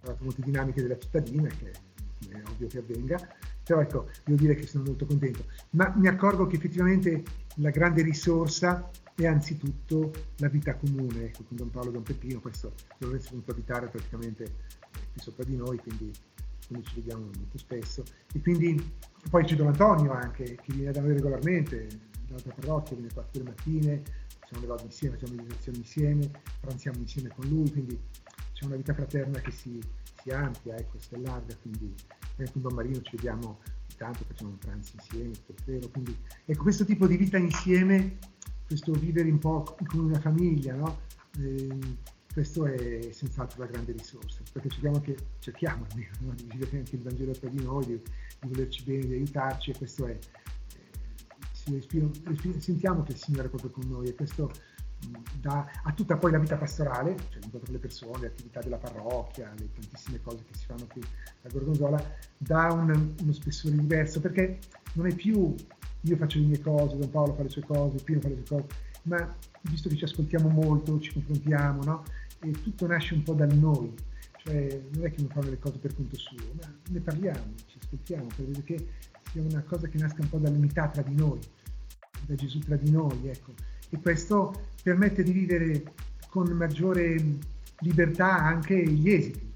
Tra 0.00 0.16
molte 0.20 0.42
dinamiche 0.42 0.82
della 0.82 0.98
cittadina, 0.98 1.48
che 1.48 1.70
è 1.70 2.42
ovvio 2.44 2.66
che 2.66 2.78
avvenga, 2.78 3.36
però 3.62 3.80
ecco, 3.80 4.08
devo 4.24 4.38
dire 4.38 4.54
che 4.54 4.66
sono 4.66 4.84
molto 4.84 5.06
contento. 5.06 5.44
Ma 5.70 5.92
mi 5.96 6.08
accorgo 6.08 6.46
che 6.46 6.56
effettivamente 6.56 7.22
la 7.56 7.70
grande 7.70 8.02
risorsa 8.02 8.90
è 9.24 9.26
anzitutto 9.26 10.12
la 10.36 10.48
vita 10.48 10.74
comune, 10.76 11.24
ecco, 11.24 11.44
con 11.44 11.56
Don 11.56 11.70
Paolo 11.70 11.90
e 11.90 11.92
Don 11.92 12.02
Peppino, 12.02 12.40
questo 12.40 12.72
Lorenzo 12.98 13.28
è 13.28 13.30
venuto 13.30 13.50
a 13.50 13.54
abitare 13.54 13.88
praticamente 13.88 14.44
qui 15.12 15.20
sopra 15.20 15.44
di 15.44 15.56
noi, 15.56 15.78
quindi, 15.78 16.12
quindi 16.66 16.86
ci 16.86 16.94
vediamo 16.96 17.24
molto 17.24 17.58
spesso. 17.58 18.04
E 18.32 18.40
quindi 18.40 18.92
poi 19.30 19.44
c'è 19.44 19.56
Don 19.56 19.68
Antonio 19.68 20.12
anche, 20.12 20.44
che 20.44 20.72
viene 20.72 20.92
da 20.92 21.00
noi 21.00 21.14
regolarmente, 21.14 21.88
dall'altra 22.26 22.52
parrocchia, 22.54 22.96
viene 22.96 23.12
qua 23.12 23.22
tutte 23.22 23.38
le 23.38 23.44
mattine, 23.44 24.02
facciamo 24.38 24.60
le 24.60 24.66
vado 24.66 24.84
insieme, 24.84 25.16
facciamo 25.16 25.36
meditazioni 25.36 25.78
insieme, 25.78 26.30
pranziamo 26.60 26.98
insieme 26.98 27.28
con 27.28 27.46
lui, 27.48 27.70
quindi 27.70 28.00
c'è 28.52 28.64
una 28.64 28.76
vita 28.76 28.94
fraterna 28.94 29.40
che 29.40 29.50
si, 29.50 29.80
si 30.22 30.30
amplia, 30.30 30.76
ecco, 30.76 30.98
si 30.98 31.14
allarga, 31.14 31.54
quindi 31.56 31.94
anche 32.36 32.52
con 32.52 32.62
Don 32.62 32.74
Marino 32.74 33.00
ci 33.02 33.16
vediamo 33.16 33.60
tanto, 33.96 34.24
facciamo 34.24 34.50
un 34.50 34.58
pranzo 34.58 34.92
insieme, 34.94 35.32
vero, 35.64 35.88
quindi 35.88 36.16
ecco 36.44 36.62
questo 36.62 36.84
tipo 36.84 37.06
di 37.06 37.16
vita 37.16 37.36
insieme, 37.36 38.18
questo 38.68 38.92
vivere 38.92 39.30
un 39.30 39.38
po' 39.38 39.76
come 39.86 40.04
una 40.04 40.20
famiglia, 40.20 40.74
no? 40.74 41.00
Eh, 41.40 41.96
questo 42.32 42.66
è 42.66 43.10
senz'altro 43.10 43.64
la 43.64 43.70
grande 43.70 43.92
risorsa, 43.92 44.42
perché 44.52 44.68
cerchiamo, 44.68 44.96
anche, 44.96 45.16
cerchiamo 45.40 45.86
almeno 45.90 46.10
no? 46.20 46.34
di 46.34 46.46
vivere 46.52 46.76
anche 46.76 46.94
il 46.94 47.02
Vangelo 47.02 47.32
tra 47.32 47.48
di 47.48 47.64
noi, 47.64 47.86
di, 47.86 48.00
di 48.40 48.48
volerci 48.48 48.84
bene, 48.84 49.06
di 49.06 49.14
aiutarci, 49.14 49.70
e 49.70 49.76
questo 49.76 50.06
è, 50.06 50.10
eh, 50.10 51.72
respiro, 51.72 52.10
respiro, 52.24 52.60
sentiamo 52.60 53.02
che 53.02 53.12
il 53.12 53.18
Signore 53.18 53.46
è 53.46 53.50
proprio 53.50 53.70
con 53.70 53.88
noi 53.88 54.08
e 54.08 54.14
questo 54.14 54.52
da, 55.40 55.68
a 55.84 55.92
tutta 55.92 56.16
poi 56.16 56.30
la 56.32 56.38
vita 56.38 56.56
pastorale, 56.56 57.16
cioè 57.30 57.40
l'incontro 57.40 57.60
con 57.64 57.72
le 57.72 57.78
persone, 57.78 58.20
le 58.20 58.26
attività 58.26 58.60
della 58.60 58.78
parrocchia, 58.78 59.52
le 59.56 59.70
tantissime 59.72 60.20
cose 60.20 60.44
che 60.44 60.56
si 60.56 60.66
fanno 60.66 60.86
qui 60.86 61.02
a 61.42 61.48
Gorgonzola, 61.50 62.16
dà 62.36 62.72
un, 62.72 63.14
uno 63.20 63.32
spessore 63.32 63.76
diverso, 63.76 64.20
perché 64.20 64.58
non 64.92 65.06
è 65.06 65.14
più 65.14 65.54
io 66.02 66.16
faccio 66.16 66.38
le 66.38 66.46
mie 66.46 66.60
cose, 66.60 66.96
Don 66.96 67.10
Paolo 67.10 67.34
fa 67.34 67.42
le 67.42 67.48
sue 67.48 67.62
cose, 67.62 68.02
Pino 68.02 68.20
fa 68.20 68.28
le 68.28 68.34
sue 68.34 68.44
cose, 68.44 68.66
ma 69.02 69.36
visto 69.62 69.88
che 69.88 69.96
ci 69.96 70.04
ascoltiamo 70.04 70.48
molto, 70.48 71.00
ci 71.00 71.12
confrontiamo, 71.12 71.82
no? 71.84 72.04
E 72.40 72.50
tutto 72.52 72.86
nasce 72.86 73.14
un 73.14 73.22
po' 73.22 73.34
da 73.34 73.46
noi, 73.46 73.92
cioè 74.44 74.80
non 74.92 75.04
è 75.04 75.10
che 75.10 75.20
non 75.20 75.30
fanno 75.30 75.50
le 75.50 75.58
cose 75.58 75.78
per 75.78 75.94
conto 75.94 76.16
suo, 76.16 76.36
ma 76.60 76.72
ne 76.90 77.00
parliamo, 77.00 77.54
ci 77.66 77.78
ascoltiamo, 77.82 78.26
vedere 78.36 78.62
che 78.62 78.88
sia 79.30 79.42
una 79.42 79.62
cosa 79.62 79.88
che 79.88 79.98
nasca 79.98 80.22
un 80.22 80.28
po' 80.28 80.38
dall'unità 80.38 80.88
tra 80.88 81.02
di 81.02 81.14
noi, 81.14 81.40
da 82.26 82.34
Gesù 82.34 82.60
tra 82.60 82.76
di 82.76 82.90
noi, 82.90 83.28
ecco. 83.28 83.52
E 83.90 83.98
questo 84.00 84.54
permette 84.82 85.22
di 85.22 85.32
vivere 85.32 85.82
con 86.28 86.46
maggiore 86.50 87.16
libertà 87.80 88.36
anche 88.36 88.86
gli 88.86 89.10
esiti, 89.10 89.46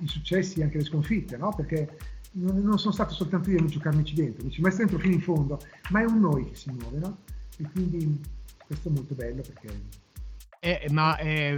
i 0.00 0.06
successi 0.06 0.60
e 0.60 0.64
anche 0.64 0.78
le 0.78 0.84
sconfitte, 0.84 1.36
no? 1.36 1.52
Perché 1.54 1.98
non, 2.38 2.62
non, 2.62 2.78
sono 2.78 2.92
stato 2.92 3.14
soltanto 3.14 3.50
io 3.50 3.58
a 3.58 3.64
giocarmici 3.66 4.14
dentro, 4.14 4.44
mi 4.44 4.50
ci 4.50 4.60
messo 4.60 4.78
dentro 4.78 4.98
fino 4.98 5.14
in 5.14 5.20
fondo, 5.20 5.60
ma 5.90 6.00
è 6.00 6.04
un 6.04 6.20
noi 6.20 6.48
che 6.48 6.54
si 6.54 6.70
muove, 6.70 6.98
no? 6.98 7.18
E 7.56 7.68
quindi 7.70 8.20
questo 8.66 8.88
è 8.88 8.92
molto 8.92 9.14
bello 9.14 9.42
perché... 9.42 9.80
Eh, 10.60 10.88
ma 10.90 11.16
è 11.16 11.56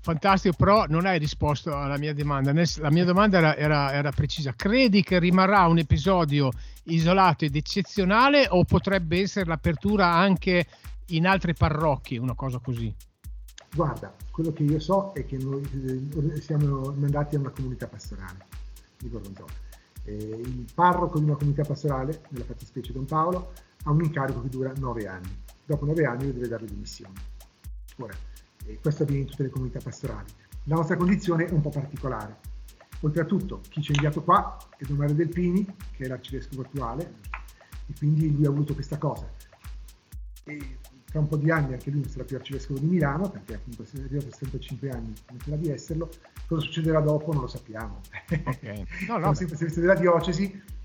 fantastico, 0.00 0.54
però 0.56 0.86
non 0.88 1.06
hai 1.06 1.18
risposto 1.18 1.76
alla 1.76 1.98
mia 1.98 2.14
domanda. 2.14 2.52
La 2.52 2.90
mia 2.90 3.04
domanda 3.04 3.38
era, 3.38 3.56
era, 3.56 3.92
era, 3.92 4.10
precisa. 4.10 4.54
Credi 4.54 5.02
che 5.02 5.18
rimarrà 5.18 5.66
un 5.66 5.78
episodio 5.78 6.50
isolato 6.84 7.44
ed 7.44 7.56
eccezionale 7.56 8.46
o 8.48 8.64
potrebbe 8.64 9.20
essere 9.20 9.46
l'apertura 9.46 10.12
anche 10.12 10.66
in 11.06 11.26
altre 11.26 11.54
parrocchie, 11.54 12.18
una 12.18 12.34
cosa 12.34 12.58
così? 12.58 12.92
Guarda, 13.74 14.14
quello 14.30 14.52
che 14.52 14.62
io 14.62 14.80
so 14.80 15.12
è 15.12 15.24
che 15.26 15.36
noi 15.38 15.62
eh, 15.62 16.40
siamo 16.40 16.92
mandati 16.96 17.36
a 17.36 17.40
una 17.40 17.50
comunità 17.50 17.86
pastorale 17.86 18.46
di 18.98 19.08
Gorgonzola 19.08 19.68
eh, 20.04 20.14
il 20.14 20.66
parroco 20.74 21.18
di 21.18 21.24
una 21.24 21.36
comunità 21.36 21.62
pastorale, 21.62 22.22
nella 22.30 22.44
fattispecie 22.44 22.92
Don 22.92 23.04
Paolo, 23.04 23.52
ha 23.84 23.90
un 23.90 24.02
incarico 24.02 24.42
che 24.42 24.48
dura 24.48 24.72
nove 24.76 25.06
anni. 25.06 25.42
Dopo 25.64 25.86
nove 25.86 26.04
anni 26.04 26.32
deve 26.32 26.48
dare 26.48 26.62
le 26.62 26.70
dimissioni. 26.70 27.14
Ora, 27.98 28.14
eh, 28.66 28.78
questo 28.80 29.02
avviene 29.02 29.22
in 29.22 29.28
tutte 29.28 29.42
le 29.44 29.50
comunità 29.50 29.78
pastorali. 29.82 30.28
La 30.64 30.76
nostra 30.76 30.96
condizione 30.96 31.46
è 31.46 31.52
un 31.52 31.60
po' 31.60 31.70
particolare. 31.70 32.38
Oltretutto, 33.00 33.60
chi 33.68 33.80
ci 33.80 33.92
ha 33.92 33.94
inviato 33.94 34.22
qua 34.22 34.56
è 34.76 34.84
Don 34.84 34.96
Mario 34.96 35.14
Delpini, 35.14 35.64
che 35.92 36.04
è 36.04 36.06
l'arcivescovo 36.06 36.62
attuale, 36.62 37.14
e 37.86 37.94
quindi 37.96 38.30
lui 38.34 38.44
ha 38.44 38.50
voluto 38.50 38.74
questa 38.74 38.98
cosa. 38.98 39.28
E 40.44 40.78
tra 41.10 41.20
un 41.20 41.26
po' 41.26 41.36
di 41.36 41.50
anni 41.50 41.72
anche 41.72 41.90
lui 41.90 42.08
sarà 42.08 42.24
più 42.24 42.36
arcivescovo 42.36 42.78
di 42.78 42.86
Milano, 42.86 43.28
perché 43.28 43.54
appunto 43.54 43.84
se 43.84 43.98
è 43.98 44.04
arrivato 44.04 44.28
a 44.28 44.32
75 44.32 44.90
anni 44.90 45.12
sarà 45.44 45.56
di 45.56 45.68
esserlo, 45.68 46.08
cosa 46.46 46.62
succederà 46.62 47.00
dopo 47.00 47.32
non 47.32 47.42
lo 47.42 47.48
sappiamo. 47.48 48.00
Okay. 48.28 48.84
No, 49.08 49.18
no, 49.18 49.34
sempre 49.34 49.56
servizio 49.56 49.80
della 49.82 49.96
diocesi 49.96 50.78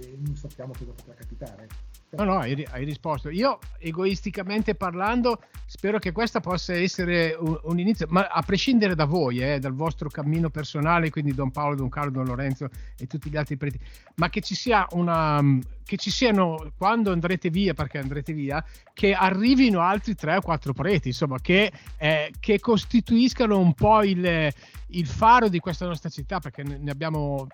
e 0.00 0.18
non 0.24 0.36
sappiamo 0.36 0.72
cosa 0.76 0.92
potrà 0.92 1.14
capitare. 1.14 1.68
No, 2.14 2.24
no, 2.24 2.38
hai, 2.40 2.66
hai, 2.72 2.84
risposto. 2.84 3.30
Io, 3.30 3.58
egoisticamente 3.78 4.74
parlando, 4.74 5.40
spero 5.64 5.98
che 5.98 6.12
questa 6.12 6.40
possa 6.40 6.74
essere 6.74 7.34
un, 7.38 7.58
un 7.62 7.78
inizio, 7.78 8.06
ma 8.10 8.26
a 8.26 8.42
prescindere 8.42 8.94
da 8.94 9.06
voi, 9.06 9.38
eh, 9.38 9.58
dal 9.58 9.72
vostro 9.72 10.10
cammino 10.10 10.50
personale, 10.50 11.08
quindi 11.08 11.32
Don 11.32 11.50
Paolo, 11.50 11.74
Don 11.74 11.88
Carlo, 11.88 12.10
Don 12.10 12.26
Lorenzo 12.26 12.68
e 12.98 13.06
tutti 13.06 13.30
gli 13.30 13.36
altri 13.38 13.56
preti, 13.56 13.78
ma 14.16 14.28
che 14.28 14.42
ci 14.42 14.54
sia 14.54 14.86
una, 14.90 15.42
che 15.86 15.96
ci 15.96 16.10
siano, 16.10 16.72
quando 16.76 17.12
andrete 17.12 17.48
via, 17.48 17.72
perché 17.72 17.96
andrete 17.96 18.34
via, 18.34 18.62
che 18.92 19.14
arrivino 19.14 19.80
altri 19.80 20.14
tre 20.14 20.36
o 20.36 20.42
quattro 20.42 20.74
preti, 20.74 21.08
insomma, 21.08 21.38
che, 21.40 21.72
eh, 21.96 22.30
che 22.38 22.60
costituiscano 22.60 23.58
un 23.58 23.72
po' 23.72 24.02
il, 24.02 24.52
il 24.88 25.06
faro 25.06 25.48
di 25.48 25.60
questa 25.60 25.86
nostra 25.86 26.10
città, 26.10 26.40
perché 26.40 26.62
ne 26.62 26.90
abbiamo, 26.90 27.46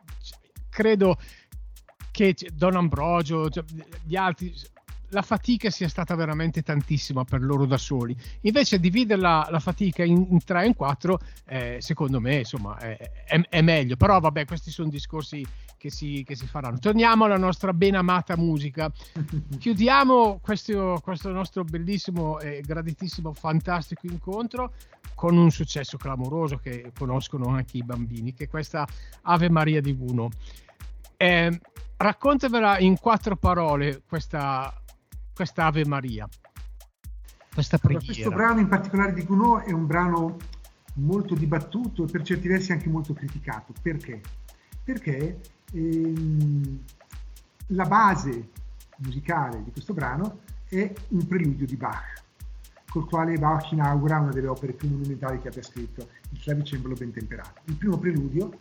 credo, 0.68 1.16
che 2.18 2.34
Don 2.52 2.74
Ambrogio, 2.74 3.48
cioè, 3.48 3.62
gli 4.02 4.16
altri, 4.16 4.52
la 5.10 5.22
fatica 5.22 5.70
sia 5.70 5.88
stata 5.88 6.16
veramente 6.16 6.62
tantissima 6.62 7.22
per 7.22 7.42
loro 7.42 7.64
da 7.64 7.78
soli. 7.78 8.16
Invece 8.40 8.80
dividere 8.80 9.20
la, 9.20 9.46
la 9.48 9.60
fatica 9.60 10.02
in, 10.02 10.42
tre 10.44 10.64
e 10.64 10.66
in 10.66 10.74
quattro, 10.74 11.20
eh, 11.46 11.76
secondo 11.80 12.18
me, 12.18 12.38
insomma, 12.38 12.76
è, 12.78 12.96
è, 13.24 13.40
è, 13.48 13.60
meglio. 13.60 13.94
Però 13.96 14.18
vabbè, 14.18 14.46
questi 14.46 14.72
sono 14.72 14.88
discorsi 14.88 15.46
che 15.76 15.90
si, 15.90 16.24
che 16.26 16.34
si, 16.34 16.46
faranno. 16.48 16.80
Torniamo 16.80 17.24
alla 17.24 17.38
nostra 17.38 17.72
ben 17.72 17.94
amata 17.94 18.36
musica. 18.36 18.90
Chiudiamo 19.56 20.40
questo, 20.42 20.98
questo 21.00 21.30
nostro 21.30 21.62
bellissimo 21.62 22.40
e 22.40 22.62
graditissimo, 22.66 23.32
fantastico 23.32 24.08
incontro 24.08 24.72
con 25.14 25.36
un 25.36 25.50
successo 25.52 25.96
clamoroso 25.96 26.56
che 26.56 26.90
conoscono 26.98 27.46
anche 27.46 27.76
i 27.76 27.84
bambini, 27.84 28.34
che 28.34 28.44
è 28.44 28.48
questa 28.48 28.84
Ave 29.22 29.48
Maria 29.48 29.80
di 29.80 29.92
Guno. 29.94 30.30
Eh, 31.20 31.60
raccontamela 31.96 32.78
in 32.78 32.96
quattro 32.96 33.34
parole 33.34 34.02
questa, 34.06 34.72
questa 35.34 35.64
Ave 35.66 35.84
Maria. 35.84 36.28
Questa 37.52 37.76
preghiera. 37.76 38.04
Allora, 38.04 38.14
questo 38.14 38.30
brano 38.30 38.60
in 38.60 38.68
particolare 38.68 39.12
di 39.12 39.24
Gounod 39.24 39.64
è 39.64 39.72
un 39.72 39.86
brano 39.86 40.36
molto 40.94 41.34
dibattuto 41.34 42.04
e 42.04 42.06
per 42.06 42.22
certi 42.22 42.46
versi 42.46 42.70
anche 42.70 42.88
molto 42.88 43.14
criticato. 43.14 43.72
Perché? 43.82 44.20
Perché 44.84 45.40
ehm, 45.72 46.84
la 47.68 47.84
base 47.84 48.50
musicale 48.98 49.64
di 49.64 49.72
questo 49.72 49.94
brano 49.94 50.42
è 50.68 50.92
un 51.08 51.26
preludio 51.26 51.66
di 51.66 51.76
Bach, 51.76 52.22
col 52.88 53.08
quale 53.08 53.36
Bach 53.38 53.72
inaugura 53.72 54.20
una 54.20 54.30
delle 54.30 54.46
opere 54.46 54.72
più 54.72 54.88
monumentali 54.88 55.40
che 55.40 55.48
abbia 55.48 55.62
scritto, 55.62 56.08
il 56.30 56.40
clavicembalo 56.40 56.94
ben 56.94 57.12
temperato. 57.12 57.60
Il 57.64 57.74
primo 57.74 57.98
preludio 57.98 58.52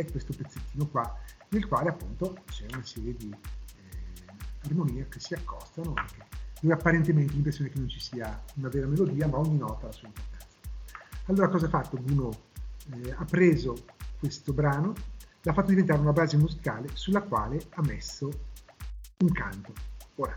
è 0.00 0.10
questo 0.10 0.32
pezzettino 0.36 0.88
qua, 0.88 1.16
nel 1.50 1.68
quale 1.68 1.88
appunto 1.88 2.36
c'è 2.46 2.66
una 2.70 2.84
serie 2.84 3.14
di 3.14 3.30
eh, 3.30 4.24
armonie 4.64 5.08
che 5.08 5.20
si 5.20 5.34
accostano, 5.34 5.94
anche, 5.94 6.26
dove 6.60 6.74
apparentemente 6.74 7.32
l'impressione 7.32 7.70
che 7.70 7.78
non 7.78 7.88
ci 7.88 8.00
sia 8.00 8.42
una 8.56 8.68
vera 8.68 8.86
melodia, 8.86 9.28
ma 9.28 9.38
ogni 9.38 9.56
nota 9.56 9.84
ha 9.84 9.86
la 9.86 9.92
sua 9.92 10.08
importanza. 10.08 10.58
Allora 11.26 11.48
cosa 11.48 11.66
ha 11.66 11.68
fatto? 11.68 11.96
Bruno 11.96 12.30
eh, 12.92 13.14
ha 13.16 13.24
preso 13.24 13.84
questo 14.18 14.52
brano, 14.52 14.94
l'ha 15.42 15.52
fatto 15.52 15.68
diventare 15.68 16.00
una 16.00 16.12
base 16.12 16.36
musicale 16.36 16.88
sulla 16.94 17.22
quale 17.22 17.60
ha 17.70 17.82
messo 17.82 18.30
un 19.18 19.30
canto. 19.30 19.72
Ora, 20.16 20.36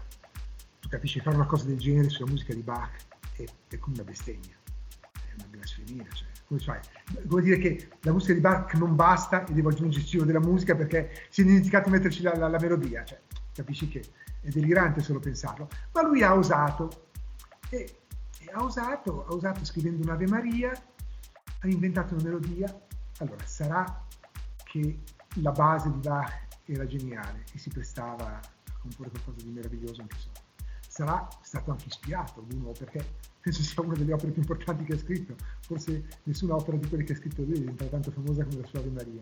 tu 0.79 0.87
capisci, 0.87 1.19
fare 1.19 1.35
una 1.35 1.47
cosa 1.47 1.65
del 1.65 1.77
genere 1.77 2.09
sulla 2.09 2.29
musica 2.29 2.53
di 2.53 2.61
Bach 2.61 2.91
è, 3.33 3.43
è 3.69 3.77
come 3.79 3.95
una 3.95 4.03
bestemmia, 4.03 4.55
è 5.01 5.33
una 5.33 5.47
blasfemia, 5.49 6.05
cioè 6.11 6.36
come 6.47 6.59
fai? 6.59 6.79
Vuol 7.25 7.43
dire 7.43 7.57
che 7.57 7.89
la 8.01 8.13
musica 8.13 8.33
di 8.33 8.39
Bach 8.39 8.73
non 8.75 8.95
basta 8.95 9.45
e 9.45 9.53
devo 9.53 9.69
aggiungere 9.69 10.01
il 10.01 10.07
cibo 10.07 10.23
della 10.23 10.39
musica 10.39 10.75
perché 10.75 11.27
si 11.29 11.41
è 11.41 11.43
dimenticato 11.43 11.89
di 11.89 11.95
metterci 11.95 12.21
la, 12.21 12.35
la, 12.35 12.47
la 12.47 12.59
melodia, 12.59 13.03
cioè, 13.03 13.19
capisci 13.53 13.89
che 13.89 14.01
è 14.41 14.49
delirante 14.49 15.01
solo 15.01 15.19
pensarlo, 15.19 15.67
ma 15.91 16.03
lui 16.03 16.23
ha 16.23 16.33
osato 16.33 17.09
e, 17.69 17.97
e 18.39 18.49
ha 18.53 18.63
osato, 18.63 19.25
ha 19.25 19.33
osato 19.33 19.65
scrivendo 19.65 20.03
un'Ave 20.03 20.27
Maria, 20.27 20.71
ha 20.71 21.67
inventato 21.67 22.13
una 22.13 22.23
melodia, 22.23 22.81
allora 23.17 23.45
sarà 23.45 24.05
che 24.63 24.99
la 25.41 25.51
base 25.51 25.91
di 25.91 25.99
Bach 25.99 26.45
era 26.63 26.85
geniale 26.85 27.43
e 27.53 27.57
si 27.57 27.69
prestava 27.69 28.39
a 28.39 28.77
comporre 28.81 29.09
qualcosa 29.09 29.43
di 29.43 29.51
meraviglioso 29.51 30.01
anche 30.01 30.17
solo. 30.17 30.46
Sarà 30.97 31.27
stato 31.43 31.69
anche 31.69 31.85
ispirato 31.89 32.43
uno 32.53 32.71
perché 32.71 33.05
penso 33.39 33.61
sia 33.61 33.83
una 33.83 33.93
delle 33.93 34.13
opere 34.13 34.31
più 34.31 34.41
importanti 34.41 34.83
che 34.83 34.93
ha 34.93 34.97
scritto, 34.97 35.35
forse 35.59 36.07
nessuna 36.23 36.55
opera 36.55 36.75
di 36.75 36.87
quelle 36.87 37.03
che 37.03 37.13
ha 37.13 37.15
scritto 37.15 37.43
lui 37.43 37.59
diventa 37.59 37.85
tanto 37.85 38.09
famosa 38.09 38.43
come 38.43 38.61
la 38.61 38.65
sua 38.65 38.79
Ave 38.79 38.89
Maria. 38.89 39.21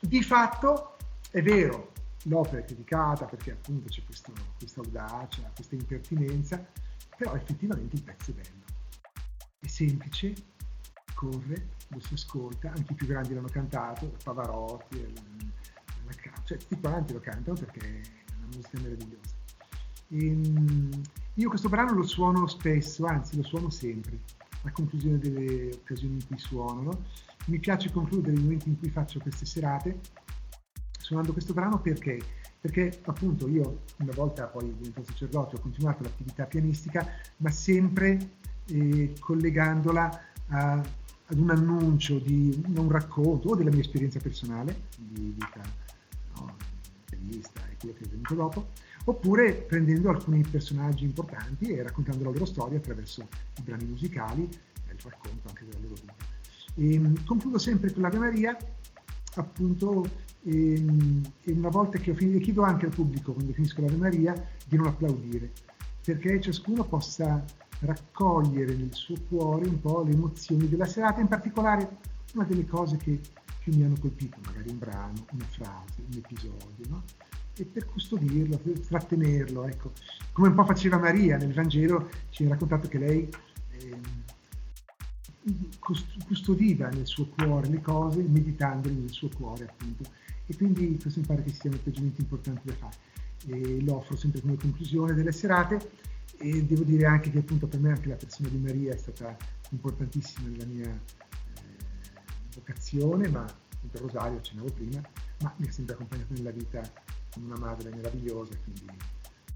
Di 0.00 0.22
fatto 0.24 0.96
è 1.30 1.40
vero, 1.40 1.92
l'opera 2.24 2.58
è 2.58 2.64
criticata 2.64 3.26
perché 3.26 3.52
appunto 3.52 3.88
c'è 3.90 4.02
questo, 4.04 4.32
questa 4.58 4.80
audacia, 4.80 5.52
questa 5.54 5.76
impertinenza, 5.76 6.66
però 7.16 7.36
effettivamente 7.36 7.94
il 7.94 8.02
pezzo 8.02 8.32
è 8.32 8.34
bello, 8.34 8.64
è 9.60 9.66
semplice, 9.68 10.34
corre, 11.14 11.68
lo 11.90 12.00
si 12.00 12.14
ascolta, 12.14 12.72
anche 12.72 12.90
i 12.90 12.96
più 12.96 13.06
grandi 13.06 13.34
l'hanno 13.34 13.46
cantato, 13.46 14.16
Pavarotti, 14.24 15.00
la, 15.00 15.22
la, 16.06 16.42
cioè 16.42 16.58
tutti 16.58 16.80
quanti 16.80 17.12
lo 17.12 17.20
cantano 17.20 17.56
perché 17.56 18.00
è 18.00 18.32
una 18.36 18.46
musica 18.46 18.80
meravigliosa. 18.80 19.41
Ehm, 20.12 20.90
io 21.34 21.48
questo 21.48 21.68
brano 21.68 21.94
lo 21.94 22.02
suono 22.02 22.46
spesso, 22.46 23.06
anzi 23.06 23.36
lo 23.36 23.42
suono 23.42 23.70
sempre, 23.70 24.18
a 24.62 24.70
conclusione 24.70 25.18
delle 25.18 25.70
occasioni 25.72 26.14
in 26.14 26.26
cui 26.26 26.38
suono. 26.38 26.82
No? 26.82 27.04
Mi 27.46 27.58
piace 27.58 27.90
concludere 27.90 28.36
i 28.36 28.40
momenti 28.40 28.68
in 28.68 28.78
cui 28.78 28.90
faccio 28.90 29.18
queste 29.18 29.46
serate 29.46 29.98
suonando 30.98 31.32
questo 31.32 31.52
brano 31.52 31.80
perché? 31.80 32.20
Perché 32.60 33.00
appunto 33.04 33.48
io 33.48 33.82
una 33.98 34.12
volta 34.14 34.46
poi 34.46 34.72
diventato 34.76 35.08
sacerdote 35.08 35.56
ho 35.56 35.60
continuato 35.60 36.02
l'attività 36.04 36.44
pianistica, 36.44 37.06
ma 37.38 37.50
sempre 37.50 38.36
eh, 38.66 39.12
collegandola 39.18 40.20
a, 40.48 40.72
ad 40.74 41.38
un 41.38 41.50
annuncio, 41.50 42.18
di 42.18 42.62
un 42.76 42.88
racconto 42.88 43.50
o 43.50 43.56
della 43.56 43.70
mia 43.70 43.80
esperienza 43.80 44.20
personale 44.20 44.82
di 44.96 45.34
vita 45.34 45.60
no, 46.36 46.56
intervista 47.00 47.60
e 47.68 47.76
quello 47.78 47.94
che 47.96 48.04
è 48.04 48.08
venuto 48.08 48.34
dopo, 48.34 48.68
oppure 49.04 49.52
prendendo 49.54 50.10
alcuni 50.10 50.42
personaggi 50.48 51.04
importanti 51.04 51.70
e 51.70 51.82
raccontando 51.82 52.24
la 52.24 52.30
loro 52.30 52.44
storia 52.44 52.78
attraverso 52.78 53.26
i 53.58 53.62
brani 53.62 53.84
musicali 53.84 54.42
e 54.42 54.92
il 54.92 55.00
racconto 55.02 55.48
anche 55.48 55.64
della 55.64 55.78
loro 55.80 55.94
vita. 55.94 56.14
E, 56.74 56.94
ehm, 56.94 57.24
concludo 57.24 57.58
sempre 57.58 57.92
con 57.92 58.02
l'Ave 58.02 58.18
Maria, 58.18 58.56
appunto, 59.34 60.04
e, 60.42 60.74
ehm, 60.74 61.20
e 61.42 61.52
una 61.52 61.68
volta 61.68 61.98
che 61.98 62.10
ho 62.10 62.14
finito, 62.14 62.38
chiedo 62.38 62.62
anche 62.62 62.86
al 62.86 62.94
pubblico 62.94 63.32
quando 63.32 63.52
finisco 63.52 63.80
l'Ave 63.80 63.96
Maria 63.96 64.34
di 64.66 64.76
non 64.76 64.86
applaudire, 64.86 65.50
perché 66.04 66.40
ciascuno 66.40 66.84
possa 66.84 67.44
raccogliere 67.80 68.74
nel 68.74 68.94
suo 68.94 69.16
cuore 69.28 69.66
un 69.66 69.80
po' 69.80 70.02
le 70.02 70.12
emozioni 70.12 70.68
della 70.68 70.86
serata, 70.86 71.20
in 71.20 71.28
particolare 71.28 71.98
una 72.32 72.44
delle 72.44 72.66
cose 72.66 72.96
che 72.96 73.20
più 73.58 73.74
mi 73.76 73.84
hanno 73.84 73.96
colpito, 73.98 74.38
magari 74.44 74.70
un 74.70 74.78
brano, 74.78 75.26
una 75.32 75.44
frase, 75.44 76.02
un 76.10 76.16
episodio, 76.16 76.84
no? 76.88 77.02
e 77.54 77.64
per 77.64 77.84
custodirlo, 77.86 78.56
per 78.58 78.80
trattenerlo, 78.80 79.66
ecco. 79.66 79.92
come 80.32 80.48
un 80.48 80.54
po' 80.54 80.64
faceva 80.64 80.98
Maria 80.98 81.36
nel 81.36 81.52
Vangelo, 81.52 82.10
ci 82.30 82.44
ha 82.44 82.48
raccontato 82.48 82.88
che 82.88 82.98
lei 82.98 83.28
eh, 83.70 84.00
custodiva 86.26 86.88
nel 86.88 87.06
suo 87.06 87.28
cuore 87.28 87.68
le 87.68 87.80
cose, 87.80 88.22
meditandole 88.22 88.94
nel 88.94 89.10
suo 89.10 89.28
cuore 89.28 89.64
appunto, 89.64 90.04
e 90.46 90.56
quindi 90.56 90.98
questo 91.00 91.20
mi 91.20 91.26
pare 91.26 91.42
che 91.42 91.50
sia 91.50 91.70
un 91.70 91.76
atteggiamento 91.76 92.20
importante 92.20 92.62
da 92.64 92.72
fare. 92.74 92.96
E 93.46 93.82
lo 93.82 93.96
offro 93.96 94.16
sempre 94.16 94.40
come 94.40 94.56
conclusione 94.56 95.14
delle 95.14 95.32
serate 95.32 95.90
e 96.38 96.64
devo 96.64 96.84
dire 96.84 97.06
anche 97.06 97.30
che 97.30 97.38
appunto 97.38 97.66
per 97.66 97.80
me 97.80 97.90
anche 97.90 98.08
la 98.08 98.14
persona 98.14 98.48
di 98.48 98.56
Maria 98.56 98.94
è 98.94 98.96
stata 98.96 99.36
importantissima 99.70 100.48
nella 100.48 100.64
mia 100.64 101.00
vocazione, 102.54 103.28
ma 103.28 103.42
appunto 103.42 103.98
rosario 103.98 104.38
accennavo 104.38 104.70
prima, 104.72 105.00
ma 105.40 105.54
mi 105.56 105.68
ha 105.68 105.72
sempre 105.72 105.94
accompagnato 105.94 106.32
nella 106.34 106.50
vita 106.50 106.80
come 107.32 107.46
una 107.46 107.58
madre 107.58 107.90
meravigliosa, 107.90 108.54
quindi 108.62 108.86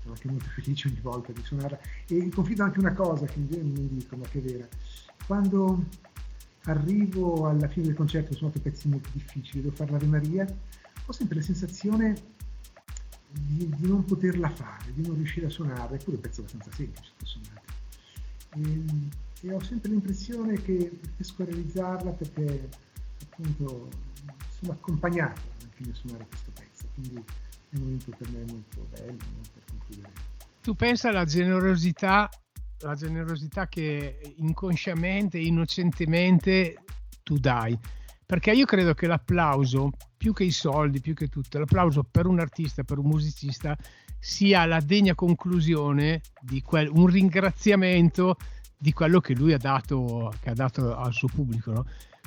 sono 0.01 0.15
anche 0.15 0.29
molto 0.29 0.49
felice 0.55 0.89
ogni 0.89 1.01
volta 1.01 1.33
di 1.33 1.43
suonarla. 1.43 1.79
E 2.07 2.29
confido 2.29 2.63
anche 2.63 2.79
una 2.79 2.95
cosa 2.95 3.27
che 3.27 3.39
non 3.39 3.89
dico, 3.89 4.17
ma 4.17 4.27
che 4.27 4.39
è 4.39 4.43
vera. 4.43 4.69
Quando 5.27 5.85
arrivo 6.65 7.47
alla 7.47 7.69
fine 7.69 7.87
del 7.87 7.95
concerto, 7.95 8.35
sono 8.35 8.51
suonato 8.51 8.61
pezzi 8.61 8.89
molto 8.89 9.09
difficili, 9.13 9.63
devo 9.63 9.75
fare 9.75 9.93
l'Ave 9.93 10.07
Maria, 10.07 10.47
ho 11.07 11.13
sempre 11.13 11.37
la 11.37 11.43
sensazione 11.43 12.35
di, 13.31 13.69
di, 13.77 13.87
non 13.87 14.05
poterla 14.05 14.49
fare, 14.51 14.93
di 14.93 15.07
non 15.07 15.17
riuscire 15.17 15.47
a 15.47 15.51
suonare, 15.51 15.97
eppure 15.97 16.13
è 16.13 16.15
un 16.17 16.21
pezzo 16.21 16.41
abbastanza 16.41 16.71
semplice. 16.73 17.13
E, 18.55 18.85
e, 19.43 19.53
ho 19.53 19.61
sempre 19.63 19.91
l'impressione 19.91 20.61
che 20.63 20.99
riesco 21.17 21.43
a 21.43 21.45
realizzarla 21.45 22.11
perché 22.13 22.69
appunto 23.39 23.89
sono 24.59 24.73
accompagnato 24.73 25.41
nel 25.79 25.95
suonare 25.95 26.27
questo 26.27 26.51
pezzo, 26.55 26.87
quindi 26.95 27.17
è 27.17 27.77
un 27.77 27.83
momento 27.83 28.11
per 28.17 28.29
me 28.31 28.45
molto 28.51 28.87
bello 28.91 29.17
per 29.53 29.63
concludere. 29.69 30.13
Tu 30.63 30.75
pensa 30.75 31.11
alla 31.11 31.27
generosità, 31.27 32.31
la 32.81 32.95
generosità 32.95 33.69
che 33.69 34.35
inconsciamente, 34.37 35.39
innocentemente 35.39 36.83
tu 37.23 37.39
dai, 37.39 37.79
perché 38.25 38.53
io 38.53 38.65
credo 38.65 38.95
che 38.95 39.07
l'applauso, 39.07 39.91
più 40.17 40.33
che 40.33 40.45
i 40.45 40.51
soldi, 40.51 41.01
più 41.01 41.15
che 41.15 41.29
tutto, 41.29 41.59
l'applauso 41.59 42.03
per 42.03 42.27
un 42.27 42.41
artista, 42.41 42.83
per 42.83 42.99
un 42.99 43.07
musicista, 43.07 43.77
sia 44.19 44.65
la 44.65 44.81
degna 44.81 45.15
conclusione 45.15 46.23
di 46.41 46.63
quel, 46.63 46.89
un 46.89 47.07
ringraziamento 47.07 48.37
di 48.79 48.93
quello 48.93 49.21
che 49.21 49.35
lui 49.35 49.53
ha 49.53 49.59
dato, 49.59 50.33
che 50.41 50.51
ha 50.51 50.55
dato 50.55 50.97
al 50.97 51.13
suo 51.13 51.29
pubblico. 51.29 51.73
No? 51.73 51.87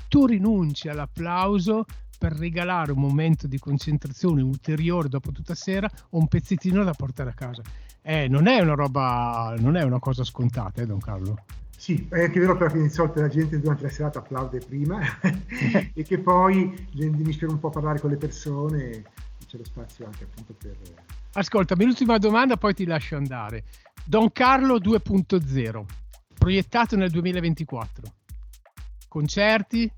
Tu 0.10 0.26
rinunci 0.26 0.90
all'applauso 0.90 1.86
per 2.18 2.34
regalare 2.34 2.92
un 2.92 3.00
momento 3.00 3.48
di 3.48 3.58
concentrazione 3.58 4.42
ulteriore 4.42 5.08
dopo 5.08 5.32
tutta 5.32 5.56
sera 5.56 5.90
o 6.10 6.18
un 6.18 6.28
pezzettino 6.28 6.84
da 6.84 6.94
portare 6.94 7.30
a 7.30 7.34
casa. 7.34 7.62
Eh, 8.02 8.28
non 8.28 8.48
è 8.48 8.60
una 8.60 8.74
roba, 8.74 9.56
non 9.58 9.78
è 9.78 9.84
una 9.84 10.00
cosa 10.00 10.26
scontata, 10.26 10.82
eh, 10.82 10.86
Don 10.86 11.00
Carlo. 11.00 11.46
Sì, 11.78 12.08
è 12.10 12.24
anche 12.24 12.40
vero 12.40 12.58
però 12.58 12.70
che 12.70 12.82
di 12.82 12.90
solito 12.90 13.22
la 13.22 13.30
gente 13.30 13.58
durante 13.58 13.84
la 13.84 13.90
serata 13.90 14.20
applaude 14.20 14.60
prima 14.60 15.00
e 15.94 16.04
che 16.04 16.18
poi 16.18 16.88
mi 16.92 17.32
spero 17.32 17.54
un 17.54 17.60
po' 17.60 17.70
parlare 17.70 18.02
con 18.02 18.10
le 18.10 18.18
persone 18.18 19.04
c'è 19.46 19.58
lo 19.58 19.64
spazio 19.64 20.06
anche 20.06 20.26
appunto 20.26 20.54
per... 20.54 20.76
Ascoltami, 21.34 21.86
l'ultima 21.86 22.18
domanda 22.18 22.58
poi 22.58 22.74
ti 22.74 22.86
lascio 22.86 23.16
andare. 23.16 23.64
Don 24.04 24.32
Carlo 24.32 24.78
2.0, 24.78 25.84
proiettato 26.38 26.96
nel 26.96 27.12
2024. 27.12 28.19
Concerti? 29.10 29.92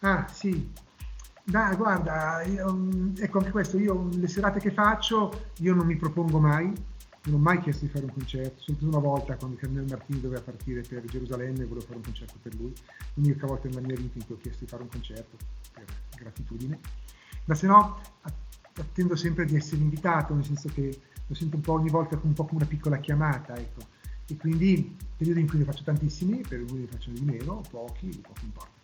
Ah 0.00 0.28
sì, 0.28 0.70
dai, 1.42 1.74
guarda, 1.76 2.42
io, 2.42 3.12
ecco 3.18 3.38
anche 3.38 3.50
questo, 3.50 3.78
io 3.78 4.08
le 4.12 4.28
serate 4.28 4.60
che 4.60 4.70
faccio, 4.70 5.48
io 5.60 5.74
non 5.74 5.86
mi 5.86 5.96
propongo 5.96 6.38
mai, 6.38 6.70
non 7.24 7.34
ho 7.34 7.42
mai 7.42 7.58
chiesto 7.60 7.86
di 7.86 7.90
fare 7.90 8.04
un 8.04 8.12
concerto, 8.12 8.62
soltanto 8.62 8.96
una 8.96 9.04
volta 9.04 9.36
quando 9.36 9.56
Cardinale 9.56 9.88
Martini 9.88 10.20
doveva 10.20 10.42
partire 10.42 10.82
per 10.82 11.04
Gerusalemme 11.06 11.64
volevo 11.64 11.86
fare 11.86 11.96
un 11.96 12.02
concerto 12.02 12.34
per 12.42 12.54
lui, 12.54 12.72
l'unica 13.14 13.46
volta 13.46 13.68
nella 13.68 13.80
mia 13.80 13.96
vita 13.96 14.18
in 14.18 14.26
cui 14.26 14.34
ho 14.34 14.38
chiesto 14.38 14.64
di 14.64 14.70
fare 14.70 14.82
un 14.82 14.88
concerto 14.90 15.36
per 15.72 15.84
gratitudine, 16.16 16.78
ma 17.46 17.54
se 17.54 17.66
no 17.66 17.98
attendo 18.78 19.16
sempre 19.16 19.46
di 19.46 19.56
essere 19.56 19.80
invitato, 19.80 20.34
nel 20.34 20.44
senso 20.44 20.68
che 20.68 21.00
lo 21.26 21.34
sento 21.34 21.56
un 21.56 21.62
po' 21.62 21.72
ogni 21.72 21.88
volta 21.88 22.20
un 22.22 22.34
po' 22.34 22.44
come 22.44 22.60
una 22.60 22.68
piccola 22.68 22.98
chiamata, 22.98 23.56
ecco, 23.56 23.80
e 24.28 24.36
quindi 24.36 24.96
periodi 25.16 25.40
in 25.40 25.48
cui 25.48 25.58
ne 25.58 25.64
faccio 25.64 25.84
tantissimi, 25.84 26.40
periodi 26.40 26.72
in 26.72 26.76
cui 26.76 26.80
ne 26.80 26.86
faccio 26.86 27.10
di 27.10 27.24
meno, 27.24 27.62
pochi, 27.70 28.08
poco 28.20 28.40
importa. 28.42 28.74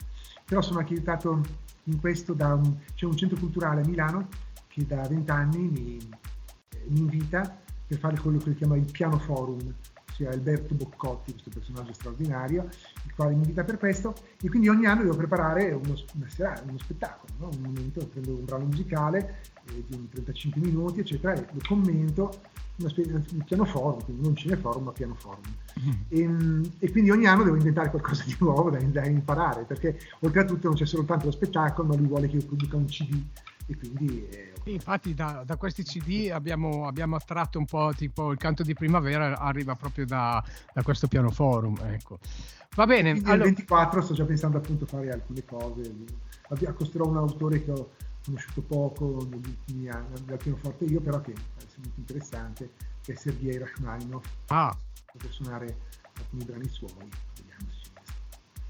Però 0.44 0.62
sono 0.62 0.78
anche 0.78 0.94
aiutato 0.94 1.40
in 1.84 2.00
questo 2.00 2.32
da 2.32 2.54
un, 2.54 2.76
c'è 2.94 3.06
un 3.06 3.16
centro 3.16 3.38
culturale 3.38 3.80
a 3.82 3.86
Milano 3.86 4.28
che 4.68 4.86
da 4.86 5.02
vent'anni 5.02 5.68
mi, 5.68 5.98
mi, 6.88 6.98
invita 6.98 7.60
per 7.86 7.98
fare 7.98 8.18
quello 8.18 8.38
che 8.38 8.54
chiama 8.54 8.76
il 8.76 8.90
piano 8.90 9.18
forum, 9.18 9.74
ossia 10.12 10.30
Alberto 10.30 10.74
Boccotti, 10.74 11.32
questo 11.32 11.50
personaggio 11.50 11.92
straordinario, 11.94 12.68
il 13.04 13.14
quale 13.14 13.32
mi 13.32 13.38
invita 13.38 13.64
per 13.64 13.78
questo, 13.78 14.14
e 14.40 14.48
quindi 14.48 14.68
ogni 14.68 14.86
anno 14.86 15.02
devo 15.02 15.16
preparare 15.16 15.72
uno, 15.72 15.94
una 16.14 16.28
sera, 16.28 16.62
uno 16.66 16.78
spettacolo, 16.78 17.32
no? 17.38 17.48
un 17.48 17.62
momento, 17.62 18.06
prendo 18.06 18.36
un 18.36 18.44
brano 18.44 18.64
musicale 18.64 19.40
eh, 19.68 19.84
di 19.86 20.08
35 20.10 20.60
minuti, 20.60 21.00
eccetera, 21.00 21.34
e 21.34 21.46
lo 21.50 21.60
commento 21.66 22.40
una 22.74 22.88
specie 22.88 23.22
di 23.30 23.42
piano 23.44 23.64
forum, 23.64 24.02
quindi 24.02 24.22
non 24.22 24.34
cineforum 24.34 24.84
ma 24.84 24.92
piano 24.92 25.14
forum. 25.14 25.42
Mm. 25.80 25.90
E, 26.08 26.70
e, 26.78 26.90
quindi 26.90 27.10
ogni 27.10 27.26
anno 27.26 27.44
devo 27.44 27.56
inventare 27.56 27.90
qualcosa 27.90 28.24
di 28.24 28.34
nuovo 28.40 28.70
da, 28.70 28.78
da, 28.78 29.04
imparare, 29.04 29.64
perché 29.64 29.98
oltretutto 30.20 30.68
non 30.68 30.76
c'è 30.76 30.86
soltanto 30.86 31.26
lo 31.26 31.32
spettacolo, 31.32 31.88
ma 31.88 31.96
lui 31.96 32.06
vuole 32.06 32.28
che 32.28 32.36
io 32.36 32.46
produca 32.46 32.76
un 32.76 32.86
CD 32.86 33.22
e 33.72 33.76
quindi... 33.76 34.28
Eh, 34.28 34.52
infatti 34.64 35.14
da, 35.14 35.42
da, 35.44 35.56
questi 35.56 35.82
CD 35.82 36.30
abbiamo, 36.32 36.86
abbiamo, 36.86 37.16
attratto 37.16 37.58
un 37.58 37.64
po' 37.64 37.92
tipo 37.96 38.30
il 38.30 38.38
canto 38.38 38.62
di 38.62 38.74
primavera 38.74 39.38
arriva 39.38 39.74
proprio 39.74 40.06
da, 40.06 40.42
da 40.72 40.82
questo 40.82 41.08
piano 41.08 41.30
forum, 41.30 41.76
ecco. 41.84 42.18
Va 42.74 42.86
bene. 42.86 43.10
Allora... 43.10 43.34
Il 43.34 43.42
24 43.42 44.00
sto 44.02 44.14
già 44.14 44.24
pensando 44.24 44.58
appunto 44.58 44.84
a 44.84 44.86
fare 44.86 45.10
alcune 45.10 45.44
cose, 45.44 45.92
accosterò 46.48 47.06
un 47.06 47.16
autore 47.16 47.62
che 47.64 47.70
ho 47.70 47.90
conosciuto 48.24 48.62
poco 48.62 49.26
negli 49.28 49.46
ultimi 49.46 49.88
anni 49.88 50.24
dal 50.24 50.38
pianoforte 50.38 50.84
io, 50.84 51.00
però 51.00 51.20
che 51.20 51.32
è 51.32 51.36
molto 51.76 52.00
interessante, 52.00 52.70
che 53.02 53.12
è 53.12 53.16
Sergei 53.16 53.58
Rachmaninov, 53.58 54.22
ah. 54.48 54.76
per 55.16 55.30
suonare 55.30 55.76
alcuni 56.14 56.44
brani 56.44 56.68
suoi. 56.68 57.08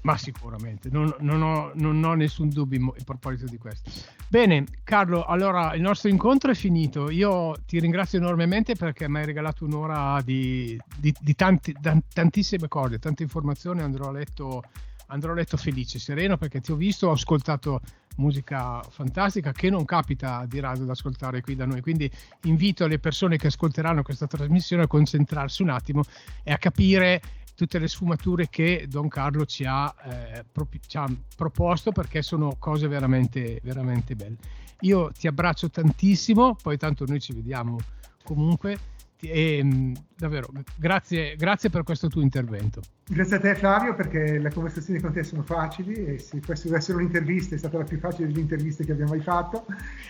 Ma 0.03 0.17
sicuramente, 0.17 0.89
non, 0.91 1.13
non, 1.19 1.41
ho, 1.41 1.71
non, 1.75 2.03
ho, 2.03 2.13
nessun 2.13 2.49
dubbio 2.49 2.93
a 2.97 3.03
proposito 3.05 3.45
di 3.45 3.57
questo. 3.57 3.89
Bene, 4.27 4.65
Carlo, 4.83 5.23
allora 5.23 5.73
il 5.75 5.81
nostro 5.81 6.09
incontro 6.09 6.51
è 6.51 6.55
finito. 6.55 7.09
Io 7.09 7.55
ti 7.65 7.79
ringrazio 7.79 8.19
enormemente 8.19 8.75
perché 8.75 9.07
mi 9.07 9.19
hai 9.19 9.25
regalato 9.25 9.63
un'ora 9.63 10.21
di, 10.21 10.77
di, 10.97 11.13
di 11.17 11.35
tanti, 11.35 11.73
tantissime 12.13 12.67
cose, 12.67 12.99
tante 12.99 13.23
informazioni. 13.23 13.81
Andrò 13.81 14.09
a 14.09 14.11
letto 14.11 14.63
andrò 15.07 15.31
a 15.31 15.35
letto 15.35 15.57
felice, 15.57 15.99
sereno 15.99 16.37
perché 16.37 16.59
ti 16.59 16.71
ho 16.71 16.75
visto, 16.75 17.07
ho 17.07 17.11
ascoltato 17.11 17.81
musica 18.15 18.81
fantastica 18.83 19.51
che 19.51 19.69
non 19.69 19.85
capita 19.85 20.45
di 20.47 20.59
rado 20.59 20.83
ad 20.83 20.89
ascoltare 20.89 21.41
qui 21.41 21.55
da 21.55 21.65
noi. 21.65 21.81
Quindi 21.81 22.09
invito 22.43 22.87
le 22.87 22.99
persone 22.99 23.37
che 23.37 23.47
ascolteranno 23.47 24.03
questa 24.03 24.27
trasmissione 24.27 24.83
a 24.83 24.87
concentrarsi 24.87 25.61
un 25.61 25.69
attimo 25.69 26.03
e 26.43 26.51
a 26.51 26.57
capire 26.57 27.21
tutte 27.55 27.79
le 27.79 27.87
sfumature 27.87 28.49
che 28.49 28.85
Don 28.89 29.07
Carlo 29.07 29.45
ci 29.45 29.65
ha, 29.65 29.93
eh, 30.05 30.45
pro- 30.51 30.67
ci 30.85 30.97
ha 30.97 31.07
proposto 31.35 31.91
perché 31.91 32.21
sono 32.21 32.55
cose 32.57 32.87
veramente, 32.87 33.59
veramente 33.63 34.15
belle. 34.15 34.37
Io 34.81 35.11
ti 35.11 35.27
abbraccio 35.27 35.69
tantissimo, 35.69 36.55
poi 36.61 36.77
tanto 36.77 37.05
noi 37.05 37.19
ci 37.19 37.33
vediamo 37.33 37.77
comunque 38.23 38.91
e 39.19 39.61
mm, 39.63 39.93
davvero 40.17 40.49
grazie, 40.75 41.35
grazie 41.35 41.69
per 41.69 41.83
questo 41.83 42.07
tuo 42.07 42.21
intervento. 42.21 42.81
Grazie 43.05 43.37
a 43.37 43.39
te 43.39 43.55
Flavio 43.55 43.95
perché 43.95 44.37
le 44.37 44.51
conversazioni 44.51 44.99
con 44.99 45.13
te 45.13 45.23
sono 45.23 45.43
facili 45.43 45.93
e 45.93 46.19
se 46.19 46.41
questa 46.41 46.65
deve 46.65 46.79
essere 46.79 46.97
un'intervista 46.97 47.55
è 47.55 47.57
stata 47.57 47.77
la 47.77 47.83
più 47.83 47.99
facile 47.99 48.27
delle 48.27 48.41
interviste 48.41 48.83
che 48.83 48.91
abbiamo 48.91 49.11
mai 49.11 49.21
fatto 49.21 49.65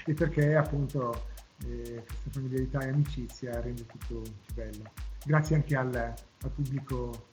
e 0.05 0.13
perché 0.13 0.55
appunto 0.55 1.27
eh, 1.65 2.03
questa 2.05 2.29
familiarità 2.31 2.79
e 2.79 2.89
amicizia 2.89 3.59
rende 3.61 3.85
tutto 3.85 4.21
più 4.21 4.53
bello. 4.55 4.91
Grazie 5.26 5.55
anche 5.55 5.76
al, 5.76 5.95
al 5.95 6.49
pubblico 6.51 7.30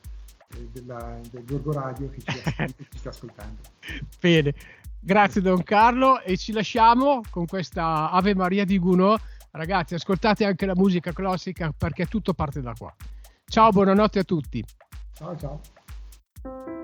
eh, 0.55 0.69
della, 0.73 1.19
del 1.31 1.45
Gorgo 1.45 1.73
Radio 1.73 2.09
che 2.11 2.21
ci, 2.21 2.43
ci 2.91 2.99
sta 2.99 3.09
ascoltando. 3.11 3.61
Bene. 4.21 4.55
Grazie 5.03 5.41
Don 5.41 5.63
Carlo 5.63 6.21
e 6.21 6.37
ci 6.37 6.53
lasciamo 6.53 7.23
con 7.31 7.47
questa 7.47 8.11
Ave 8.11 8.35
Maria 8.35 8.65
di 8.65 8.79
Gounod. 8.79 9.19
Ragazzi, 9.53 9.95
ascoltate 9.95 10.45
anche 10.45 10.67
la 10.67 10.77
musica 10.77 11.13
classica 11.13 11.73
perché 11.77 12.07
tutto 12.07 12.35
parte 12.35 12.61
da 12.61 12.75
qua. 12.77 12.95
Ciao, 13.47 13.71
buonanotte 13.71 14.21
a 14.21 14.25
tutti. 14.25 14.65
Ciao 15.15 15.37
ciao. 15.37 16.80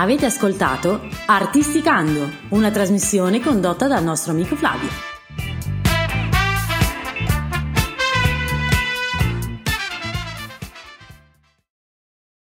Avete 0.00 0.24
ascoltato 0.24 0.98
Artisticando, 1.26 2.30
una 2.50 2.70
trasmissione 2.70 3.38
condotta 3.38 3.86
dal 3.86 4.02
nostro 4.02 4.32
amico 4.32 4.56
Flavio. 4.56 5.09